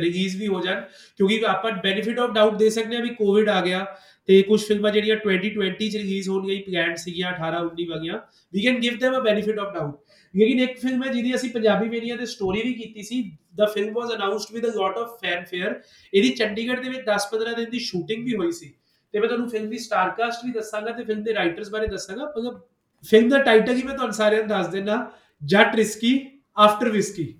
[0.00, 0.80] ਰਿਲੀਜ਼ ਵੀ ਹੋ ਜਾਣ।
[1.16, 3.96] ਕਿਉਂਕਿ ਆਪਾਂ ਬੈਨੀਫਿਟ ਆਫ ਡਾਊਟ ਦੇ ਸਕਦੇ ਆ ਵੀ ਕੋਵਿਡ ਆ ਗਿਆ।
[4.30, 8.18] ਤੇ ਕੁਝ ਫਿਲਮਾਂ ਜਿਹੜੀਆਂ 2020 ਚ ਰਿਲੀਜ਼ ਹੋਣਗੀਆਂ ਪਲਾਨਡ ਸੀਗੀਆਂ 18 19 ਵਗੀਆਂ।
[8.52, 9.96] We can give them a benefit of doubt.
[10.36, 13.94] ਲੇਕਿਨ ਇੱਕ ਫਿਲਮ ਹੈ ਜਿਹਦੀ ਅਸੀਂ ਪੰਜਾਬੀ ਵੇਰੀਆਂ ਤੇ ਸਟੋਰੀ ਵੀ ਕੀਤੀ ਸੀ। The film
[13.94, 15.82] was announced with a lot of fanfare
[16.14, 18.74] ਇਹਦੀ ਚੰਡੀਗੜ੍ਹ ਦੇ ਵਿੱਚ 10-15 ਦਿਨ ਦੀ ਸ਼ੂਟਿੰਗ ਵੀ ਹੋਈ ਸੀ।
[19.12, 22.24] ਤੇ ਮੈਂ ਤੁਹਾਨੂੰ ਫਿਲਮ ਦੀ ਸਟਾਰ ਕਾਸਟ ਵੀ ਦੱਸਾਂਗਾ ਤੇ ਫਿਲਮ ਦੇ ਰਾਈਟਰਸ ਬਾਰੇ ਦੱਸਾਂਗਾ।
[22.24, 22.60] ਮਤਲਬ
[23.04, 25.10] ਫਿਲਮ ਦਾ ਟਾਈਟਲ ਹੀ ਮੈਂ ਤੁਹਾਨੂੰ ਸਾਰਿਆਂ ਨੂੰ ਦੱਸ ਦਿੰਦਾ,
[25.44, 26.26] ਜੱਟ ਰਿਸਕੀ
[26.58, 27.34] ਆਫਟਰ ਵਿਸਕੀ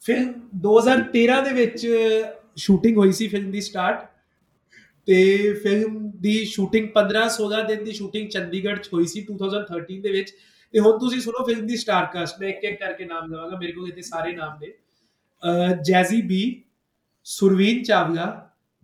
[0.00, 1.86] ਫਿਲਮ 2013 ਦੇ ਵਿੱਚ
[2.56, 4.17] ਸ਼ੂਟਿੰਗ ਹੋਈ ਸੀ ਫਿਲਮ ਦੀ ਸਟਾਰਟ
[5.08, 10.32] ਤੇ ਫਿਲਮ ਦੀ ਸ਼ੂਟਿੰਗ 15-16 ਦਿਨ ਦੀ ਸ਼ੂਟਿੰਗ ਚੰਡੀਗੜ੍ਹ 'ਚ ਹੋਈ ਸੀ 2013 ਦੇ ਵਿੱਚ।
[10.74, 13.72] ਤੇ ਹੁਣ ਤੁਸੀਂ ਸੁਣੋ ਫਿਲਮ ਦੀ ਸਟਾਰ ਕਾਸਟ ਮੈਂ ਇੱਕ ਇੱਕ ਕਰਕੇ ਨਾਮ ਲਵਾਂਗਾ ਮੇਰੇ
[13.72, 14.72] ਕੋਲ ਇੱਥੇ ਸਾਰੇ ਨਾਮ ਨੇ।
[15.86, 16.40] ਜੈਜ਼ੀ ਬੀ
[17.26, 18.26] ਸੁਰਵੀਨ ਚਾਵਲਾ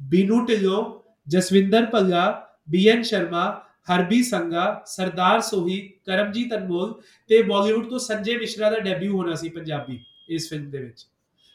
[0.01, 0.81] ਬੀਨੂ ਢਿੱਲੋਂ
[1.29, 2.25] ਜਸਵਿੰਦਰ ਪੱਲਾ
[2.71, 3.45] ਬੀਐਨ ਸ਼ਰਮਾ
[3.91, 6.93] ਹਰਬੀ ਸੰਗਾ ਸਰਦਾਰ ਸੋਹੀ ਕਰਮਜੀਤ ਅਨਮੋਲ
[7.31, 11.07] ਤੇ ਬਾਲੀਵੁੱਡ ਤੋਂ ਸੰਜੇ ਮਿਸ਼ਰਾ ਦਾ ਡੈਬਿਊ ਹੋਣਾ ਸੀ ਪੰਜਾਬੀ ਇਸ ਫਿਲਮ ਦੇ ਵਿੱਚ।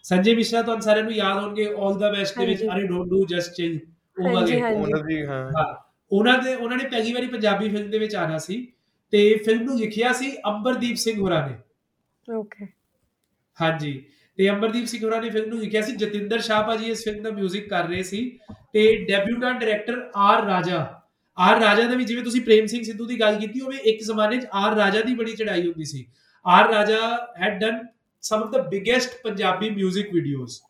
[0.05, 3.25] ਸੰਜੇ ਮਿਸ਼ਰਾ ਤੁਹਾਨੂੰ ਸਾਰਿਆਂ ਨੂੰ ਯਾਦ ਹੋਣਗੇ 올 ਦਾ ਬੈਸਟ ਦੇ ਵਿੱਚ। ਅਰੇ ਡੋਨਟ ਡੂ
[3.25, 3.79] ਜਸਟ ਚਿਲ
[4.18, 5.66] ਉਹ ਵਾਲੇ ਉਹਨਾਂ ਦੀ ਹਾਂ
[6.10, 8.66] ਉਹਨਾਂ ਦੇ ਉਹਨਾਂ ਨੇ ਪਹਿਲੀ ਵਾਰੀ ਪੰਜਾਬੀ ਫਿਲਮ ਦੇ ਵਿੱਚ ਆਣਾ ਸੀ
[9.12, 12.66] ਤੇ ਫਿਲਮ ਨੂੰ ਲਿਖਿਆ ਸੀ ਅੰਬਰਦੀਪ ਸਿੰਘ ਹੋਰਾਂ ਨੇ ਓਕੇ
[13.58, 14.02] ਹਾਂਜੀ
[14.38, 17.30] ਤੇ ਅੰਬਰਦੀਪ ਸਿੰਘ ਹੋਰਾਂ ਨੇ ਫਿਲਮ ਨੂੰ ਲਿਖਿਆ ਸੀ ਜਤਿੰਦਰ ਸ਼ਾਹ ਭਾਜੀ ਇਸ ਫਿਲਮ ਦਾ
[17.30, 18.20] 뮤직 ਕਰ ਰਹੇ ਸੀ
[18.72, 20.86] ਤੇ debutant director R Raja
[21.38, 24.36] R Raja ਦਾ ਵੀ ਜਿਵੇਂ ਤੁਸੀਂ ਪ੍ਰੇਮ ਸਿੰਘ ਸਿੱਧੂ ਦੀ ਗੱਲ ਕੀਤੀ ਹੋਵੇ ਇੱਕ ਜ਼ਮਾਨੇ
[24.36, 26.06] 'ਚ ਆਰ ਰਾਜਾ ਦੀ ਬੜੀ ਚੜਾਈ ਹੁੰਦੀ ਸੀ
[26.46, 27.00] R Raja
[27.38, 27.78] had done
[28.22, 30.60] some of the biggest Punjabi 뮤직 videos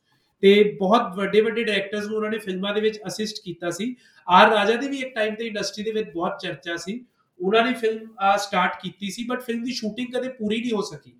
[0.44, 3.96] ਤੇ ਬਹੁਤ ਵੱਡੇ ਵੱਡੇ ਡਾਇਰੈਕਟਰਸ ਨੂੰ ਉਹਨਾਂ ਨੇ ਫਿਲਮਾਂ ਦੇ ਵਿੱਚ ਅਸਿਸਟ ਕੀਤਾ ਸੀ।
[4.28, 7.06] ਆਰ ਰਾਜਾ ਦੀ ਵੀ ਇੱਕ ਟਾਈਮ ਤੇ ਇੰਡਸਟਰੀ ਦੇ ਵਿੱਚ ਬਹੁਤ ਚਰਚਾ ਸੀ।
[7.40, 11.12] ਉਹਨਾਂ ਨੇ ਫਿਲਮ ਸਟਾਰਟ ਕੀਤੀ ਸੀ ਬਟ ਫਿਲਮ ਦੀ ਸ਼ੂਟਿੰਗ ਕਦੇ ਪੂਰੀ ਨਹੀਂ ਹੋ ਸਕੀ।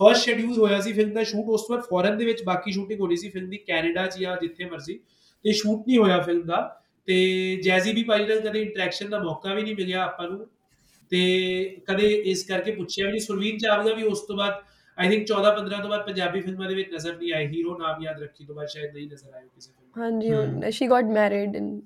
[0.00, 3.00] ਫਰਸਟ ਸ਼ੈਡਿਊਲ ਹੋਇਆ ਸੀ ਫਿਲਮ ਦਾ ਸ਼ੂਟ ਉਸ ਤੋਂ ਬਾਅਦ ਫੋਰਨ ਦੇ ਵਿੱਚ ਬਾਕੀ ਸ਼ੂਟਿੰਗ
[3.00, 4.98] ਹੋਣੀ ਸੀ ਫਿਲਮ ਦੀ ਕੈਨੇਡਾ 'ਚ ਜਾਂ ਜਿੱਥੇ ਮਰਜ਼ੀ।
[5.44, 6.60] ਤੇ ਸ਼ੂਟ ਨਹੀਂ ਹੋਇਆ ਫਿਲਮ ਦਾ।
[7.06, 7.16] ਤੇ
[7.56, 10.46] ਜੈਜ਼ੀ ਵੀ ਭਾਈ ਨਾਲ ਕਦੇ ਇੰਟਰੈਕਸ਼ਨ ਦਾ ਮੌਕਾ ਵੀ ਨਹੀਂ ਮਿਲਿਆ ਆਪਾਂ ਨੂੰ।
[11.10, 11.20] ਤੇ
[11.86, 14.62] ਕਦੇ ਇਸ ਕਰਕੇ ਪੁੱਛਿਆ ਵੀ ਨਹੀਂ। ਸੁਰਵੀਨ ਚਾਵਲਾ ਵੀ ਉਸ ਤੋਂ ਬਾਅਦ
[14.98, 18.02] ਆਈ ਥਿੰਕ 14 15 ਤੋਂ ਬਾਅਦ ਪੰਜਾਬੀ ਫਿਲਮਾਂ ਦੇ ਵਿੱਚ ਨਜ਼ਰ ਨਹੀਂ ਆਈ। ਹੀਰੋ ਨਾਮ
[18.02, 21.80] ਯਾਦ ਰੱਖੀ ਤੋਂ ਬਾਅਦ ਸ਼ਾਇਦ ਨਹੀਂ ਨਜ਼ਰ ਆਇਆ ਕਿਸੇ ਫਿਲਮ ਹਾਂਜੀ ਸ਼ੀ ਗਾਟ ਮੈਰਿਡ ਇਨ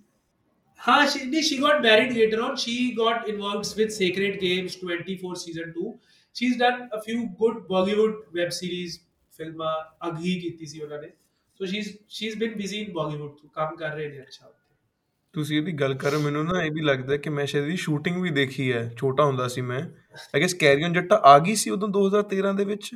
[0.81, 2.53] ਹਾਂ she ਨਹੀਂ she got married later on.
[2.61, 5.91] She got involved with Sacred Games 24 season 2
[6.37, 8.95] she's done a few good Bollywood web series
[9.39, 9.75] ਫਿਲਮਾਂ
[10.09, 11.09] ਅਗਲੀ ਕੀਤੀ ਸੀ ਉਹਨਾਂ ਨੇ।
[11.61, 14.53] So she's she's been busy in Bollywood ਤੋਂ ਕੰਮ ਕਰ ਰਹੇ ਨੇ ਅੱਛਾ
[15.35, 18.31] ਤੁਸੀਂ ਇਹਦੀ ਗੱਲ ਕਰ ਮੈਨੂੰ ਨਾ ਇਹ ਵੀ ਲੱਗਦਾ ਕਿ ਮੈਂ ਸ਼ਾਇਦ ਇਹਦੀ ਸ਼ੂਟਿੰਗ ਵੀ
[18.31, 19.83] ਦੇਖੀ ਹੈ। ਛੋਟਾ ਹੁੰਦਾ ਸੀ ਮੈਂ।
[20.34, 22.96] ਆਈ ਗੈਸ ਕੈਰੀਅਨ ਜੱਟਾ ਆ ਗਈ ਸੀ ਉਦੋਂ 2013 ਦੇ ਵਿੱਚ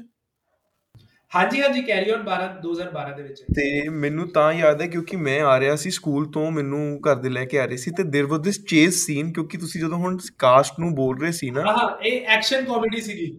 [1.31, 5.39] ਹਾਂਜੀ ਹਾਂਜੀ ਕੈਰੀ ਔਨ 12 2012 ਦੇ ਵਿੱਚ ਤੇ ਮੈਨੂੰ ਤਾਂ ਯਾਦ ਹੈ ਕਿਉਂਕਿ ਮੈਂ
[5.41, 8.27] ਆ ਰਿਹਾ ਸੀ ਸਕੂਲ ਤੋਂ ਮੈਨੂੰ ਘਰ ਦੇ ਲੈ ਕੇ ਆ ਰਹੇ ਸੀ ਤੇ there
[8.27, 11.89] was this chase scene ਕਿਉਂਕਿ ਤੁਸੀਂ ਜਦੋਂ ਹੁਣ ਕਾਸਟ ਨੂੰ ਬੋਲ ਰਹੇ ਸੀ ਨਾ ਹਾਂ
[12.03, 13.29] ਇਹ ਐਕਸ਼ਨ ਕਾਮੇਡੀ ਸੀਗੀ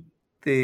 [0.47, 0.55] ਤੇ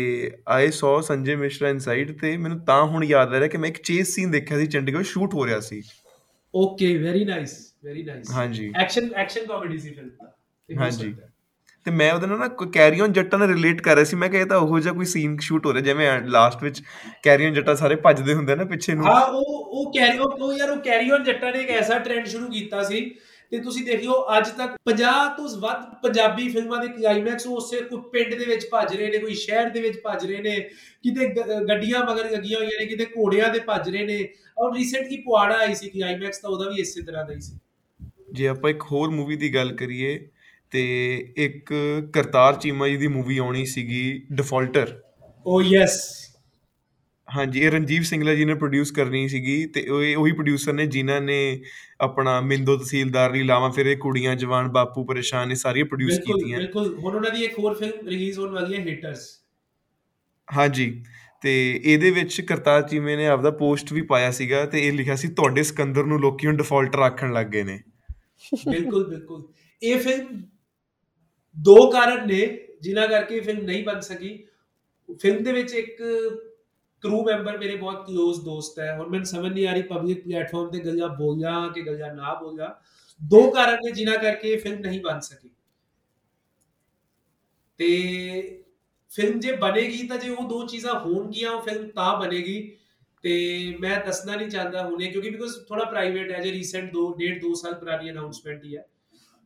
[0.49, 3.83] ਆਈ ਸੌ ਸੰਜੇ ਮਿਸ਼ਰਾ ਇਨਸਾਈਡ ਤੇ ਮੈਨੂੰ ਤਾਂ ਹੁਣ ਯਾਦ ਆ ਰਿਹਾ ਕਿ ਮੈਂ ਇੱਕ
[3.83, 5.83] ਚੇਸ ਸੀਨ ਦੇਖਿਆ ਸੀ ਚੰਡੀਗੜ੍ਹ ਸ਼ੂਟ ਹੋ ਰਿਹਾ ਸੀ
[6.55, 10.33] okay very nice very nice ਹਾਂਜੀ ਐਕਸ਼ਨ ਐਕਸ਼ਨ ਕਾਮੇਡੀ ਸੀ ਫਿਲਮ ਦਾ
[10.68, 11.14] ਤੇ ਹੋ ਹਾਂਜੀ।
[11.86, 14.41] ਤੇ ਮੈਂ ਉਹਦੇ ਨਾਲ ਨਾ ਕੈਰੀ ਔਨ ਜੱਟਾ ਨਾਲ ਰਿਲੇਟ ਕਰ ਰਿਹਾ ਸੀ। ਮੈਂ ਕਿਹਾ
[14.41, 16.82] ਇਹ ਤਾਂ ਉਹੋ ਜਿਹਾ ਕੋਈ ਸੀਨ ਸ਼ੂਟ ਹੋ ਰਿਹਾ ਜਿਵੇਂ ਲਾਸਟ ਵਿੱਚ
[17.24, 20.70] ਕੈਰੀ ਔਨ ਜੱਟਾ ਸਾਰੇ ਭੱਜਦੇ ਹੁੰਦੇ ਨਾ ਪਿੱਛੇ ਨੂੰ। ਹਾਂ ਉਹ ਉਹ ਕੈਰੀ ਉਹ ਯਾਰ
[20.72, 23.02] ਉਹ ਕੈਰੀ ਔਨ ਜੱਟਾਂ ਨੇ ਇੱਕ ਐਸਾ ਟ੍ਰੈਂਡ ਸ਼ੁਰੂ ਕੀਤਾ ਸੀ
[23.52, 28.02] ਤੇ ਤੁਸੀਂ ਦੇਖ ਲਓ ਅੱਜ ਤੱਕ 50 ਤੋਂ ਵੱਧ ਪੰਜਾਬੀ ਫਿਲਮਾਂ ਦੇ ਕਲਾਈਮੈਕਸ ਉਸੇ ਕੋਈ
[28.12, 30.60] ਪਿੰਡ ਦੇ ਵਿੱਚ ਭੱਜ ਰਹੇ ਨੇ ਕੋਈ ਸ਼ਹਿਰ ਦੇ ਵਿੱਚ ਭੱਜ ਰਹੇ ਨੇ
[31.04, 31.28] ਕਿਤੇ
[31.67, 35.76] ਗੱਡੀਆਂ ਮਗਰ ਲੱਗੀਆਂ ਹੋਈਆਂ ਨੇ ਕਿਤੇ ਘੋੜਿਆਂ ਦੇ ਭੱਜ ਰਹੇ ਨੇ। ਔਰ ਰੀਸੈਂਟਲੀ ਪੁਆੜਾ ਆਈ
[35.76, 37.58] ਸੀ ਕਲਾਈਮੈਕਸ ਤਾਂ ਉਹਦਾ ਵੀ ਇਸੇ ਤਰ੍ਹਾਂ ਦਾ ਹੀ ਸੀ।
[38.32, 40.17] ਜੇ ਆਪਾਂ ਇੱਕ ਹੋਰ ਮੂਵੀ ਦੀ ਗੱਲ ਕਰੀਏ
[40.71, 41.73] ਤੇ ਇੱਕ
[42.13, 45.01] ਕਰਤਾਰ ਚੀਮਾ ਜੀ ਦੀ ਮੂਵੀ ਆਉਣੀ ਸੀਗੀ ਡਿਫਾਲਟਰ
[45.45, 46.21] ਓ ਯੈਸ
[47.36, 51.21] ਹਾਂਜੀ ਇਹ ਰਣਜੀਵ ਸਿੰਘਲਾ ਜੀ ਨੇ ਪ੍ਰੋਡਿਊਸ ਕਰਨੀ ਸੀਗੀ ਤੇ ਉਹ ਉਹੀ ਪ੍ਰੋਡਿਊਸਰ ਨੇ ਜਿਨ੍ਹਾਂ
[51.21, 51.62] ਨੇ
[52.01, 56.57] ਆਪਣਾ ਮਿੰਦੋ ਤਹਿਸੀਲਦਾਰ ਲਈ ਲਾਵਾਂ ਫਿਰ ਇਹ ਕੁੜੀਆਂ ਜਵਾਨ ਬਾਪੂ ਪਰੇਸ਼ਾਨ ਇਹ ਸਾਰੀਆਂ ਪ੍ਰੋਡਿਊਸ ਕੀਤੀਆਂ।
[56.57, 59.39] ਬਿਲਕੁਲ। ਹੁਣ ਉਹਨਾਂ ਦੀ ਇੱਕ ਹੋਰ ਫਿਲਮ ਰਿਲੀਜ਼ ਹੋਣ ਵਾਲੀ ਹੈ ਹਿਟਰਸ
[60.57, 61.03] ਹਾਂਜੀ
[61.41, 65.27] ਤੇ ਇਹਦੇ ਵਿੱਚ ਕਰਤਾਰ ਚੀਮੇ ਨੇ ਆਪਦਾ ਪੋਸਟ ਵੀ ਪਾਇਆ ਸੀਗਾ ਤੇ ਇਹ ਲਿਖਿਆ ਸੀ
[65.27, 67.79] ਤੁਹਾਡੇ ਸਿਕੰਦਰ ਨੂੰ ਲੋਕੀ ਹੁਣ ਡਿਫਾਲਟਰ ਆਖਣ ਲੱਗ ਗਏ ਨੇ।
[68.69, 69.53] ਬਿਲਕੁਲ ਬਿਲਕੁਲ।
[69.84, 70.41] ਇਹ ਫਿਲਮ
[71.60, 74.48] ਦੋ ਕਾਰਨ ਨੇ ਜਿਨ੍ਹਾਂ ਕਰਕੇ ਇਹ ਫਿਲਮ ਨਹੀਂ ਬਣ ਸਕੀ।
[75.20, 76.04] ਫਿਲਮ ਦੇ ਵਿੱਚ ਇੱਕ
[77.02, 80.70] ਕਰੂ ਮੈਂਬਰ ਮੇਰੇ ਬਹੁਤ ক্লোਜ਼ ਦੋਸਤ ਹੈ। ਹੁਣ ਮੈਨੂੰ ਸਮਝ ਨਹੀਂ ਆ ਰਹੀ ਪਬਲਿਕ ਪਲੇਟਫਾਰਮ
[80.70, 82.70] ਤੇ ਗੱਲਾਂ ਬੋਲਾਂ ਕਿ ਗੱਲਾਂ ਨਾ ਬੋਲਾਂ
[83.26, 85.50] ਦੋ ਕਾਰਨ ਨੇ ਜਿਨ੍ਹਾਂ ਕਰਕੇ ਇਹ ਫਿਲਮ ਨਹੀਂ ਬਣ ਸਕੀ।
[87.78, 88.64] ਤੇ
[89.10, 92.78] ਫਿਲਮ ਜੇ ਬਣੇਗੀ ਤਾਂ ਜੇ ਉਹ ਦੋ ਚੀਜ਼ਾਂ ਹੋਣਗੀਆਂ, ਉਹ ਫਿਲਮ ਤਾਂ ਬਣੇਗੀ।
[93.22, 97.42] ਤੇ ਮੈਂ ਦੱਸਣਾ ਨਹੀਂ ਚਾਹੁੰਦਾ ਹੁਣੇ ਕਿਉਂਕਿ ਬਿਕੋਜ਼ ਥੋੜਾ ਪ੍ਰਾਈਵੇਟ ਹੈ। ਜੇ ਰੀਸੈਂਟ 2 ਡੇਢ
[97.42, 98.86] 2 ਸਾਲ ਪੁਰਾਣੀ ਅਨਾਉਂਸਮੈਂਟ ਹੀ ਹੈ।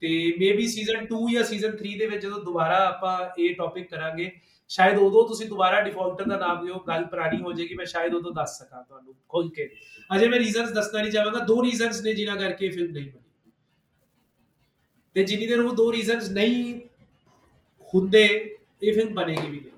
[0.01, 4.31] ਤੇ ਮੇਬੀ ਸੀਜ਼ਨ 2 ਜਾਂ ਸੀਜ਼ਨ 3 ਦੇ ਵਿੱਚ ਜਦੋਂ ਦੁਬਾਰਾ ਆਪਾਂ ਇਹ ਟੌਪਿਕ ਕਰਾਂਗੇ,
[4.69, 8.31] ਸ਼ਾਇਦ ਉਦੋਂ ਤੁਸੀਂ ਦੁਬਾਰਾ ਡਿਫਾਲਟਰ ਦਾ ਨਾਮ ਲਿਓ ਗੱਲ ਪੁਰਾਣੀ ਹੋ ਜਾਏਗੀ, ਮੈਂ ਸ਼ਾਇਦ ਉਦੋਂ
[8.31, 9.69] ਦੱਸ ਸਕਾਂ ਤੁਹਾਨੂੰ ਖੁੱਲ ਕੇ।
[10.15, 13.51] ਅਜੇ ਮੈਂ ਰੀਜ਼ਨਸ ਦੱਸਣਾ ਨਹੀਂ ਚਾਹਾਂਗਾ, ਦੋ ਰੀਜ਼ਨਸ ਨੇ ਜਿਨ੍ਹਾਂ ਕਰਕੇ ਫਿਲਮ ਨਹੀਂ ਬਣੀ।
[15.13, 16.81] ਤੇ ਜਿੰਨੀ ਦੇਰ ਉਹ ਦੋ ਰੀਜ਼ਨਸ ਨਹੀਂ
[17.93, 18.25] ਹੁੰਦੇ,
[18.83, 19.71] ਇਹ ਫਿਲਮ ਬਣੇਗੀ ਵੀ ਨਹੀਂ।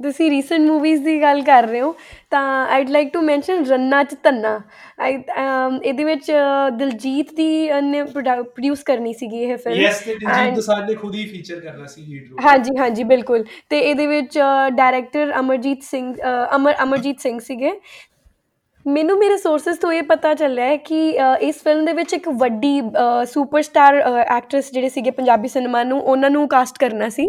[0.00, 1.94] ਤੁਸੀਂ ਰੀਸੈਂਟ ਮੂਵੀਜ਼ ਦੀ ਗੱਲ ਕਰ ਰਹੇ ਹੋ
[2.30, 4.60] ਤਾਂ I'd like to mention Ranna Ch Dhanna
[5.00, 5.14] I
[5.82, 6.30] ਇਹਦੇ ਵਿੱਚ
[6.78, 11.26] ਦਿਲਜੀਤ ਦੀ ਨੇ ਪ੍ਰੋਡਿਊਸ ਕਰਨੀ ਸੀਗੀ ਇਹ ਫਿਲਮ ਯੈਸ ਤੇ ਦਿਲਜੀਤ ਦੋਸਾਂਝ ਨੇ ਖੁਦ ਹੀ
[11.26, 14.38] ਫੀਚਰ ਕਰਨਾ ਸੀ ਲੀਡ ਰੋਲ ਹਾਂਜੀ ਹਾਂਜੀ ਬਿਲਕੁਲ। ਤੇ ਇਹਦੇ ਵਿੱਚ
[14.72, 16.14] ਡਾਇਰੈਕਟਰ ਅਮਰਜੀਤ ਸਿੰਘ
[16.56, 17.72] ਅਮਰ ਅਮਰਜੀਤ ਸਿੰਘ ਸੀਗੇ।
[18.86, 20.98] ਮੈਨੂੰ ਮੇਰੇ ਸੋਰਸਸ ਤੋਂ ਇਹ ਪਤਾ ਚੱਲਿਆ ਹੈ ਕਿ
[21.40, 22.80] ਇਸ ਫਿਲਮ ਦੇ ਵਿੱਚ ਇੱਕ ਵੱਡੀ
[23.24, 27.28] ਸੁਪਰਸਟਾਰ ਐਕਟਰੈਸ ਜਿਹੜੇ ਸੀਗੇ ਪੰਜਾਬੀ ਸਿਨੇਮਾ ਨੂੰ ਉਹਨਾਂ ਨੂੰ ਕਾਸਟ ਕਰਨਾ ਸੀ।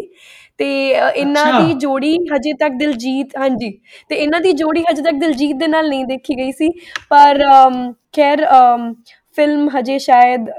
[0.58, 3.70] ਤੇ ਇਹਨਾਂ। ਦੀ ਜੋੜੀ ਹਜੇ ਤੱਕ ਦਿਲਜੀਤ ਹਾਂਜੀ।
[4.08, 6.68] ਤੇ ਇਹਨਾਂ ਦੀ ਜੋੜੀ ਹਜੇ ਤੱਕ ਦਿਲਜੀਤ ਦੇ ਨਾਲ ਨਹੀਂ ਦੇਖੀ ਗਈ ਸੀ।
[7.10, 7.42] ਪਰ
[8.16, 8.44] ਖੈਰ
[9.36, 10.50] ਫਿਲਮ ਹਜੇ ਸ਼ਾਇਦ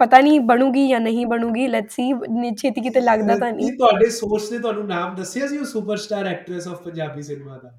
[0.00, 2.12] ਪਤਾ ਨਹੀਂ ਬਣੂਗੀ ਜਾਂ ਨਹੀਂ ਬਣੂਗੀ। ਲੈਟਸ ਸੀ
[2.58, 6.68] ਛੇਤੀ ਕਿਤੇ ਲੱਗਦਾ ਤਾਂ ਨਹੀਂ। ਤੁਹਾਡੇ ਸੋਰਸ ਨੇ ਤੁਹਾਨੂੰ ਨਾਮ ਦੱਸਿਆ ਸੀ ਉਹ superstar actress
[6.68, 7.72] of Punjabi cinema ਦਾ?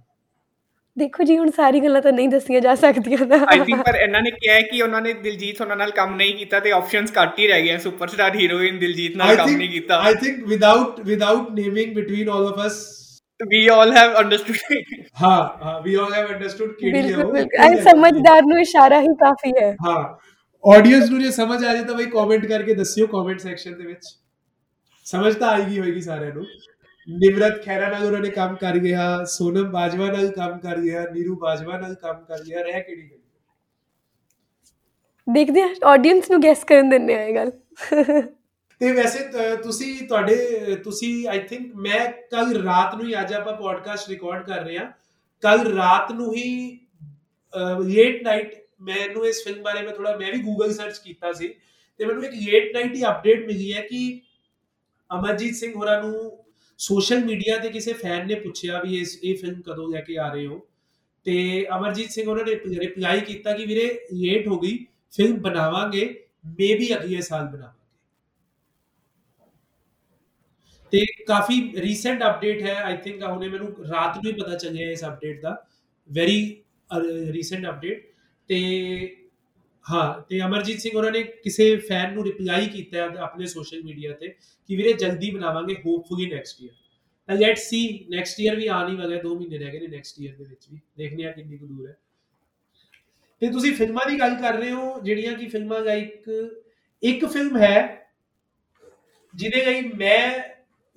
[0.97, 4.21] ਦੇਖੋ ਜੀ ਹੁਣ ਸਾਰੀ ਗੱਲਾਂ ਤਾਂ ਨਹੀਂ ਦੱਸੀਆਂ ਜਾ ਸਕਦੀਆਂ ਨਾ। ਆਈ ਥਿੰਕ ਪਰ ਇਹਨਾਂ
[4.21, 7.39] ਨੇ ਕਿਹਾ ਹੈ ਕਿ ਉਹਨਾਂ ਨੇ ਦਿਲਜੀਤ ਉਹਨਾਂ ਨਾਲ ਕੰਮ ਨਹੀਂ ਕੀਤਾ ਤੇ ਆਪਸ਼ਨਸ ਘੱਟ
[7.39, 11.93] ਹੀ ਰਹਿ ਗਏ ਸੁਪਰਸਟਾਰ ਹੀਰੋਇਨ ਦਿਲਜੀਤ ਨਾਲ ਕੰਮ ਨਹੀਂ ਕੀਤਾ। I think without without naming
[11.99, 12.79] between all of us
[13.39, 14.55] we all have understood
[15.21, 19.99] ਹਾਂ ਹਾਂ we all have understood ਬਿਲਕੁਲ ਐਂ ਸਮਝਦਾਰ ਨੂੰ ਇਸ਼ਾਰਾ ਹੀ ਕਾਫੀ ਹੈ। ਹਾਂ
[20.63, 24.07] ਆਡੀਅנס ਨੂੰ ਜੇ ਸਮਝ ਆ ਜਾਏ ਤਾਂ ਬਈ ਕਮੈਂਟ ਕਰਕੇ ਦੱਸਿਓ ਕਮੈਂਟ ਸੈਕਸ਼ਨ ਦੇ ਵਿੱਚ।
[25.05, 26.45] ਸਮਝ ਤਾਂ ਆਏਗੀ ਹੋਏਗੀ ਸਾਰਿਆਂ ਨੂੰ।
[27.07, 31.35] ਨਿਮਰਤ ਖੈਰਾ ਨਾਲ ਉਹਨਾਂ ਨੇ ਕੰਮ ਕਰ ਗਿਆ ਸੋਨਮ ਬਾਜਵਾ ਨਾਲ ਕੰਮ ਕਰ ਗਿਆ ਨੀਰੂ
[31.35, 33.19] ਬਾਜਵਾ ਨਾਲ ਕੰਮ ਕਰ ਗਿਆ ਰਹਿ ਕਿਹੜੀ ਗਈ
[35.27, 37.51] ਦੇਖਦੇ ਆ ਆਡੀਅנס ਨੂੰ ਗੈਸ ਕਰਨ ਦਿੰਦੇ ਆ ਇਹ ਗੱਲ
[38.81, 43.53] ਤੇ ਵੈਸੇ ਤ- ਤੁਸੀਂ ਤੁਹਾਡੇ ਤੁਸੀਂ ਆਈ ਥਿੰਕ ਮੈਂ ਕੱਲ ਰਾਤ ਨੂੰ ਹੀ ਅੱਜ ਆਪਾਂ
[43.55, 44.91] ਪੋਡਕਾਸਟ ਰਿਕਾਰਡ ਕਰ ਰਹੇ ਹਾਂ
[45.43, 46.45] ਕੱਲ ਰਾਤ ਨੂੰ ਹੀ
[47.85, 51.47] ਲੇਟ ਨਾਈਟ ਮੈਨੂੰ ਇਸ ਫਿਲਮ ਬਾਰੇ ਮੈਂ ਥੋੜਾ ਮੈਂ ਵੀ ਗੂਗਲ ਸਰਚ ਕੀਤਾ ਸੀ
[51.99, 53.99] ਤੇ ਮੈਨੂੰ ਇੱਕ ਲੇਟ ਨਾਈਟ ਹੀ ਅਪਡੇਟ ਮਿਲੀ ਹੈ ਕਿ
[55.09, 56.13] ਅਮਰਜੀਤ ਸਿੰਘ ਹੋਰਾਂ ਨੂੰ
[56.77, 60.33] ਸੋਸ਼ਲ ਮੀਡੀਆ ਤੇ ਕਿਸੇ ਫੈਨ ਨੇ ਪੁੱਛਿਆ ਵੀ ਇਸ ਇਹ ਫਿਲਮ ਕਦੋਂ ਲੈ ਕੇ ਆ
[60.33, 60.67] ਰਹੇ ਹੋ?
[61.25, 64.77] ਤੇ ਅਮਰਜੀਤ ਸਿੰਘ ਉਹਨਾਂ ਨੇ ਰਿਪਲਾਈ ਕੀਤਾ ਕਿ ਵੀਰੇ ਲੇਟ ਹੋ ਗਈ
[65.11, 66.03] ਫਿਲਮ ਬਣਾਵਾਂਗੇ
[66.59, 67.75] ਮੇਬੀ ਅਗਲੇ ਸਾਲ ਬਣਾਵਾਂਗੇ।
[70.93, 75.03] ਤੇ ਕਾਫੀ ਰੀਸੈਂਟ ਅਪਡੇਟ ਹੈ ਆਈ ਥਿੰਕ ਹੁਣੇ ਮੈਨੂੰ ਰਾਤ ਨੂੰ ਹੀ ਪਤਾ ਚੱਲਿਆ ਇਸ
[75.05, 75.55] ਅਪਡੇਟ ਦਾ
[76.09, 76.39] ਵੈਰੀ
[77.31, 78.05] ਰੀਸੈਂਟ ਅਪਡੇਟ
[78.47, 78.59] ਤੇ
[79.91, 84.13] ਹਾਂ, ਤੇ ਅਮਰਜੀਤ ਸਿੰਘ ਉਹਨਾਂ ਨੇ ਕਿਸੇ ਫੈਨ ਨੂੰ ਰਿਪਲਾਈ ਕੀਤਾ ਹੈ ਆਪਣੇ ਸੋਸ਼ਲ ਮੀਡੀਆ
[84.13, 84.27] ਤੇ
[84.67, 86.73] ਕਿ ਵੀਰੇ ਜਲਦੀ ਬਣਾਵਾਂਗੇ ਹੋਪਫੁਲੀ ਨੈਕਸਟ ਈਅਰ
[87.27, 90.21] ਤਾਂ ਲੈਟਸ ਸੀ ਨੈਕਸਟ ਈਅਰ ਵੀ ਆਉਣ ਹੀ ਵਾਲਾ 2 ਮਹੀਨੇ ਰਹਿ ਗਏ ਨੇ ਨੈਕਸਟ
[90.21, 91.97] ਈਅਰ ਦੇ ਵਿੱਚ ਵੀ। ਦੇਖਦੇ ਆ ਕਿੰਨੀ ਕੁ ਦੂਰ ਹੈ।
[93.39, 96.51] ਤੇ ਤੁਸੀਂ ਫਿਲਮਾਂ ਦੀ ਗੱਲ ਕਰ ਰਹੇ ਹੋ, ਜਿਹੜੀਆਂ ਕਿ ਫਿਲਮਾਂ ਦਾ ਇੱਕ
[97.03, 98.07] ਇੱਕ ਫਿਲਮ ਹੈ,
[99.35, 100.39] ਜਿਹਦੇ ਲਈ ਮੈਂ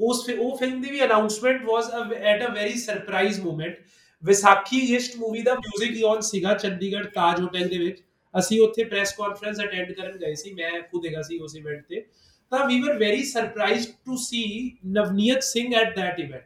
[0.01, 3.79] ਉਸ ਫਿ- ਉਹ ਫਿਲਮ ਦੀ ਵੀ announcement was at a very surprise moment
[4.25, 8.03] Vaisakhi list movie the 뮤직 launch ਸੀਗਾ ਚੰਡੀਗੜ੍ਹ ਤਾਜ ਹੋਟਲ ਦੇ ਵਿੱਚ।
[8.39, 12.07] ਅਸੀਂ ਉੱਥੇ ਪ੍ਰੈਸ ਕਾਨਫਰੰਸ ਅਟੈਂਡ ਕਰਨ ਗਏ ਸੀ, ਮੈਂ ਖੁਦ ਹੈਗਾ ਸੀ ਉਸ ਇਵੈਂਟ ਤੇ।
[12.51, 16.45] ਤਾਂ we were very surprised to see Navneet Singh at that event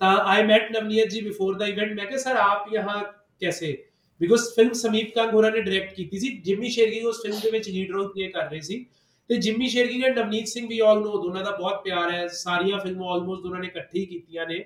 [0.00, 3.02] ਤਾਂ ਆਈ ਮੈਟ ਨਵਨੀਤ ਜੀ ਬਿਫੋਰ ਦਾ ਇਵੈਂਟ ਮੈਂ ਕਿਹਾ ਸਰ ਆਪ ਯਹਾਂ
[3.40, 3.84] ਕੈਸੇ?
[4.20, 7.68] ਬਿਕੋਜ਼ ਫਿਲਮ ਸਮੀਪ ਕਾਂਗ ਹੋਰਾਂ ਨੇ ਡਾਇਰੈਕਟ ਕੀਤੀ ਸੀ। ਜਿਮੀ ਸ਼ੇਰਗੀ ਉਸ ਫਿਲਮ ਦੇ ਵਿੱਚ
[7.68, 8.86] ਲੀਡ ਰੋਲ ਪਲੇ ਕਰ ਰਹੇ ਸੀ।
[9.28, 12.78] ਤੇ Jimmy Shergill and Navneet Singh we all know ਦੋਨਾਂ ਦਾ ਬਹੁਤ ਪਿਆਰ ਹੈ। ਸਾਰੀਆਂ
[12.78, 14.64] ਫਿਲਮਾਂ ਆਲਮੋਸਟ ਦੋਨਾਂ ਨੇ ਇਕੱਠੀ ਕੀਤੀਆਂ ਨੇ।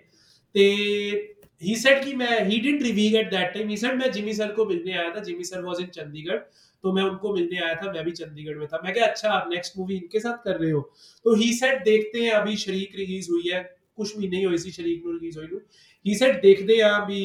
[0.55, 4.34] ਤੇ ही सेड कि मैं he didn't reveal at that time he said मैं जिमी
[4.34, 6.38] सर को मिलने आया था Jimmy sir was in Chandigarh
[6.84, 9.50] तो मैं उनको मिलने आया था मैं भी चंडीगढ़ में था मैं क्या अच्छा आप
[9.52, 10.82] नेक्स्ट मूवी इनके साथ कर रहे हो
[11.26, 13.64] तो ही सेड देखते हैं अभी शरीक रिलीज हुई है
[13.98, 15.62] कुछ महीने ही हुई सी शरीक ਨੂੰ ਰਿਲੀਜ਼ ਹੋਈ ਨੂੰ
[16.06, 17.22] ਹੀ ਸੈਡ ਦੇਖਦੇ ਆ we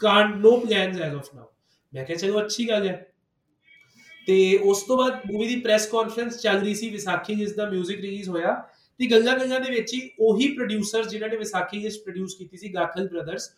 [0.00, 1.50] can't no plans as of now
[1.92, 2.94] ਮੈਂ ਕਿਹਾ ਚਲੋ ਅੱਛੀ ਗੱਲ ਹੈ
[4.28, 8.00] ਤੇ ਉਸ ਤੋਂ ਬਾਅਦ ਮੂਵੀ ਦੀ ਪ੍ਰੈਸ ਕਾਨਫਰੰਸ ਚੱਲ ਰਹੀ ਸੀ ਵਿਸਾਖੀ ਜਿਸ ਦਾ 뮤직
[8.00, 8.56] ਰਿਲੀਜ਼ ਹੋਇਆ
[8.99, 12.73] ਤੇ ਗੱਲਾਂ ਗੱਲਾਂ ਦੇ ਵਿੱਚ ਹੀ ਉਹੀ ਪ੍ਰੋਡਿਊਸਰ ਜਿਨ੍ਹਾਂ ਨੇ ਵਿਸਾਖੀ ਜਿਸ ਪ੍ਰੋਡਿਊਸ ਕੀਤੀ ਸੀ
[12.73, 13.51] ਗਾਖਲ ਬ੍ਰਦਰਸ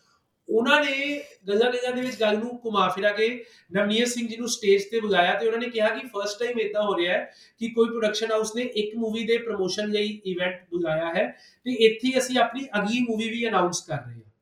[0.48, 4.48] ਉਹਨਾਂ ਨੇ ਗੱਲਾਂ ਗੱਲਾਂ ਦੇ ਵਿੱਚ ਗੱਲ ਨੂੰ ਘੁਮਾ ਫਿਰਾ ਕੇ ਨਵਨੀਤ ਸਿੰਘ ਜੀ ਨੂੰ
[4.48, 7.68] ਸਟੇਜ ਤੇ ਬੁਲਾਇਆ ਤੇ ਉਹਨਾਂ ਨੇ ਕਿਹਾ ਕਿ ਫਰਸਟ ਟਾਈਮ ਇਦਾਂ ਹੋ ਰਿਹਾ ਹੈ ਕਿ
[7.68, 12.18] ਕੋਈ ਪ੍ਰੋਡਕਸ਼ਨ ਹਾਊਸ ਨੇ ਇੱਕ ਮੂਵੀ ਦੇ ਪ੍ਰੋਮੋਸ਼ਨ ਲਈ ਇਵੈਂਟ ਬੁਲਾਇਆ ਹੈ ਤੇ ਇੱਥੇ ਹੀ
[12.18, 14.32] ਅਸੀਂ ਆਪਣੀ ਅਗਲੀ ਮੂਵੀ ਵੀ ਅਨਾਉਂਸ ਕਰ ਰਹੇ ਹਾਂ।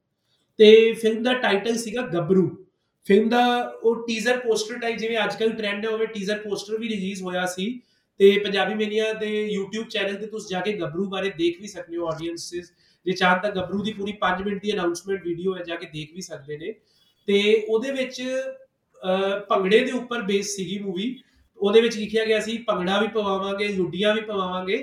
[0.58, 2.66] ਤੇ ਫਿਲਮ ਦਾ ਟਾਈਟਲ ਸੀਗਾ ਗੱਭਰੂ।
[3.04, 7.22] ਫਿਲਮ ਦਾ ਉਹ ਟੀਜ਼ਰ ਪੋਸਟਰ ਟਾਈਪ ਜਿਵੇਂ ਅੱਜਕੱਲ ਟ੍ਰੈਂਡ ਹੈ ਉਹ ਟੀਜ਼ਰ ਪੋਸਟਰ ਵੀ ਰਿਲੀਜ਼
[7.22, 7.80] ਹੋਇਆ ਸੀ।
[8.18, 11.96] ਤੇ ਪੰਜਾਬੀ ਮੇਨੀਆ ਦੇ YouTube ਚੈਨਲ ਤੇ ਤੁਸੀਂ ਜਾ ਕੇ ਗੱਭਰੂ ਬਾਰੇ ਦੇਖ ਵੀ ਸਕਦੇ
[11.96, 12.72] ਹੋ ਆਡੀਅנסਸ
[13.06, 16.14] ਜੇ ਚਾਹਤ ਤਾਂ ਗੱਭਰੂ ਦੀ ਪੂਰੀ 5 ਮਿੰਟ ਦੀ ਅਨਾਉਂਸਮੈਂਟ ਵੀਡੀਓ ਹੈ ਜਾ ਕੇ ਦੇਖ
[16.14, 16.74] ਵੀ ਸਕਦੇ ਨੇ।
[17.26, 18.22] ਤੇ ਉਹਦੇ ਵਿੱਚ
[19.04, 21.18] ਅਹ, ਭੰਗੜੇ ਦੇ ਉੱਪਰ ਬੇਸ ਸੀਗੀ ਮੂਵੀ
[21.58, 24.76] ਉਹਦੇ ਵਿੱਚ ਲਿਖਿਆ ਗਿਆ ਸੀ ਭੰਗੜਾ ਵੀ ਪਵਾਵਾਂਗੇ ਲੁੱਡੀਆਂ ਵੀ ਪਵਾਵਾਂਗੇ।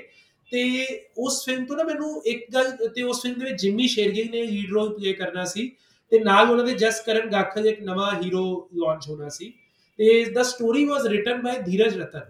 [0.51, 4.31] ਤੇ ਉਸ ਫਿਲਮ ਤੋਂ ਨਾ ਮੈਨੂੰ ਇੱਕ ਗੱਲ ਤੇ ਉਸ ਫਿਲਮ ਦੇ ਵਿੱਚ ਜਿੰਮੀ ਸ਼ੇਰਗਿਲ
[4.31, 5.71] ਨੇ ਲੀਡ ਰੋਲ ਪਲੇ ਕਰਨਾ ਸੀ।
[6.09, 9.53] ਤੇ ਨਾਲ ਉਹਨਾਂ ਦੇ ਜਸ ਕਰਨ ਗਾਖਲ ਇੱਕ ਨਵਾਂ ਹੀਰੋ ਲਾਂਚ ਹੋਣਾ ਸੀ।
[9.97, 12.21] ਤੇ ਦਾ ਸਟੋਰੀ ਵਾਸ ਰਿਟਨ ਬਾਈ ਧੀਰਜ ਰਤਨ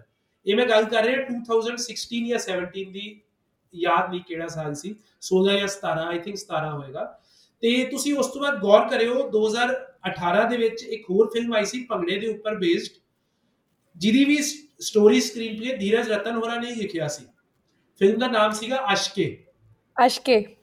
[0.46, 3.20] ਇਹ ਮੈਂ ਗੱਲ ਕਰ ਰਿਹਾ 2016 ਜਾਂ 17 ਦੀ
[3.74, 4.96] ਯਾਦ ਨਹੀਂ ਕਿਹੜਾ ਸਾਲ ਸੀ?
[5.22, 7.20] 16 ਜਾਂ 17 ਆਈ ਥਿੰਕ 17 ਹੋਏਗਾ।
[7.60, 9.30] ਤੇ ਤੁਸੀਂ ਉਸ ਤੋਂ ਬਾਅਦ ਗੌਰ ਕਰਿਓ
[10.10, 12.92] 18 ਦੇ ਵਿੱਚ ਇੱਕ ਹੋਰ ਫਿਲਮ ਆਈ ਸੀ ਭੰਗੜੇ ਦੇ ਉੱਪਰ ਬੇਸਡ
[13.96, 14.36] ਜਿਹਦੀ ਵੀ
[14.80, 17.24] story screen play Dheeraj Rattan ਹੋਰਾਂ ਨੇ ਲਿਖਿਆ ਸੀ।
[17.98, 19.44] ਫਿਲਮ ਦਾ ਨਾਮ ਸੀਗਾ ਅਸ਼ਕੇ।
[20.06, 20.56] ਅਸ਼ਕੇ।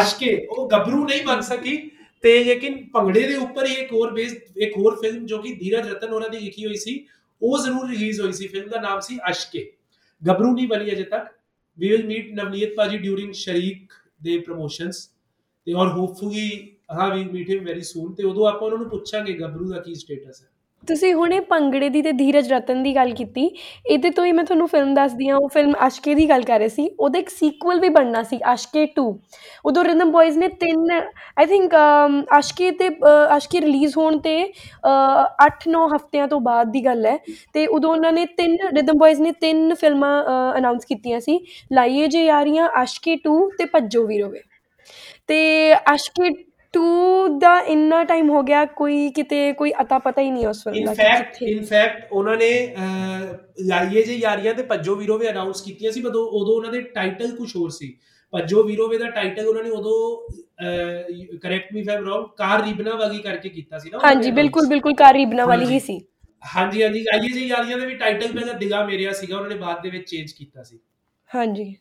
[0.00, 1.90] ਅਸ਼ਕੇ ਉਹ ਗੱਭਰੂ ਨਹੀਂ ਬਣ ਸਕੀ
[2.22, 5.88] ਤੇ ਲੇਕਿਨ ਭੰਗੜੇ ਦੇ ਉੱਪਰ ਹੀ ਇੱਕ ਹੋਰ ਬੇਸ ਇੱਕ ਹੋਰ ਫਿਲਮ ਜੋ ਕਿ ਧੀਰਜ
[5.88, 7.06] ਰਤਨ ਹੋਰਾਂ ਦੀ ਲਿਖੀ ਹੋਈ ਸੀ
[7.42, 9.72] ਉਹ ਜ਼ਰੂਰ ਰਿਲੀਜ਼ ਹੋਈ ਸੀ ਫਿਲਮ ਦਾ ਨਾਮ ਸੀ ਅਸ਼ਕੇ।
[10.26, 11.26] ਗੱਭਰੂ ਨਹੀਂ ਬਣੀ ਅਜੇ ਤੱਕ।
[11.78, 15.10] ਵੀ ਵਿਲ ਮੀਟ ਨਵਨੀਤ ਪਾਜੀ ਡਿਊਰਿੰਗ ਸ਼ਰੀਕ ਦੇ ਪ੍ਰੋਮੋਸ਼ਨਸ
[15.64, 19.32] ਤੇ ਔਰ ਹੋਪਫੁਲੀ ਹਾਂ ਵੀ ਮੀਟ ਹਿਮ ਵੈਰੀ ਸੂਨ ਤੇ ਉਦੋਂ ਆਪਾਂ ਉਹਨਾਂ ਨੂੰ ਪੁੱਛਾਂਗੇ
[19.32, 20.51] ਗੱਭਰੂ ਦਾ ਕੀ ਸਟੇਟਸ ਹੈ।
[20.88, 23.48] ਤੁਸੀਂ ਹੁਣੇ ਭੰਗੜੇ ਦੀ ਤੇ ਧੀਰਜ ਰਤਨ ਦੀ ਗੱਲ ਕੀਤੀ,
[23.86, 26.68] ਇਹਦੇ ਤੋਂ ਹੀ ਮੈਂ ਤੁਹਾਨੂੰ ਫਿਲਮ ਦੱਸਦੀ ਹਾਂ, ਉਹ ਫਿਲਮ ਅਸ਼ਕੇ ਦੀ ਗੱਲ ਕਰ ਰਹੇ
[26.68, 29.06] ਸੀ, ਉਹਦਾ ਇੱਕ ਸੀਕੁਅਲ ਵੀ ਬਣਨਾ ਸੀ, ਅਸ਼ਕੇ 2
[29.64, 31.74] ਉਦੋਂ ਰਿਦਮ ਬॉयਜ਼ ਨੇ ਤਿੰਨ ਆਈ ਥਿੰਕ
[32.38, 32.88] ਅਸ਼ਕੇ ਤੇ
[33.36, 34.36] ਅਸ਼ਕੇ ਰਿਲੀਜ਼ ਹੋਣ ਤੇ
[35.44, 37.18] 8-9 ਹਫ਼ਤਿਆਂ ਤੋਂ ਬਾਅਦ ਦੀ ਗੱਲ ਹੈ।
[37.54, 40.14] ਤੇ ਉਦੋਂ ਉਹਨਾਂ ਨੇ ਤਿੰਨ ਰਿਦਮ ਬॉयਜ਼ ਨੇ ਤਿੰਨ ਫਿਲਮਾਂ
[40.58, 41.38] ਅਨਾਉਂਸ ਕੀਤੀਆਂ ਸੀ,
[41.72, 44.42] ਲਾਈਏ ਜੇ ਯਾਰੀਆਂ, ਅਸ਼ਕੇ 2 ਤੇ ਭੱਜੋ ਵੀਰੋਵੇ।
[45.28, 46.30] ਤੇ ਅਸ਼ਕੇ
[46.74, 46.82] 2
[47.38, 50.92] ਦਾ ਇੰਨਾ ਟਾਈਮ ਹੋ ਗਿਆ ਕੋਈ ਕਿਤੇ ਕੋਈ ਅਤਾ ਪਤਾ ਹੀ ਨਹੀਂ ਉਸ ਫਿਲਮ ਦਾ
[50.92, 52.50] ਇਨਫੈਕਟ ਇਨਫੈਕਟ ਉਹਨਾਂ ਨੇ
[53.66, 57.54] ਲਾਈਏ ਜੇ ਯਾਰੀਆਂ ਤੇ ਭੱਜੋ ਵੀਰੋਵੇ ਅਨਾਉਂਸ ਕੀਤੀਆਂ ਸੀ ਬਦੋਂ ਉਦੋਂ ਉਹਨਾਂ ਦੇ ਟਾਈਟਲ ਕੁਝ
[57.56, 57.94] ਹੋਰ ਸੀ।
[58.32, 59.96] ਭੱਜੋ ਵੀਰੋਵੇ ਦਾ ਟਾਈਟਲ ਉਹਨਾਂ ਨੇ ਉਦੋਂ
[61.38, 65.14] ਕਰੈਕਟ ਮੀ ਫੈਮ ਰੋਂਗ ਕਾਰ ਰਿਬਨਾ ਵਾਲੀ ਕਰਕੇ ਕੀਤਾ ਸੀ ਨਾ ਹਾਂਜੀ ਬਿਲਕੁਲ ਬਿਲਕੁਲ ਕਾਰ
[65.14, 65.98] ਰਿਬਨਾ ਵਾਲੀ ਹੀ ਸੀ।
[66.54, 69.82] ਹਾਂਜੀ ਹਾਂਜੀ ਲਾਈਏ ਜੇ ਯਾਰੀਆਂ ਦੇ ਵੀ ਟਾਈਟਲ ਪਹਿਲਾਂ ਦਿਗਾ ਮੇਰਿਆ ਸੀਗਾ ਉਹਨਾਂ ਨੇ ਬਾਅਦ
[69.82, 70.78] ਦੇ ਵਿੱਚ ਚੇਂਜ ਕੀਤਾ ਸੀ।
[71.30, 71.74] ਹਾਂਜੀ।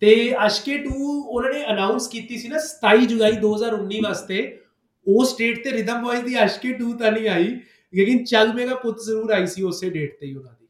[0.00, 4.60] ਤੇ ਅਸ਼ਕੇ 2 ਉਹਨਾਂ ਨੇ ਅਨਾਉਂਸ ਕੀਤੀ ਸੀ ਨਾ 27 ਜੁਲਾਈ 2019 ਵਾਸਤੇ
[5.06, 7.56] ਉਹ ਸਟੇਟ ਤੇ ਰਿਦਮ ਬॉयਜ਼ ਦੀ ਅਸ਼ਕੇ 2 ਤਾਂ ਨਹੀਂ ਆਈ
[7.94, 10.66] ਲੇਕਿਨ ਚੱਲ ਮੇਗਾ ਪੁੱਤ ਜ਼ਰੂਰ ਆਈ ਸੀ ਉਸੇ ਡੇਟ ਤੇ ਹੀ ਉਹਨਾਂ ਦੀ।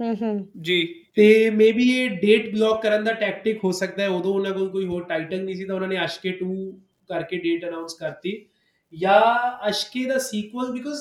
[0.00, 4.34] ਹੂੰ ਹੂੰ। ਜੀ। ਤੇ ਮੇਬੀ ਇਹ ਡੇਟ ਬਲੌਕ ਕਰਨ ਦਾ ਟੈਕਟਿਕ ਹੋ ਸਕਦਾ ਹੈ ਉਦੋਂ
[4.34, 6.70] ਉਹਨਾਂ ਕੋਲ ਕੋਈ ਹੋਰ ਟਾਈਟਲ ਨਹੀਂ ਸੀ ਤਾਂ ਉਹਨਾਂ ਨੇ ਅਸ਼ਕੇ 2
[7.08, 8.46] ਕਰਕੇ ਡੇਟ ਅਨਾਉਂਸ ਕਰਤੀ।
[8.94, 11.00] ਜਾਂ ਅਸ਼ਕੇ ਦਾ ਸੀਕੁਅਲ ਬਿਕੋਜ਼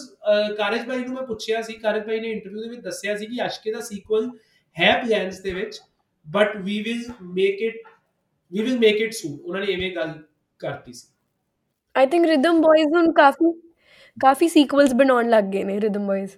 [0.57, 3.45] ਕਾਰਜ ਭਾਈ ਨੂੰ ਮੈਂ ਪੁੱਛਿਆ ਸੀ ਕਾਰਜ ਭਾਈ ਨੇ ਇੰਟਰਵਿਊ ਦੇ ਵਿੱਚ ਦੱਸਿਆ ਸੀ ਕਿ
[3.45, 4.29] ਅਸ਼ਕੇ ਦਾ ਸੀਕੁਅਲ
[4.81, 5.81] ਹੈ ਪਲਾਨਸ ਦੇ ਵਿੱਚ।
[6.27, 7.81] But we will make it
[8.51, 10.13] we will make it soon ਉਹਨਾਂ ਨੇ ਐਵੇਂ ਗੱਲ
[10.59, 11.07] ਕਰਤੀ ਸੀ।
[11.95, 13.51] ਆਈ ਥਿੰਕ ਰਿਦਮ ਬॉयਜ਼ ਹੁਣ ਕਾਫੀ
[14.17, 16.31] ਕਾਫੀ ਸੀਕੁਅਲਸ ਬਣਾਉਣ ਲੱਗ ਗਏ ਨੇ ਰਿਦਮ ਬॉयਜ਼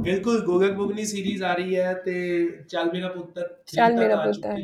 [0.00, 2.14] ਬਿਲਕੁਲ ਗੋਗਨ ਮੁਗਨੀ ਸੀਰੀਜ਼ ਆ ਰਹੀ ਹੈ ਤੇ
[2.68, 4.60] ਚੱਲ ਮੇਰਾ ਪੁੱਤਰ ਚੱਲ ਮੇਰਾ ਪੁੱਤਰ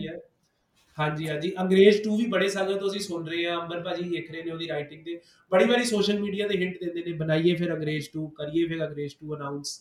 [0.98, 4.30] ਹਾਂਜੀ ਹਾਂਜੀ। ਅੰਗਰੇਜ਼ 2 ਵੀ ਬੜੇ ਸਾਲਾਂ ਤੋਂ ਅਸੀਂ ਸੁਣ ਰਹੇ ਹਾਂ। ਅੰਬਰ ਭਾਜੀ ਲਿਖ
[4.30, 5.18] ਰਹੇ ਨੇ ਉਹਦੀ ਰਾਈਟਿੰਗ ਦੇ
[5.52, 9.14] ਬੜੀ ਵਾਰੀ ਸੋਸ਼ਲ ਮੀਡੀਆ ਤੇ ਹਿੰਟ ਦਿੰਦੇ ਨੇ ਬਣਾਈਏ ਫਿਰ ਅੰਗਰੇਜ਼ 2 ਕਰੀਏ ਫਿਰ ਅੰਗਰੇਜ਼
[9.16, 9.78] 2 ਅਨਾਉਂਸ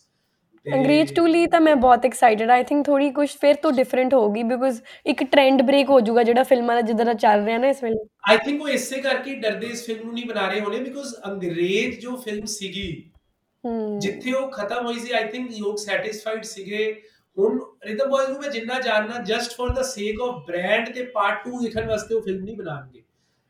[0.66, 4.42] ਅੰਗਰੇਜ਼ ਟੂ ਲਈ ਤਾਂ ਮੈਂ ਬਹੁਤ ਐਕਸਾਈਟਡ ਆਈ ਥਿੰਕ ਥੋੜੀ ਕੁਝ ਫਿਰ ਤੋਂ ਡਿਫਰੈਂਟ ਹੋਊਗੀ
[4.42, 7.82] ਬਿਕੋਜ਼ ਇੱਕ ਟ੍ਰੈਂਡ ਬ੍ਰੇਕ ਹੋ ਜਾਊਗਾ ਜਿਹੜਾ ਫਿਲਮਾਂ ਦਾ ਜਿੱਦਾਂ ਦਾ ਚੱਲ ਰਿਹਾ ਨਾ ਇਸ
[7.82, 11.14] ਵੇਲੇ। ਆਈ ਥਿੰਕ ਉਹ ਇਸੇ ਕਰਕੇ ਡਰਦੇ ਇਸ ਫਿਲਮ ਨੂੰ ਨਹੀਂ ਬਣਾ ਰਹੇ ਹੋਣੇ ਬਿਕੋਜ਼
[11.26, 13.10] ਅੰਗਰੇਜ਼ ਜੋ ਫਿਲਮ ਸੀਗੀ
[13.98, 17.02] ਜਿੱਥੇ ਉਹ ਖਤਮ ਹੋਈ ਸੀ ਆਈ ਥਿੰਕ ਲੋਕ ਸੈਟੀਸਫਾਈਡ ਸੀਗੇ।
[17.38, 21.48] ਹੁਣ ਰਿਦਮ ਬॉयਜ਼ ਨੂੰ ਮੈਂ ਜਿੰਨਾ ਜਾਣਨਾ ਜਸਟ ਫॉर ਦਾ ਸੇਕ ਆਫ ਬ੍ਰਾਂਡ ਤੇ ਪਾਰਟ
[21.48, 23.02] 2 ਲਿਖਣ ਵਾਸਤੇ ਉਹ ਫਿਲਮ ਨਹੀਂ ਬਣਾਉਣਗੇ।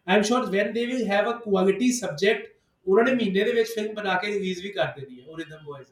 [0.06, 2.52] I am sure when they will have a quality subject
[2.86, 5.64] ਉਹਨਾਂ ਨੇ ਮਹੀਨੇ ਦੇ ਵਿੱਚ ਫਿਲਮ ਬਣਾ ਕੇ ਰਿਲੀਜ਼ ਵੀ ਕਰ ਦੇਣੀ ਹੈ ਉਹ ਰਿਦਮ
[5.64, 5.88] ਬॉयਜ਼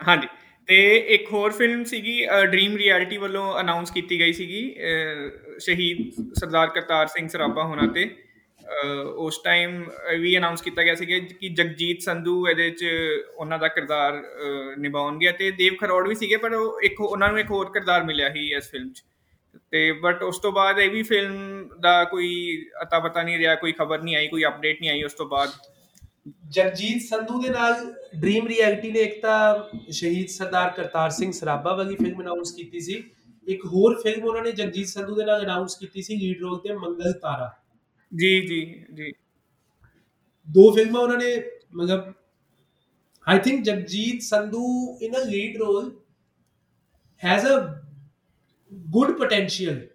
[0.00, 0.28] ਹਾਂਜੀ।
[0.68, 0.76] ਤੇ
[1.14, 4.62] ਇੱਕ ਹੋਰ ਫਿਲਮ ਸੀਗੀ ਡ੍ਰੀਮ ਰਿਐਲਿਟੀ ਵੱਲੋਂ ਅਨਾਉਂਸ ਕੀਤੀ ਗਈ ਸੀਗੀ
[5.58, 8.08] ਸ਼ਹੀਦ ਸਰਦਾਰ ਕਰਤਾਰ ਸਿੰਘ ਸਰਾਭਾ ਹੋਣਾ ਤੇ।
[9.18, 9.84] ਉਸ ਟਾਈਮ
[10.20, 12.86] ਵੀ ਅਨਾਉਂਸ ਕੀਤਾ ਗਿਆ ਸੀ ਕਿ ਜਗਜੀਤ ਸੰਧੂ ਇਹਦੇ 'ਚ
[13.36, 14.22] ਉਹਨਾਂ ਦਾ ਕਿਰਦਾਰ
[14.78, 18.30] ਨਿਭਾਉਣਗੇ ਤੇ ਦੇਵ ਖਰੋੜ ਵੀ ਸੀਗੇ, ਪਰ ਉਹ ਇੱਕ ਉਹਨਾਂ ਨੂੰ ਇੱਕ ਹੋਰ ਕਿਰਦਾਰ ਮਿਲਿਆ
[18.30, 19.02] ਸੀ ਇਸ ਫਿਲਮ 'ਚ।
[19.72, 22.32] ਤੇ ਬਟ ਉਸ ਤੋਂ ਬਾਅਦ ਇਹ ਵੀ ਫਿਲਮ ਦਾ ਕੋਈ
[22.82, 25.50] ਅਤਾ ਪਤਾ ਨਹੀਂ ਰਿਹਾ, ਕੋਈ ਖਬਰ ਨਹੀਂ ਆਈ, ਕੋਈ ਅਪਡੇਟ ਨਹੀਂ ਆਈ, ਉਸ ਤੋਂ ਬਾਅਦ
[26.44, 31.96] ਜਗਜੀਤ ਸੰਧੂ ਦੇ ਨਾਲ ਡ੍ਰੀਮ ਰਿਐਲਿਟੀ ਨੇ ਇੱਕ ਤਾਂ ਸ਼ਹੀਦ ਸਰਦਾਰ ਕਰਤਾਰ ਸਿੰਘ ਸਰਾਭਾ ਵਾਲੀ
[31.96, 33.02] ਫਿਲਮ ਅਨਾਉਂਸ ਕੀਤੀ ਸੀ।
[33.46, 36.74] ਇੱਕ ਹੋਰ ਫਿਲਮ ਉਹਨਾਂ ਨੇ ਜਗਜੀਤ ਸੰਧੂ ਦੇ ਨਾਲ ਅਨਾਉਂਸ ਕੀਤੀ ਸੀ ਲੀਡ ਰੋਲ ਤੇ
[36.74, 37.50] ਮੰਗਲ ਤਾਰਾ।
[38.12, 39.12] ਜੀ ਜੀ ਜੀ।
[40.48, 41.36] ਦੋ ਫਿਲਮਾਂ ਉਹਨਾਂ ਨੇ
[41.74, 42.12] ਮਤਲਬ
[43.26, 45.90] I think Jagjeet Sandhu in a lead role
[47.24, 47.58] has a
[48.72, 49.86] good potential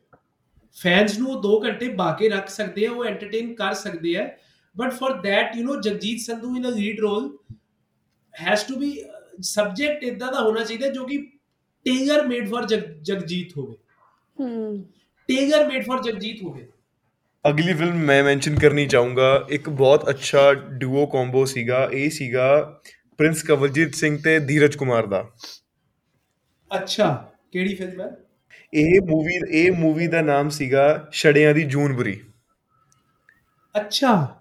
[0.77, 4.29] fans ਨੂੰ 2 ਘੰਟੇ ਬਾਕੇ ਰੱਖ ਸਕਦੇ ਆ ਉਹ ਐਂਟਰਟੇਨ ਕਰ ਸਕਦੇ ਆ।
[4.81, 7.29] But for that you know Jagjit Sandhu in a lead role
[8.45, 8.91] has to be
[9.35, 11.17] subject ਇਦਾਂ ਦਾ ਹੋਣਾ ਚਾਹੀਦਾ ਜੋ ਕਿ
[11.85, 12.65] ਟੇਲਰ ਮੇਡ ਫॉर
[13.01, 13.75] ਜਗਜੀਤ ਹੋਵੇ।
[14.39, 14.85] ਹੂੰ।
[15.27, 16.67] ਟੇਲਰ ਮੇਡ ਫॉर ਜਗਜੀਤ ਹੋਵੇ।
[17.49, 22.81] ਅਗਲੀ ਫਿਲਮ ਮੈਂ ਮੈਂਸ਼ਨ ਕਰਨੀ ਚਾਹੂੰਗਾ ਇੱਕ ਬਹੁਤ ਅੱਛਾ ਡੂਓ ਕੰਬੋ ਸੀਗਾ ਇਹ ਸੀਗਾ
[23.17, 25.29] ਪ੍ਰਿੰਸ ਕਵਲਜੀਤ ਸਿੰਘ ਤੇ ਧੀਰਜ ਕੁਮਾਰ ਦਾ।
[26.75, 28.17] ਅੱਛਾ ਕਿਹੜੀ ਫਿਲਮ ਹੈ?
[28.73, 32.21] ਇਹ ਮੂਵੀ ਇਹ ਮੂਵੀ ਦਾ ਨਾਮ ਸੀਗਾ ਛੜਿਆਂ ਦੀ ਜੂਨਬਰੀ
[33.77, 34.38] ਅੱਛਾ।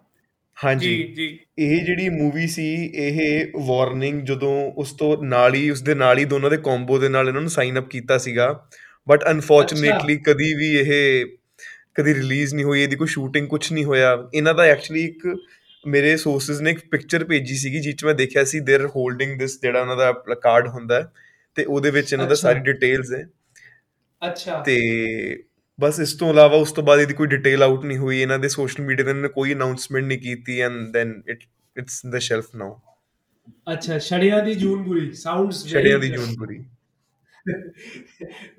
[0.58, 5.82] ਹਾਂਜੀ ਜੀ ਜੀ ਇਹ ਜਿਹੜੀ ਮੂਵੀ ਸੀ ਇਹ ਵਾਰਨਿੰਗ ਜਦੋਂ ਉਸ ਤੋਂ ਨਾਲ ਹੀ ਉਸ
[5.82, 8.48] ਦੇ ਨਾਲ ਹੀ ਦੋਨਾਂ ਦੇ ਕੰਬੋ ਦੇ ਨਾਲ ਇਹਨਾਂ ਨੂੰ ਸਾਈਨ ਅਪ ਕੀਤਾ ਸੀਗਾ
[9.08, 11.26] ਬਟ ਅਨਫੋਰਚੂਨੇਟਲੀ ਕਦੀ ਵੀ ਇਹ
[11.96, 15.28] ਕਦੀ ਰਿਲੀਜ਼ ਨਹੀਂ ਹੋਈ ਇਹਦੀ ਕੋਈ ਸ਼ੂਟਿੰਗ ਕੁਝ ਨਹੀਂ ਹੋਇਆ ਇਹਨਾਂ ਦਾ ਐਕਚੁਅਲੀ ਇੱਕ
[15.86, 19.60] ਮੇਰੇ ਸੋਰਸਸ ਨੇ ਇੱਕ ਪਿਕਚਰ ਭੇਜੀ ਸੀਗੀ ਜਿਸ ਚ ਮੈਂ ਦੇਖਿਆ ਸੀ देयर ਹੋਲਡਿੰਗ ਦਿਸ
[19.62, 21.02] ਜਿਹੜਾ ਉਹਨਾਂ ਦਾ ਕਾਰਡ ਹੁੰਦਾ
[21.58, 23.26] ਤੇ ਉਹਦੇ ਵਿੱਚ ਇਹਨਾਂ ਦਾ ਸਾਰੀ ਡਿਟੇਲਸ ਹੈ
[24.22, 24.78] ਅੱਛਾ ਤੇ
[25.81, 28.49] ਬਸ ਇਸ ਤੋਂ ਇਲਾਵਾ ਉਸ ਤੋਂ ਬਾਅਦ ਇਹਦੀ ਕੋਈ ਡਿਟੇਲ ਆਊਟ ਨਹੀਂ ਹੋਈ ਇਹਨਾਂ ਦੇ
[28.49, 31.45] ਸੋਸ਼ਲ ਮੀਡੀਆ ਤੇ ਇਹਨਾਂ ਨੇ ਕੋਈ ਅਨਾਉਂਸਮੈਂਟ ਨਹੀਂ ਕੀਤੀ and then it
[31.79, 32.81] it's in the shelf now
[33.73, 36.65] ਅੱਛਾ ਛੜਿਆਂ ਦੀ ਜੂਨ ਬੁਰੀ ਸਾਊਂਡਸ ਛੜਿਆਂ ਦੀ ਜੂਨ ਬੁਰੀ।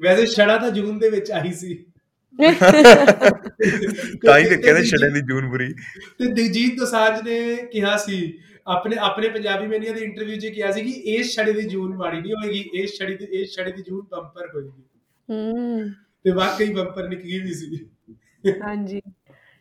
[0.01, 1.75] ਵੈਸੇ ਛੜਾ ਤਾਂ ਜੂਨ ਦੇ ਵਿੱਚ ਆਈ ਸੀ।
[4.25, 5.73] ਤਾਂ ਹੀ ਤੇ ਕਹਿੰਦੇ ਛੜਿਆਂ ਦੀ ਜੂਨ ਬੁਰੀ।
[6.19, 10.81] ਤੇ ਦਿਲਜੀਤ ਦੋਸਾਂਝ ਨੇ ਕਿਹਾ ਸੀ ਆਪਣੇ ਆਪਣੇ ਪੰਜਾਬੀ ਮੈਨੀਆ ਦੇ ਇੰਟਰਵਿਊ 'ਚ ਕਿਹਾ ਸੀ
[10.81, 14.01] ਕਿ ਇਸ ਛੜੇ ਦੀ ਜੂਨ ਮਾੜੀ ਨਹੀਂ ਹੋਏਗੀ ਇਸ ਛੜੀ ਦੀ ਇਸ ਛੜੇ ਦੀ ਜੂਨ
[14.01, 14.83] ਬੰਪਰ ਹੋਏਗੀ।
[15.29, 17.85] ਹੂੰ। ਤੇ ਵਾਕਈ ਬੰਪਰ ਨਿਕਲੀ ਵੀ ਸੀ
[18.61, 19.01] ਹਾਂਜੀ।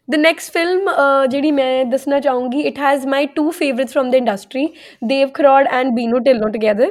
[0.09, 0.90] ਦ ਨੈਕਸਟ ਫਿਲਮ
[1.30, 4.66] ਜਿਹੜੀ ਮੈਂ ਦੱਸਣਾ ਚਾਹੂੰਗੀ it has my two favorites from the industry
[5.04, 6.90] Dev Kharoud and Binnu Dhillon together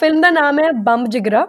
[0.00, 1.46] film ਦਾ ਨਾਮ ਹੈ ਬੰਬ ਜਿਗਰਾ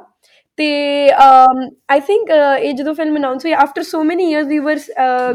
[0.59, 0.67] ਤੇ
[1.11, 2.29] ਆਈ ਥਿੰਕ
[2.59, 4.79] ਇਹ ਜਦੋਂ ਫਿਲਮ ਅਨਾਉਂਸ ਹੋਈ after so many years we were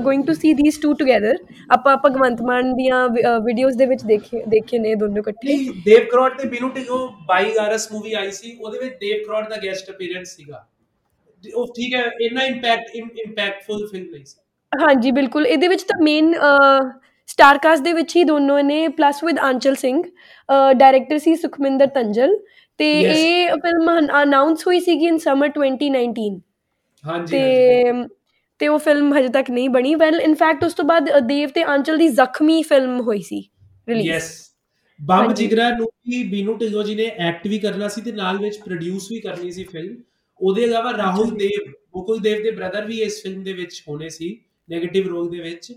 [0.02, 1.36] going to see these two together
[1.70, 3.06] ਆਪਾਂ ਭਗਵੰਤ ਮਾਨ ਦੀਆਂ
[3.40, 7.92] videos ਦੇ ਵਿੱਚ ਦੇਖੇ ਦੇਖੇ ਨੇ ਦੋਨੋਂ ਇਕੱਠੇ। ਦੇਵ ਕਰੋੜ ਤੇ ਬੀਨੂ ਢਿੱਲੋਂ 22 ਅਗਸਤ
[7.92, 10.66] ਮੂਵੀ ਆਈ ਸੀ ਉਹਦੇ ਵਿੱਚ ਦੇਵ ਕਰੋੜ ਦਾ ਗੈਸਟ ਅਪੀਅਰੈਂਸ ਸੀਗਾ।
[11.45, 14.36] ਉਹ ਠੀਕ ਹੈ ਇੰਨਾ ਇੰਪੈਕਟ ਇੰਪੈਕਟਫੁਲ ਫਿਲਮ ਨਹੀਂ ਸੀ।
[14.72, 16.32] ਹਾਂਜੀ ਬਿਲਕੁਲ। ਇਹਦੇ ਵਿੱਚ ਤਾਂ ਮੇਨ
[17.28, 20.03] ਸਟਾਰ ਕਾਸਟ ਦੇ ਵਿੱਚ ਹੀ ਦੋਨੋਂ ਨੇ plus with Aanchal Singh
[20.78, 22.36] director ਸੀ ਸੁਖਮਿੰਦਰ ਤੰਜਲ।
[22.80, 22.91] ਤੇ.
[23.01, 23.91] ਇਹ ਫਿਲਮ
[24.22, 26.30] ਅਨਾਉਂਸ ਹੋਈ ਸੀਗੀ ਇਨ ਸਮਰ 2019
[27.05, 27.93] ਹਾਂਜੀ ਤੇ
[28.61, 31.99] ਤੇ ਉਹ ਫਿਲਮ ਹਜੇ ਤੱਕ ਨਹੀਂ ਬਣੀ। ਵੈਲ ਇਨਫੈਕਟ ਉਸ ਤੋਂ ਬਾਅਦ ਦੇਵ ਤੇ ਆਂਚਲ
[31.99, 33.43] ਦੀ ਜ਼ਖਮੀ ਫਿਲਮ ਹੋਈ ਸੀ
[33.88, 34.30] ਰਿਲੀਜ਼ ਯੈਸ
[35.01, 38.59] ਬੰਬ। ਜਿਗਰਾ ਨੂੰ ਵੀ ਬੀਨੂ ਢਿੱਲੋਂ ਜੀ ਨੇ ਐਕਟ ਵੀ ਕਰਨਾ ਸੀ ਤੇ ਨਾਲ ਵਿੱਚ
[38.59, 39.97] ਪ੍ਰੋਡਿਊਸ ਵੀ ਕਰਨੀ ਸੀ ਫਿਲਮ
[40.41, 44.45] ਉਹਦੇ ਇਲਾਵਾ ਰਾਹੁਲ ਦੇਵ, ਮੁਕੁਲ ਦੇਵ ਦੇ ਬ੍ਰਦਰ ਵੀ ਇਸ ਫਿਲਮ ਦੇ ਵਿੱਚ ਹੋਣੇ ਸੀ
[44.74, 45.72] 네ਗੇਟਿਵ ਰੋਲ ਦੇ ਵਿੱਚ।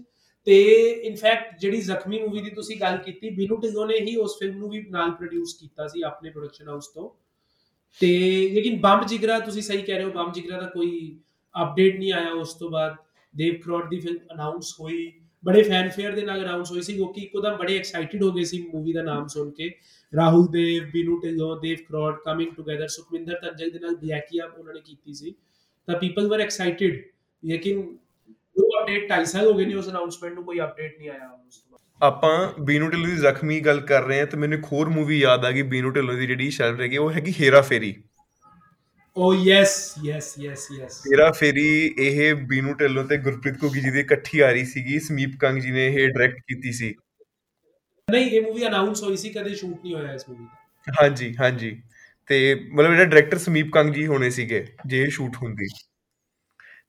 [0.45, 0.61] ਤੇ
[1.03, 4.70] ਇਨਫੈਕਟ ਜਿਹੜੀ ਜ਼ਖਮੀ ਮੂਵੀ ਦੀ ਤੁਸੀਂ ਗੱਲ ਕੀਤੀ, ਬੀਨੂ ਢਿੱਲੋਂ ਨੇ ਹੀ ਉਸ ਫਿਲਮ ਨੂੰ
[4.70, 7.09] ਵੀ ਨਾਲ ਪ੍ਰੋਡਿਊਸ ਕੀਤਾ ਸੀ ਆਪਣੇ ਪ੍ਰੋਡਕਸ਼ਨ ਹਾਊਸ ਤੋਂ।
[7.99, 8.07] ਤੇ
[8.53, 11.20] ਲੇਕਿਨ ਬੰਬ ਜਿਗਰਾ, ਤੁਸੀਂ ਸਹੀ ਕਹਿ ਰਹੇ ਹੋ, ਬੰਬ ਜਿਗਰਾ ਦਾ ਕੋਈ
[11.64, 12.95] ਅਪਡੇਟ ਨਹੀਂ ਆਇਆ ਉਸ ਤੋਂ ਬਾਅਦ।
[13.36, 15.11] ਦੇਵ ਕਰੋੜ ਦੀ ਫਿਲਮ ਅਨਾਉਂਸ ਹੋਈ,
[15.45, 18.93] ਬੜੇ ਫੈਨਫੇਅਰ ਦੇ ਨਾਲ ਅਨਾਉਂਸ ਹੋਈ ਸੀ ਕਿਉਂਕਿ ਇੱਕੋਦਮ ਬੜੇ ਐਕਸਾਈਟਿਡ ਹੋ ਗਏ ਸੀ ਮੂਵੀ
[18.93, 19.72] ਦਾ ਨਾਮ ਸੁਣ ਕੇ।
[20.14, 24.80] ਰਾਹੁਲ ਦੇਵ ਬੀਨੂ ਢਿੱਲੋਂ ਦੇਵ ਕਰੋੜ ਕਮਿੰਗ ਟੁਗੇਦਰ ਸੁਖਵਿੰਦਰ ਤੰਜਲ ਦੇ ਨਾਲ ਬਲੈਕੀਆ ਉਹਨਾਂ ਨੇ
[24.80, 25.34] ਕੀਤੀ ਸੀ।
[25.88, 27.01] ਤਾਂ ਪੀਪਲ ਵਰ ਐਕਸਾਈਟਿਡ
[27.43, 27.80] ਲੇਕਿਨ
[28.57, 31.57] ਉਹ ਅਪਡੇਟ 2.5 ਸਾਲ ਹੋ ਗਏ ਨੇ ਉਸ ਅਨਾਉਂਸਮੈਂਟ ਨੂੰ ਕੋਈ ਅਪਡੇਟ ਨਹੀਂ ਆਇਆ ਉਸ
[31.57, 34.89] ਤੋਂ ਬਾਅਦ। ਆਪਾਂ ਬੀਨੂ ਢਿੱਲੋਂ ਦੀ ਜ਼ਖਮੀ ਗੱਲ ਕਰ ਰਹੇ ਹਾਂ ਤੇ ਮੈਨੂੰ ਇੱਕ ਹੋਰ
[34.89, 37.95] ਮੂਵੀ ਯਾਦ ਆ ਗਈ ਬੀਨੂ ਢਿੱਲੋਂ ਦੀ ਜਿਹੜੀ ਚੱਲ ਰਹੀ ਹੈ ਉਹ ਹੈਗੀ Hera Pheri.
[39.18, 41.66] Oh yes yes yes yes Hera Pheri
[41.99, 45.72] ਇਹ ਬੀਨੂ ਢਿੱਲੋਂ ਤੇ ਗੁਰਪ੍ਰੀਤ ਘੁੱਗੀ ਜੀ ਦੀ ਇਕੱਠੀ ਆ ਰਹੀ ਸੀਗੀ ਸਮੀਪ ਕੰਗ ਜੀ
[45.72, 46.93] ਨੇ ਇਹ ਡਾਇਰੈਕਟ ਕੀਤੀ ਸੀ।
[48.12, 51.82] ਨਹੀਂ, ਇਹ ਮੂਵੀ ਅਨਾਉਂਸ ਹੋਈ ਸੀ, ਕਦੇ ਸ਼ੂਟ ਨਹੀਂ ਹੋਇਆ ਇਸ ਮੂਵੀ ਦਾ। ਹਾਂਜੀ ਹਾਂਜੀ।
[52.28, 55.68] ਤੇ ਮਤਲਬ ਜਿਹੜਾ ਡਾਇਰੈਕਟਰ ਸਮੀਪ ਕੰਗ ਜੀ ਹੋਣੇ ਸੀਗੇ, ਜੇ ਇਹ ਸ਼ੂਟ ਹੁੰਦੀ।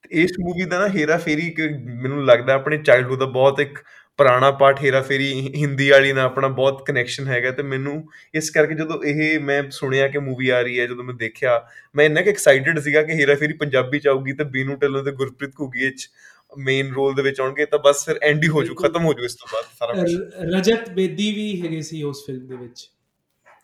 [0.03, 1.61] ਤੇ ਇਸ ਮੂਵੀ ਦਾ ਨਾ ਹੇਰਾ ਫੇਰੀ ਇੱਕ
[2.01, 3.79] ਮੈਨੂੰ ਲੱਗਦਾ ਆਪਣੇ ਚਾਈਲਡਹੂਡ ਦਾ ਬਹੁਤ ਇੱਕ
[4.17, 8.51] ਪੁਰਾਣਾ ਪਾਰਟ ਹੇਰਾ ਫੇਰੀ ਹਿ- ਹਿੰਦੀ ਵਾਲੀ ਨਾਲ ਆਪਣਾ ਬਹੁਤ ਕਨੈਕਸ਼ਨ ਹੈਗਾ। ਤੇ ਮੈਨੂੰ ਇਸ
[8.51, 12.21] ਕਰਕੇ ਜਦੋਂ ਇਹ ਮੈਂ ਸੁਣਿਆ ਕਿ ਮੂਵੀ ਆ ਰਹੀ ਹੈ, ਜਦੋਂ ਮੈਂ ਦੇਖਿਆ, ਮੈਂ ਇੰਨਾ
[12.21, 15.91] ਕਿ ਐਕਸਾਈਟਿਡ ਸੀਗਾ ਕਿ ਹੇਰਾ ਫੇਰੀ ਪੰਜਾਬੀ ਚ ਆਊਗੀ ਤੇ ਬੀਨੂ ਢਿੱਲੋਂ ਤੇ ਗੁਰਪ੍ਰੀਤ ਘੁੱਗੀ
[15.91, 16.11] ਚ
[16.59, 19.25] ਮੇਨ ਰੋਲ ਦੇ ਵਿੱਚ ਆਉਣਗੇ ਤਾਂ ਬਸ ਫਿਰ ਐਂਡ ਹੀ ਹੋ ਜੂ ਖਤਮ ਹੋ ਜੂ
[19.25, 20.15] ਇਸ ਤੋਂ ਬਾਅਦ ਸਾਰਾ ਕੁਝ
[20.57, 22.91] ਰਜਤ ਬੇਦੀ ਵੀ ਹੈਗੇ ਸੀ ਉਸ ਫਿਲਮ ਦੇ ਵਿੱਚ।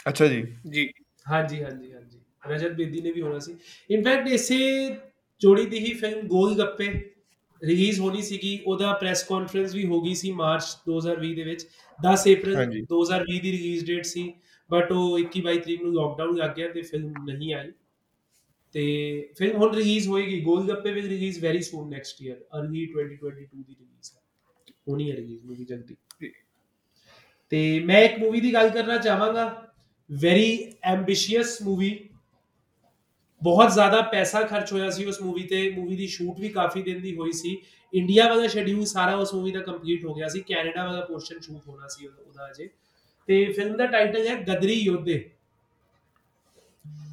[0.09, 0.89] ਅੱਛਾ ਜੀ। ਜੀ।
[1.31, 2.19] ਹਾਂਜੀ ਹਾਂਜੀ ਹਾਂਜੀ।
[2.49, 3.57] ਰਜਤ ਬੇਦੀ ਨੇ ਵੀ ਹੋਣਾ ਸੀ।
[3.91, 4.89] ਇਨਫੈਕਟ ਇਸੇ
[5.41, 7.11] ਜੋੜੀ ਦੀ ਹੀ ਫਿਲਮ ਗੋਲ ਗੱਪੇ
[7.65, 11.67] ਰਿਲੀਜ਼ ਹੋਣੀ ਸੀਗੀ। ਉਹਦਾ ਪ੍ਰੈਸ ਕਾਨਫਰੰਸ ਵੀ ਹੋ ਗਈ ਸੀ ਮਾਰਚ 2020 ਦੇ ਵਿੱਚ।
[11.99, 14.35] 10 ਅਪ੍ਰੈਲ ਹਾਂਜੀ। 2020 ਦੀ ਰਿਲੀਜ਼ ਡੇਟ ਸੀ।
[14.71, 17.73] ਬਟ ਉਹ 21 22 ਤਰੀਕ ਨੂੰ ਲੋਕਡਾਊਨ ਲੱਗ ਗਿਆ ਤੇ ਫਿਲਮ ਨਹੀਂ ਆਈ।
[18.73, 23.63] ਤੇ ਫਿਲਮ ਹੁਣ ਰਿਲੀਜ਼ ਹੋਏਗੀ, ਗੋਲ ਗੱਪੇ ਵੀ release very soon next year early 2022
[23.63, 24.21] ਦੀ ਰਿਲੀਜ਼ ਹੈ।
[24.89, 25.97] ਹੋਣੀ ਹੈ ਰਿਲੀਜ਼ ਮੂਵੀ ਜਲਦੀ।
[27.51, 29.73] ਤੇ ਮੈਂ ਇੱਕ ਮੂਵੀ ਦੀ ਗੱਲ ਕਰਨਾ ਚਾਹਾਂਗਾ
[30.13, 32.09] ਵੈਰੀ ਐਂਬੀਸ਼ੀਅਸ ਮੂਵੀ
[33.43, 37.03] ਬਹੁਤ ਜ਼ਿਆਦਾ ਪੈਸਾ ਖਰਚ ਹੋਇਆ ਸੀ ਉਸ ਮੂਵੀ ਤੇ ਮੂਵੀ ਦੀ ਸ਼ੂਟ ਵੀ ਕਾਫੀ ਦਿਨ
[37.03, 37.63] ਦੀ ਹੋਈ ਸੀ।
[37.95, 41.69] ਇੰਡੀਆ ਵਾਲਾ ਸ਼ੈਡਿਊਲ ਸਾਰਾ ਉਸ ਮੂਵੀ ਦਾ ਕੰਪਲੀਟ ਹੋ ਗਿਆ ਸੀ ਕੈਨੇਡਾ ਵਾਲਾ ਪੋਰਸ਼ਨ ਸ਼ੂਟ
[41.69, 42.69] ਹੋਣਾ ਸੀ ਉਹਦਾ ਉਹਦਾ ਅਜੇ।
[43.27, 45.31] ਤੇ ਫਿਲਮ ਦਾ ਟਾਈਟਲ ਹੈ ਗਦਰੀ ਯੋਧੇ।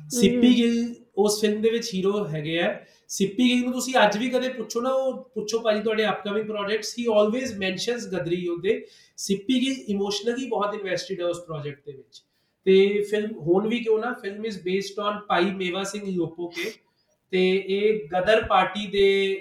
[0.09, 4.29] ਸਿੱਪੀ ਗਿੱਲ ਉਸ ਫਿਲਮ ਦੇ ਵਿੱਚ ਹੀਰੋ ਹੈਗੇ ਆ। ਸਿੱਪੀ ਗਿੱਲ ਨੂੰ ਤੁਸੀਂ ਅੱਜ ਵੀ
[4.29, 8.85] ਕਦੇ ਪੁੱਛੋ ਨਾ ਉਹ ਪੁੱਛੋ ਭਾਜੀ ਤੁਹਾਡੇ ਅਪਕਮਿੰਗ ਪ੍ਰੋਜੈਕਟਸ ਹੀ always mentions Gadri Yodhe
[9.17, 12.23] Sippy Gill emotionally ਬਹੁਤ ਇਨਵੈਸਟਿਡ ਹੈ ਉਸ ਪ੍ਰੋਜੈਕਟ ਦੇ ਵਿੱਚ।
[12.65, 16.71] ਤੇ ਫਿਲਮ ਹੁਣ ਵੀ ਕਿਉਂ ਨਾ ਫਿਲਮ ਇਜ਼ ਬੇਸਡ ਔਨ ਭਾਈ ਮੇਵਾ ਸਿੰਘ ਲੋਪੋਕੇ
[17.31, 19.35] ਤੇ ਇਹ ਗਦਰ ਪਾਰਟੀ ਦੇ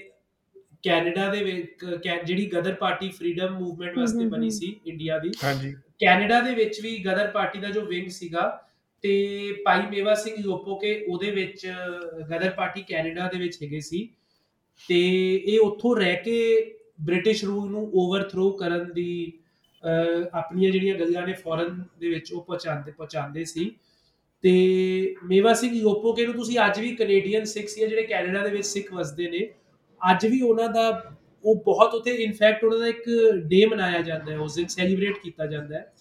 [0.83, 1.67] ਕੈਨੇਡਾ ਦੇ
[2.03, 6.81] ਕੈ- ਜਿਹੜੀ ਗਦਰ ਪਾਰਟੀ ਫਰੀडम ਮੂਵਮੈਂਟ ਵਾਸਤੇ ਬਣੀ। ਸੀ ਇੰਡੀਆ ਦੀ। ਹਾਂਜੀ। ਕੈਨੇਡਾ ਦੇ ਵਿੱਚ
[6.81, 8.63] ਵੀ ਗਦਰ ਪਾਰਟੀ ਦਾ ਜੋ ਵਿੰਗ ਸੀਗਾ
[9.03, 11.67] ਤੇ ਭਾਈ ਮੇਵਾ ਸਿੰਘ ਲੋਪੋਕੇ ਉਹਦੇ ਵਿੱਚ
[12.31, 14.09] ਗਦਰ ਪਾਰਟੀ ਕੈਨੇਡਾ ਦੇ ਵਿੱਚ ਹੈਗੇ ਸੀ।
[14.89, 15.01] ਤੇ
[15.37, 19.33] ਇਹ ਉੱਥੋਂ ਰਹਿ ਕੇ ਬ੍ਰਿਟਿਸ਼ ਰੂਲ ਨੂੰ ਓਵਰਥਰੋ ਕਰਨ ਦੀ
[19.83, 23.71] ਅਹ, ਆਪਣੀਆਂ ਜਿਹੜੀਆਂ ਗੱਲਾਂ ਨੇ ਫੋਰਨ ਦੇ ਵਿੱਚ ਉਹ ਪਹੁੰਚਾਉਂਦੇ ਪਹੁੰਚਾਉਂਦੇ ਸੀ।
[24.43, 28.67] ਤੇ ਮੇਵਾ ਸਿੰਘ ਲੋਪੋਕੇ ਨੂੰ ਤੁਸੀਂ ਅੱਜ ਵੀ ਕੈਨੇਡੀਅਨ ਸਿੱਖਸ ਜਾਂ ਜਿਹੜੇ ਕੈਨੇਡਾ ਦੇ ਵਿੱਚ
[28.67, 29.49] ਸਿੱਖ ਵਸਦੇ ਨੇ
[30.13, 30.89] ਅੱਜ ਵੀ ਉਹਨਾਂ ਦਾ
[31.45, 33.05] ਉਹ ਬਹੁਤ ਉਥੇ ਇਨਫੈਕਟ ਉਹਨਾਂ ਦਾ ਇੱਕ
[33.47, 35.93] ਡੇ ਮਨਾਇਆ ਜਾਂਦਾ ਹੈ ਉਸ ਦਿਨ ਸੈਲੀਬ੍ਰੇਟ ਕੀਤਾ ਜਾਂਦਾ ਹੈ।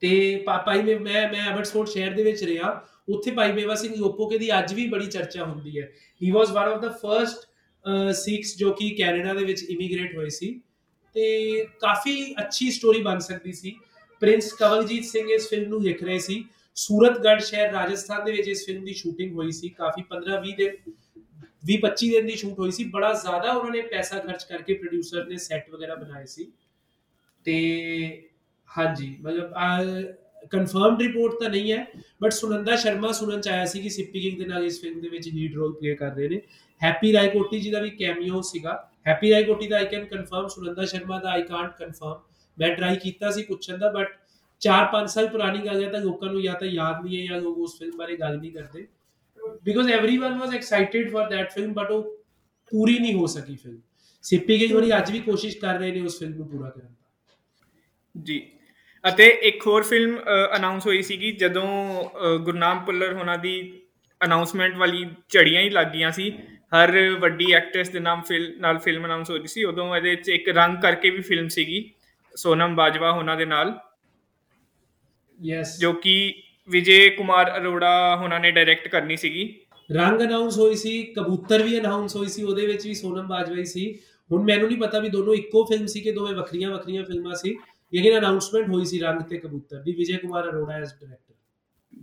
[0.00, 3.94] ਤੇ ਪਾ- ਭਾਈ ਮੇ ਮੈਂ ਮੈਂ ਐਬਰਟਸਫੋਰਡ ਸ਼ਹਿਰ ਦੇ ਵਿੱਚ ਰਿਹਾ, ਉੱਥੇ ਭਾਈ ਮੇਵਾ ਸਿੰਘ
[3.96, 7.48] ਲੋਪੋਕੇ ਦੀ ਅੱਜ ਵੀ ਬੜੀ ਚਰਚਾ ਹੁੰਦੀ ਹੈ। He was one of the first
[8.16, 10.60] Sikhs ਜੋ ਕਿ ਕੈਨੇਡਾ ਦੇ ਵਿੱਚ ਇਮੀਗ੍ਰੇਟ ਹੋਏ ਸੀ।
[11.18, 13.74] ਤੇ ਕਾਫੀ ਅੱਛੀ ਸਟੋਰੀ ਬਣ ਸਕਦੀ ਸੀ।
[14.22, 16.44] ਪ੍ਰਿੰਸ ਕਵਲਜੀਤ ਸਿੰਘ ਇਸ ਫਿਲਮ ਨੂੰ ਲਿਖ ਰਹੇ ਸੀ।
[16.76, 20.76] ਸੂਰਤਗੜ੍ਹ ਸ਼ਹਿਰ ਰਾਜਸਥਾਨ ਦੇ ਵਿੱਚ ਇਸ ਫਿਲਮ ਦੀ ਸ਼ੂਟਿੰਗ ਹੋਈ ਸੀ। ਕਾਫੀ 15 20 ਦਿਨ
[21.64, 25.26] 20 25 ਦਿਨ ਦੀ ਸ਼ੂਟ ਹੋਈ ਸੀ। ਬੜਾ ਜ਼ਿਆਦਾ ਉਹਨਾਂ ਨੇ ਪੈਸਾ ਖਰਚ ਕਰਕੇ ਪ੍ਰੋਡਿਊਸਰ
[25.26, 26.46] ਨੇ ਸੈੱਟ ਵਗੈਰਾ ਬਣਾਏ ਸੀ।
[27.46, 27.56] ਤੇ
[28.68, 29.52] ਹਾਂਜੀ, ਮਤਲਬ
[30.50, 31.86] ਕਨਫਰਮਡ ਰਿਪੋਰਟ ਤਾਂ ਨਹੀਂ ਹੈ
[32.22, 35.08] ਬਟ ਸੁਨੰਦਾ ਸ਼ਰਮਾ ਸੁਣਨ ਚ ਆਇਆ ਸੀ ਕਿ ਸਿੱਪੀ ਕਿੰਗ ਦੇ ਨਾਲ ਇਸ ਫਿਲਮ ਦੇ
[35.08, 36.40] ਵਿੱਚ ਲੀਡ ਰੋਲ ਪਲੇ ਕਰ ਰਹੇ ਨੇ।
[36.80, 38.74] ਹੈਪੀ ਰਾਇਕੋਟੀ ਜੀ ਦਾ ਵੀ ਕੈਮੀਓ ਸੀਗਾ।
[39.08, 42.20] Happy Raikoti the I can confirm Sunanda Sharma the I can't confirm
[42.58, 44.16] ਮੈਂ ਟਰਾਈ ਕੀਤਾ ਸੀ ਪੁੱਛਣ ਦਾ ਬਟ
[44.62, 47.58] 4-5 ਸਾਲ ਪੁਰਾਣੀ ਗੱਲ ਹੈ ਤਾਂ ਲੋਕਾਂ ਨੂੰ ਜਾਂ ਤਾਂ ਯਾਦ ਨਹੀਂ ਹੈ ਜਾਂ ਲੋਕ
[47.58, 48.86] ਉਸ ਫਿਲਮ ਬਾਰੇ ਗੱਲ ਨਹੀਂ ਕਰਦੇ।
[49.64, 52.02] Because everyone was excited for that film but ਉਹ
[52.72, 53.80] ਪੂਰੀ ਨਹੀਂ ਹੋ ਸਕੀ ਫਿਲਮ
[54.24, 58.22] ਸਿੱਪੀ ਕੇ ਵਾਰੀ ਅੱਜ ਵੀ ਕੋਸ਼ਿਸ਼ ਕਰ ਰਹੇ ਨੇ ਉਸ ਫਿਲਮ ਨੂੰ ਪੂਰਾ ਕਰਨ ਦਾ।
[58.22, 58.40] ਜੀ।
[59.04, 60.18] ਅਤੇ ਇੱਕ ਹੋਰ ਫਿਲਮ
[60.56, 63.54] ਅਨਾਉਂਸ ਹੋਈ ਸੀਗੀ, ਜਦੋਂ ਗੁਰਨਾਮ ਪੁੱਲਰ ਹੋਣਾ ਦੀ
[64.20, 66.32] ਅਨਾਉਂਸਮੈਂਟ ਵਾਲੀ ਝੜੀਆਂ ਹੀ ਲੱਗ ਗਈਆਂ ਸੀ।
[66.72, 70.28] ਹਰ ਵੱਡੀ ਐਕਟਰਸ ਦੇ ਨਾਮ ਫਿਲ ਨਾਲ ਫਿਲਮ ਅਨਾਉਂਸ ਹੋ ਰਹੀ ਸੀ। ਉਦੋਂ ਇਹਦੇ ਵਿੱਚ
[70.28, 71.90] ਇੱਕ ਰੰਗ ਕਰਕੇ ਵੀ ਫਿਲਮ ਸੀਗੀ
[72.34, 73.78] ਸੋਨਮ ਬਾਜਵਾ ਹੋਣਾ ਦੇ ਨਾਲ।
[75.40, 76.34] ਯੈਸ ਜੋ ਕਿ
[76.68, 79.48] ਵਿਜੇ ਕੁਮਾਰ ਅਰੋੜਾ ਹੋਣਾ ਨੇ ਡਾਇਰੈਕਟ ਕਰਨੀ ਸੀਗੀ।
[79.90, 83.64] ਰੰਗ ਅਨਾਉਂਸ ਹੋਈ ਸੀ ਕਬੂਤਰ ਵੀ ਅਨਾਉਂਸ ਹੋਈ ਸੀ ਉਹਦੇ ਵਿੱਚ ਵੀ ਸੋਨਮ ਬਾਜਵਾ ਹੀ
[83.64, 83.92] ਸੀ।
[84.30, 87.56] ਹੁਣ ਮੈਨੂੰ ਨਹੀਂ ਪਤਾ ਵੀ ਦੋਨੋਂ ਇੱਕੋ ਫਿਲਮ ਸੀ ਕਿ ਦੋਵੇਂ ਵੱਖਰੀਆਂ ਵੱਖਰੀਆਂ ਫਿਲਮਾਂ ਸੀ।
[87.92, 91.34] ਲੇਕਿਨ ਅਨਾਉਂਸਮੈਂਟ ਹੋਈ ਸੀ ਰੰਗ ਤੇ ਕਬੂਤਰ ਦੀ ਵਿਜੇ ਕੁਮਾਰ ਅਰੋੜਾ ਐਸ ਡਾਇਰੈਕਟਰ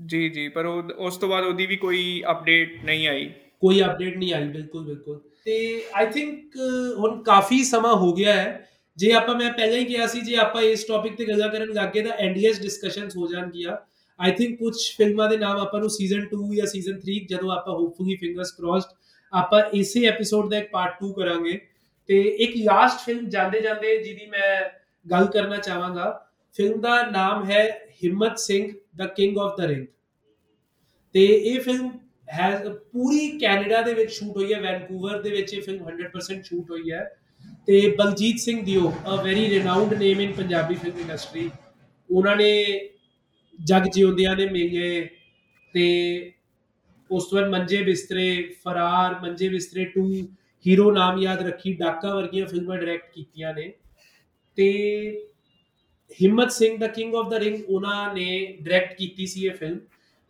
[0.05, 3.29] ਜੀ ਜੀ ਪਰ ਉਸ ਤੋਂ ਬਾਅਦ ਉਹਦੀ ਵੀ ਕੋਈ ਅਪਡੇਟ ਨਹੀਂ ਆਈ।
[3.61, 6.55] ਕੋਈ ਅਪਡੇਟ ਨਹੀਂ ਆਈ ਬਿਲਕੁਲ ਬਿਲਕੁਲ। ਤੇ ਆਈ ਥਿੰਕ
[6.97, 10.61] ਹੁਣ ਕਾਫੀ ਸਮਾਂ ਹੋ ਗਿਆ ਹੈ। ਜੇ ਆਪਾਂ, ਮੈਂ ਪਹਿਲਾਂ ਹੀ ਕਿਹਾ ਸੀ, ਜੇ ਆਪਾਂ
[10.61, 13.77] ਇਸ ਟੌਪਿਕ ਤੇ ਗੱਲਾਂ ਕਰਨ ਲੱਗੇ ਤਾਂ ਐਨਡੀਐਸ ਡਿਸਕਸ਼ਨਸ ਹੋ ਜਾਣਗੀਆਂ।
[14.19, 17.73] ਆਈ ਥਿੰਕ ਕੁਝ ਫਿਲਮਾਂ ਦੇ ਨਾਮ ਆਪਾਂ ਨੂੰ ਸੀਜ਼ਨ 2 ਜਾਂ ਸੀਜ਼ਨ 3 ਜਦੋਂ ਆਪਾਂ
[17.73, 18.93] ਹੋਪਫੁਲੀ ਫਿੰਗਰਸ ਕ੍ਰੋਸਡ
[19.33, 21.59] ਆਪਾਂ ਇਸੇ ਐਪੀਸੋਡ ਦਾ ਇੱਕ ਪਾਰਟ 2 ਕਰਾਂਗੇ।
[22.07, 24.69] ਤੇ ਇੱਕ ਲਾਸਟ ਫਿਲਮ ਜਾਂਦੇ ਜਾਂਦੇ ਜਿਹਦੀ ਮੈਂ
[25.11, 29.85] ਗੱਲ ਕਰਨਾ ਚਾਹਾਂਗਾ। ਫਿਲਮ ਦਾ ਨਾਮ ਹੈ ਹਿੰਮਤ ਸਿੰਘ ਦਾ ਕਿੰਗ ਆਫ ਦਾ ਰਿੰਗ
[31.13, 31.89] ਤੇ ਇਹ ਫਿਲਮ
[32.27, 36.71] ਹੈਜ਼ ਪੂਰੀ ਕੈਨੇਡਾ ਦੇ ਵਿੱਚ ਸ਼ੂਟ ਹੋਈ ਹੈ ਵੈਨਕੂਵਰ ਦੇ ਵਿੱਚ ਇਹ ਫਿਲਮ 100% ਸ਼ੂਟ
[36.71, 37.03] ਹੋਈ ਹੈ
[37.67, 41.49] ਤੇ Baljit Singh Deo a very renowned name in Punjabi film industry
[42.09, 42.89] ਉਹਨਾਂ ਨੇ
[43.59, 45.09] ਜਗ ਜਿਉਂਦਿਆਂ ਨੇ ਮੇਲੇ
[45.73, 45.85] ਤੇ
[47.11, 50.05] ਉਸ ਤੋਂ ਬਾਅਦ ਮੰਜੇ ਬਿਸਤਰੇ, ਫਰਾਰ, ਮੰਜੇ ਬਿਸਤਰੇ 2
[50.65, 53.71] ਹੀਰੋ ਨਾਮ ਯਾਦ ਰੱਖੀ, ਡਾਕਾ ਵਰਗੀਆਂ ਫਿਲਮਾਂ ਡਾਇਰੈਕਟ ਕੀਤੀਆਂ ਨੇ
[54.55, 54.67] ਤੇ
[56.21, 59.79] ਹਿੰਮਤ ਸਿੰਘ ਦਾ ਕਿੰਗ ਆਫ ਦਾ ਰਿੰਗ ਉਹਨਾਂ ਨੇ ਡਾਇਰੈਕਟ ਕੀਤੀ ਸੀ ਇਹ film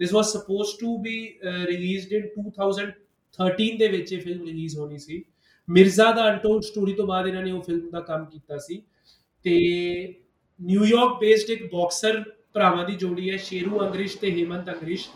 [0.03, 4.97] this was supposed to be uh, released in 2013 ਦੇ ਵਿੱਚ ਇਹ ਫਿਲਮ ਰਿਲੀਜ਼ ਹੋਣੀ
[4.97, 5.23] ਸੀ।
[5.69, 8.81] ਮਿਰਜ਼ਾ ਦਾ ਅਨਟੋਲਡ ਸਟੋਰੀ ਤੋਂ ਬਾਅਦ ਇਹਨਾਂ ਨੇ ਉਹ ਫਿਲਮ ਦਾ ਕੰਮ ਕੀਤਾ ਸੀ।
[9.43, 9.55] ਤੇ
[10.61, 12.23] ਨਿਊਯਾਰਕ ਬੇਸਡ ਇੱਕ ਬਾਕਸਰ
[12.53, 15.09] ਭਰਾਵਾਂ ਦੀ ਜੋੜੀ ਹੈ ਸ਼ੇਰੂ ਅੰਗਰਿਸ਼ ਤੇ ਹੇਮੰਤ ਅੰਗਰਿਸ਼।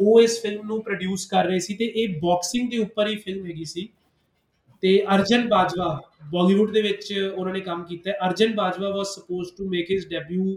[0.00, 3.46] ਉਹ ਇਸ ਫਿਲਮ ਨੂੰ ਪ੍ਰੋਡਿਊਸ ਕਰ ਰਹੇ ਸੀ ਤੇ ਇਹ ਬਾਕਸਿੰਗ ਦੇ ਉੱਪਰ ਹੀ ਫਿਲਮ
[3.46, 3.88] ਹੈਗੀ ਸੀ।
[4.80, 6.00] ਤੇ ਅਰਜਨ ਬਾਜਵਾ
[6.32, 10.08] ਬਾਲੀਵੁੱਡ ਦੇ ਵਿੱਚ ਉਹਨਾਂ ਨੇ ਕੰਮ ਕੀਤਾ। ਹੈ Arjan Bajwa was supposed to make his
[10.08, 10.56] debut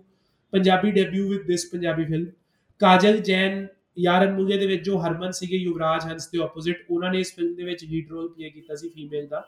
[0.52, 2.26] Punjabi debut with this Punjabi film
[2.82, 3.66] Kajal Jain,
[4.00, 7.54] ਯਾਰਨ ਮੁਗੇ ਦੇ ਵਿੱਚ ਜੋ ਹਰਮਨ ਸੀਗੇ, ਯੁਵਰਾਜ ਹੰਸ ਦੇ ਆਪੋਜ਼ਿਟ ਉਹਨਾਂ ਨੇ ਇਸ ਫਿਲਮ
[7.56, 9.46] ਦੇ ਵਿੱਚ ਲੀਡ ਰੋਲ ਪਲੇ ਕੀਤਾ ਸੀ ਫੀਮੇਲ ਦਾ।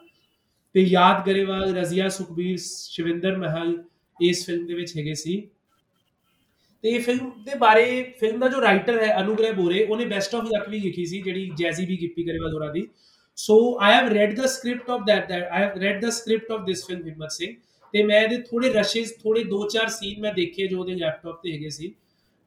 [0.75, 3.77] ਤੇ ਯਾਦ ਗਰੇਵਾਲ, ਰਜ਼ੀਆ, ਸੁਖਬੀਰ, ਸ਼ਿਵਿੰਦਰ ਮਹਿਲ
[4.19, 5.41] ਇਸ ਫਿਲਮ ਦੇ ਵਿੱਚ ਹੈਗੇ ਸੀ।
[6.83, 10.45] ਤੇ ਇਹ ਫਿਲਮ ਦੇ ਬਾਰੇ ਫਿਲਮ ਦਾ ਜੋ ਰਾਈਟਰ ਹੈ ਅਨੁਗ੍ਰਹਿ ਬੋਰੇ, ਉਹਨੇ ਬੈਸਟ ਆਫ
[10.45, 12.87] ਲੱਕ ਵੀ ਲਿਖੀ ਸੀ, ਜਿਹੜੀ ਜੈਜ਼ੀ ਵੀ ਗਿੱਪੀ ਗਰੇਵਾਲ ਹੋਰਾਂ ਦੀ।
[13.37, 16.65] So I have read the script of that that I have read the script of
[16.65, 17.53] this film Himmat Singh.
[17.93, 21.69] ਤੇ ਮੈਂ ਇਹਦੇ ਥੋੜੇ ਰਸ਼ੇਸ ਥੋੜੇ 2-4 ਸੀਨ ਮੈਂ ਦੇਖੇ ਜੋ ਉਹਦੇ ਲੈਪਟਾਪ ਤੇ ਹੈਗੇ
[21.69, 21.93] ਸੀ।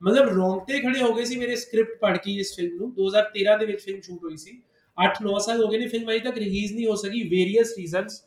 [0.05, 3.65] ਮਤਲਬ ਰੋਂਗਟੇ ਖੜੇ ਹੋ ਗਏ ਸੀ ਮੇਰੇ ਸਕ੍ਰਿਪਟ ਪੜ੍ਹ ਕੇ ਇਸ ਫਿਲਮ ਨੂੰ 2013 ਦੇ
[3.65, 4.61] ਵਿੱਚ ਫਿਲਮ ਸ਼ੂਟ ਹੋਈ ਸੀ
[4.97, 8.21] 8-9 ਸਾਲ ਹੋ ਗਏ ਨੇ ਫਿਲਮ ਅਜੇ ਤੱਕ ਰਿਲੀਜ਼ ਨਹੀਂ ਹੋ ਸਕੀ ਵੇਰੀਅਸ ਰੀਜ਼ਨਸ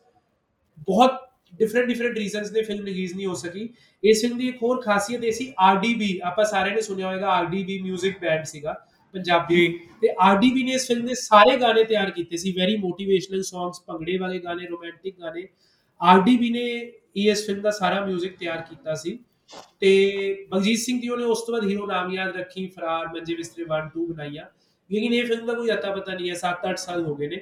[0.89, 1.21] ਬਹੁਤ
[1.53, 3.69] ਡਿਫਰੈਂਟ ਡਿਫਰੈਂਟ ਰੀਜ਼ਨਸ ਨੇ ਫਿਲਮ ਰਿਲੀਜ਼ ਨਹੀਂ ਹੋ ਸਕੀ
[4.03, 7.79] ਇਸ ਫਿਲਮ ਦੀ ਇੱਕ ਹੋਰ ਖਾਸੀਅਤ ਇਹ ਸੀ ਆਰਡੀਬੀ ਆਪਾਂ ਸਾਰਿਆਂ ਨੇ ਸੁਣਿਆ ਹੋਵੇਗਾ ਆਰਡੀਬੀ
[7.83, 8.75] 뮤직 ਬੈਂਡ ਸੀਗਾ
[9.15, 9.67] ਪੰਜਾਬੀ
[10.03, 14.17] ਤੇ ਆਰਡੀਬੀ ਨੇ ਇਸ ਫਿਲਮ ਦੇ ਸਾਰੇ ਗਾਣੇ ਤਿਆਰ ਕੀਤੇ ਸੀ ਵੈਰੀ ਮੋਟੀਵੇਸ਼ਨਲ ਸੌਂਗਸ ਭੰਗੜੇ
[14.19, 15.47] ਵਾਲੇ ਗਾਣੇ ਰੋਮਾਂਟਿਕ ਗਾਣੇ
[16.01, 16.67] ਆਰਡੀਬੀ ਨੇ
[17.23, 19.19] ਇਸ ਫਿਲਮ ਦਾ ਸਾਰਾ 뮤직 ਤਿਆਰ ਕੀਤਾ ਸੀ
[19.80, 23.64] ਤੇ ਬਲਜੀਤ ਸਿੰਘ ਜੀ ਨੇ ਉਸ ਤੋਂ ਬਾਅਦ ਹੀਰੋ ਨਾਮ ਯਾਦ ਰੱਖੀ, ਫਰਾਰ, ਮੰਜੇ ਬਿਸਤਰੇ
[23.64, 24.46] 1 2 ਬਣਾਈਆਂ।
[24.92, 27.42] ਲੇਕਿਨ ਇਹ ਫਿਲਮ ਦਾ ਕੋਈ ਅਤਾ ਪਤਾ ਨਹੀਂ ਹੈ 7-8 ਸਾਲ ਹੋ ਗਏ ਨੇ।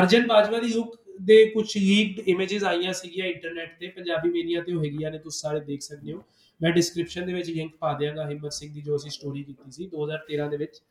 [0.00, 4.72] ਅਰਜਨ ਬਾਜਵਾ ਦੀ ਲੁੱਕ ਦੇ ਕੁਝ ਲੀਕਡ ਇਮੇजेस ਆਈਆਂ ਸੀਗੀਆਂ ਇੰਟਰਨੈਟ ਤੇ, ਪੰਜਾਬੀ ਮੀਡੀਆ ਤੇ
[4.72, 6.24] ਉਹ ਹੈਗੀਆਂ ਨੇ, ਤੁਸੀਂ ਸਾਰੇ ਦੇਖ ਸਕਦੇ ਹੋ।
[6.62, 9.86] ਮੈਂ ਡਿਸਕ੍ਰਿਪਸ਼ਨ ਦੇ ਵਿੱਚ ਲਿੰਕ ਪਾ ਦਿਆਂਗਾ, ਹਿੰਮਤ ਸਿੰਘ ਦੀ ਜੋ ਅਸੀਂ ਸਟੋਰੀ ਕੀਤੀ ਸੀ
[9.86, 10.82] 2013 ਦੇ ਵਿੱਚ।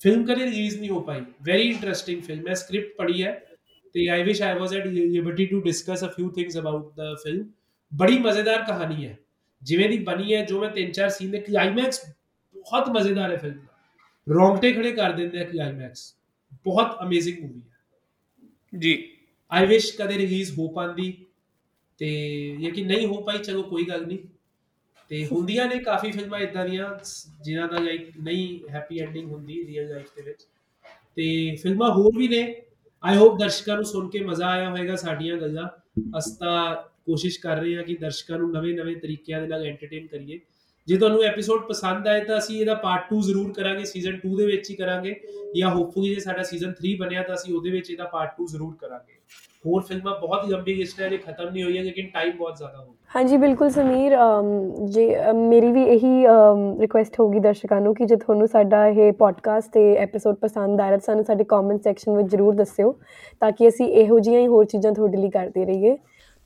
[0.00, 3.46] ਫਿਲਮ ਕਦੇ ਰਿਲੀਜ਼ ਨਹੀਂ ਹੋ ਪਾਈ। ਵੈਰੀ ਇੰਟਰਸਟਿੰਗ ਫਿਲਮ ਹੈ ਸਕ੍ਰਿਪਟ ਪੜ੍ਹੀ ਹੈ।
[3.94, 7.50] ਤੇ I wish I was at liberty to discuss a few things about the film
[7.94, 9.18] ਬੜੀ ਮਜ਼ੇਦਾਰ ਕਹਾਣੀ ਹੈ।
[9.64, 12.06] ਜਿਵੇਂ ਦੀ ਬਣੀ ਹੈ ਜੋ ਮੈਂ ਤਿੰਨ ਚਾਰ ਸੀਨ ਦੇ ਕਲਾਈਮੈਕਸ
[12.54, 13.78] ਬਹੁਤ ਮਜ਼ੇਦਾਰ ਹੈ ਫਿਲਮ ਦਾ।
[14.34, 16.16] ਰੋਂਗਟੇ ਖੜੇ ਕਰ ਦਿੰਦੇ ਆ ਕਲਾਈਮੈਕਸ
[16.64, 17.74] ਬਹੁਤ ਅਮੇਜ਼ਿੰਗ ਮੂਵੀ ਹੈ।
[18.78, 19.16] ਜੀ।
[19.52, 21.26] ਆਈ ਵਿਸ਼ ਕਦੇ ਰਿਲੀਜ਼ ਹੋ ਪਾਂਦੀ।
[21.98, 22.08] ਤੇ
[22.60, 24.18] ਯਕੀਨ ਨਹੀਂ ਹੋ ਪਾਈ ਚਲੋ ਕੋਈ ਗੱਲ ਨਹੀਂ।
[25.08, 26.98] ਤੇ ਹੁੰਦੀਆਂ ਨੇ ਕਾਫੀ ਫਿਲਮਾਂ ਇਦਾਂ ਦੀਆਂ
[27.42, 30.42] ਜਿਨ੍ਹਾਂ ਦਾ ਲਾਈਕ ਨਹੀਂ ਹੈਪੀ ਐਂਡਿੰਗ ਹੁੰਦੀ ਰੀਅਲ ਲਾਈਫ ਦੇ ਵਿੱਚ।
[31.16, 32.62] ਤੇ ਫਿਲਮਾਂ ਹੋਰ ਵੀ ਨੇ।
[33.04, 35.68] ਆਈ ਹੋਪ ਦਰਸ਼ਕਾਂ ਨੂੰ ਸੁਣ ਕੇ ਮਜ਼ਾ ਆਇਆ ਹੋਵੇਗਾ ਸਾਡੀਆਂ ਗੱਲਾਂ।
[36.18, 36.74] ਅਸਤਾ
[37.06, 40.40] ਕੋਸ਼ਿਸ਼ ਕਰ ਰਹੇ ਹਾਂ ਕਿ ਦਰਸ਼ਕਾਂ ਨੂੰ ਨਵੇਂ-ਨਵੇਂ ਤਰੀਕਿਆਂ ਦੇ ਨਾਲ ਐਂਟਰਟੇਨ ਕਰੀਏ।
[40.88, 44.46] ਜੇ ਤੁਹਾਨੂੰ ਐਪੀਸੋਡ ਪਸੰਦ ਆਏ ਤਾਂ ਅਸੀਂ ਇਹਦਾ ਪਾਰਟ 2 ਜ਼ਰੂਰ ਕਰਾਂਗੇ ਸੀਜ਼ਨ 2 ਦੇ
[44.46, 45.14] ਵਿੱਚ ਹੀ ਕਰਾਂਗੇ
[45.56, 48.74] ਜਾਂ ਹੋਪਫੁਲੀ ਜੇ ਸਾਡਾ ਸੀਜ਼ਨ 3 ਬਣਿਆ ਤਾਂ ਅਸੀਂ ਉਹਦੇ ਵਿੱਚ ਇਹਦਾ ਪਾਰਟ 2 ਜ਼ਰੂਰ
[48.80, 49.12] ਕਰਾਂਗੇ।
[49.66, 52.84] ਹੋਰ ਫਿਲਮਾਂ ਬਹੁਤ ਲੰਬੀ ਲਿਸਟ ਹੈ ਜੇ ਖਤਮ ਨਹੀਂ ਹੋਈਆਂ, ਲੇਕਿਨ ਟਾਈਮ ਬਹੁਤ ਜ਼ਿਆਦਾ ਹੋ
[52.84, 54.16] ਗਿਆ। ਹਾਂਜੀ, ਬਿਲਕੁਲ ਸਮੀਰ
[54.84, 56.24] ਜੇ ਮੇਰੀ ਵੀ ਇਹੀ
[56.80, 60.98] ਰਿਕੁਐਸਟ ਹੋਗੀ ਦਰਸ਼ਕਾਂ ਨੂੰ ਕਿ ਜੇ ਤੁਹਾਨੂੰ ਸਾਡਾ ਇਹ ਪੋਡਕਾਸਟ ਤੇ ਐਪੀਸੋਡ ਪਸੰਦ ਆਇਆ ਤਾਂ
[60.98, 62.92] ਸਾਨੂੰ ਸਾਡੇ ਕਮੈਂਟ ਸੈਕਸ਼ਨ ਵਿੱਚ ਜ਼ਰੂਰ ਦੱਸਿਓ,
[63.40, 65.96] ਤਾਂ ਕਿ ਅਸੀਂ ਇਹੋ ਜਿਹੀਆਂ ਹੀ ਹੋਰ ਚੀਜ਼ਾਂ ਤੁਹਾਡੇ ਲਈ ਕਰਦੇ ਰਹੀਏ।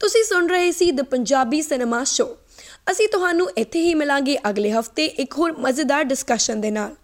[0.00, 2.36] ਤੁਸੀਂ ਸੁਣ ਰਹੇ ਸੀ ਦ ਪੰਜਾਬੀ ਸਿਨੇਮਾ ਸ਼ੋ
[2.90, 6.94] ਅਸੀਂ ਤੁਹਾਨੂੰ ਇੱਥੇ ਹੀ ਮਿਲਾਂਗੇ ਅਗਲੇ ਹਫ਼ਤੇ ਇੱਕ ਹੋਰ ਮਜ਼ੇਦਾਰ ਡਿਸਕਸ਼ਨ ਦੇ ਨਾਲ।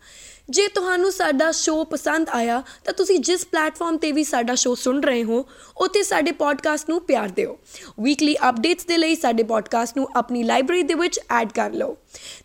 [0.50, 5.00] ਜੇ ਤੁਹਾਨੂੰ ਸਾਡਾ ਸ਼ੋਅ ਪਸੰਦ ਆਇਆ, ਤਾਂ ਤੁਸੀਂ ਜਿਸ ਪਲੇਟਫਾਰਮ ਤੇ ਵੀ ਸਾਡਾ ਸ਼ੋਅ ਸੁਣ
[5.00, 7.58] ਰਹੇ ਹੋ, ਉੱਥੇ ਸਾਡੇ ਪੋਡਕਾਸਟ ਨੂੰ ਪਿਆਰ ਦਿਓ।
[8.00, 11.96] ਵੀਕਲੀ ਅਪਡੇਟਸ ਦੇ ਲਈ ਸਾਡੇ ਪੋਡਕਾਸਟ ਨੂੰ ਆਪਣੀ ਲਾਇਬ੍ਰੇਰੀ ਦੇ ਵਿੱਚ ਐਡ ਕਰ ਲਓ।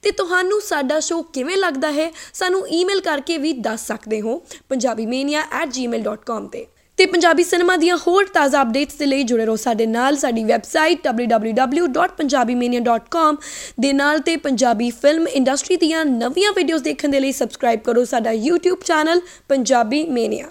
[0.02, 4.41] ਤੇ ਤੁਹਾਨੂੰ ਸਾਡਾ ਸ਼ੋਅ ਕਿਵੇਂ ਲੱਗਦਾ ਹੈ, ਸਾਨੂੰ ਈਮੇਲ ਕਰਕੇ ਵੀ ਦੱਸ ਸਕਦੇ ਹੋ।
[4.74, 6.68] punjabimania@gmail.com ਤੇ।
[7.00, 11.08] ਤੇ ਪੰਜਾਬੀ ਸਿਨੇਮਾ ਦੀਆਂ ਹੋਰ ਤਾਜ਼ਾ ਅਪਡੇਟਸ ਦੇ ਲਈ ਜੁੜੇ ਰਹੋ ਸਾਡੇ ਨਾਲ। ਸਾਡੀ ਵੈਬਸਾਈਟ
[11.08, 13.38] www.punjabimania.com
[13.80, 18.32] ਦੇ ਨਾਲ ਤੇ ਪੰਜਾਬੀ ਫਿਲਮ ਇੰਡਸਟਰੀ ਦੀਆਂ ਨਵੀਆਂ ਵੀਡੀਓਜ਼ ਦੇਖਣ ਦੇ ਲਈ ਸਬਸਕ੍ਰਾਈਬ ਕਰੋ ਸਾਡਾ
[18.39, 20.45] YouTube ਚੈਨਲ ਪੰਜਾਬੀ ਮੇਨੀਆ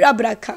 [0.00, 0.54] ਰੱਬ ਰੱਖਾ।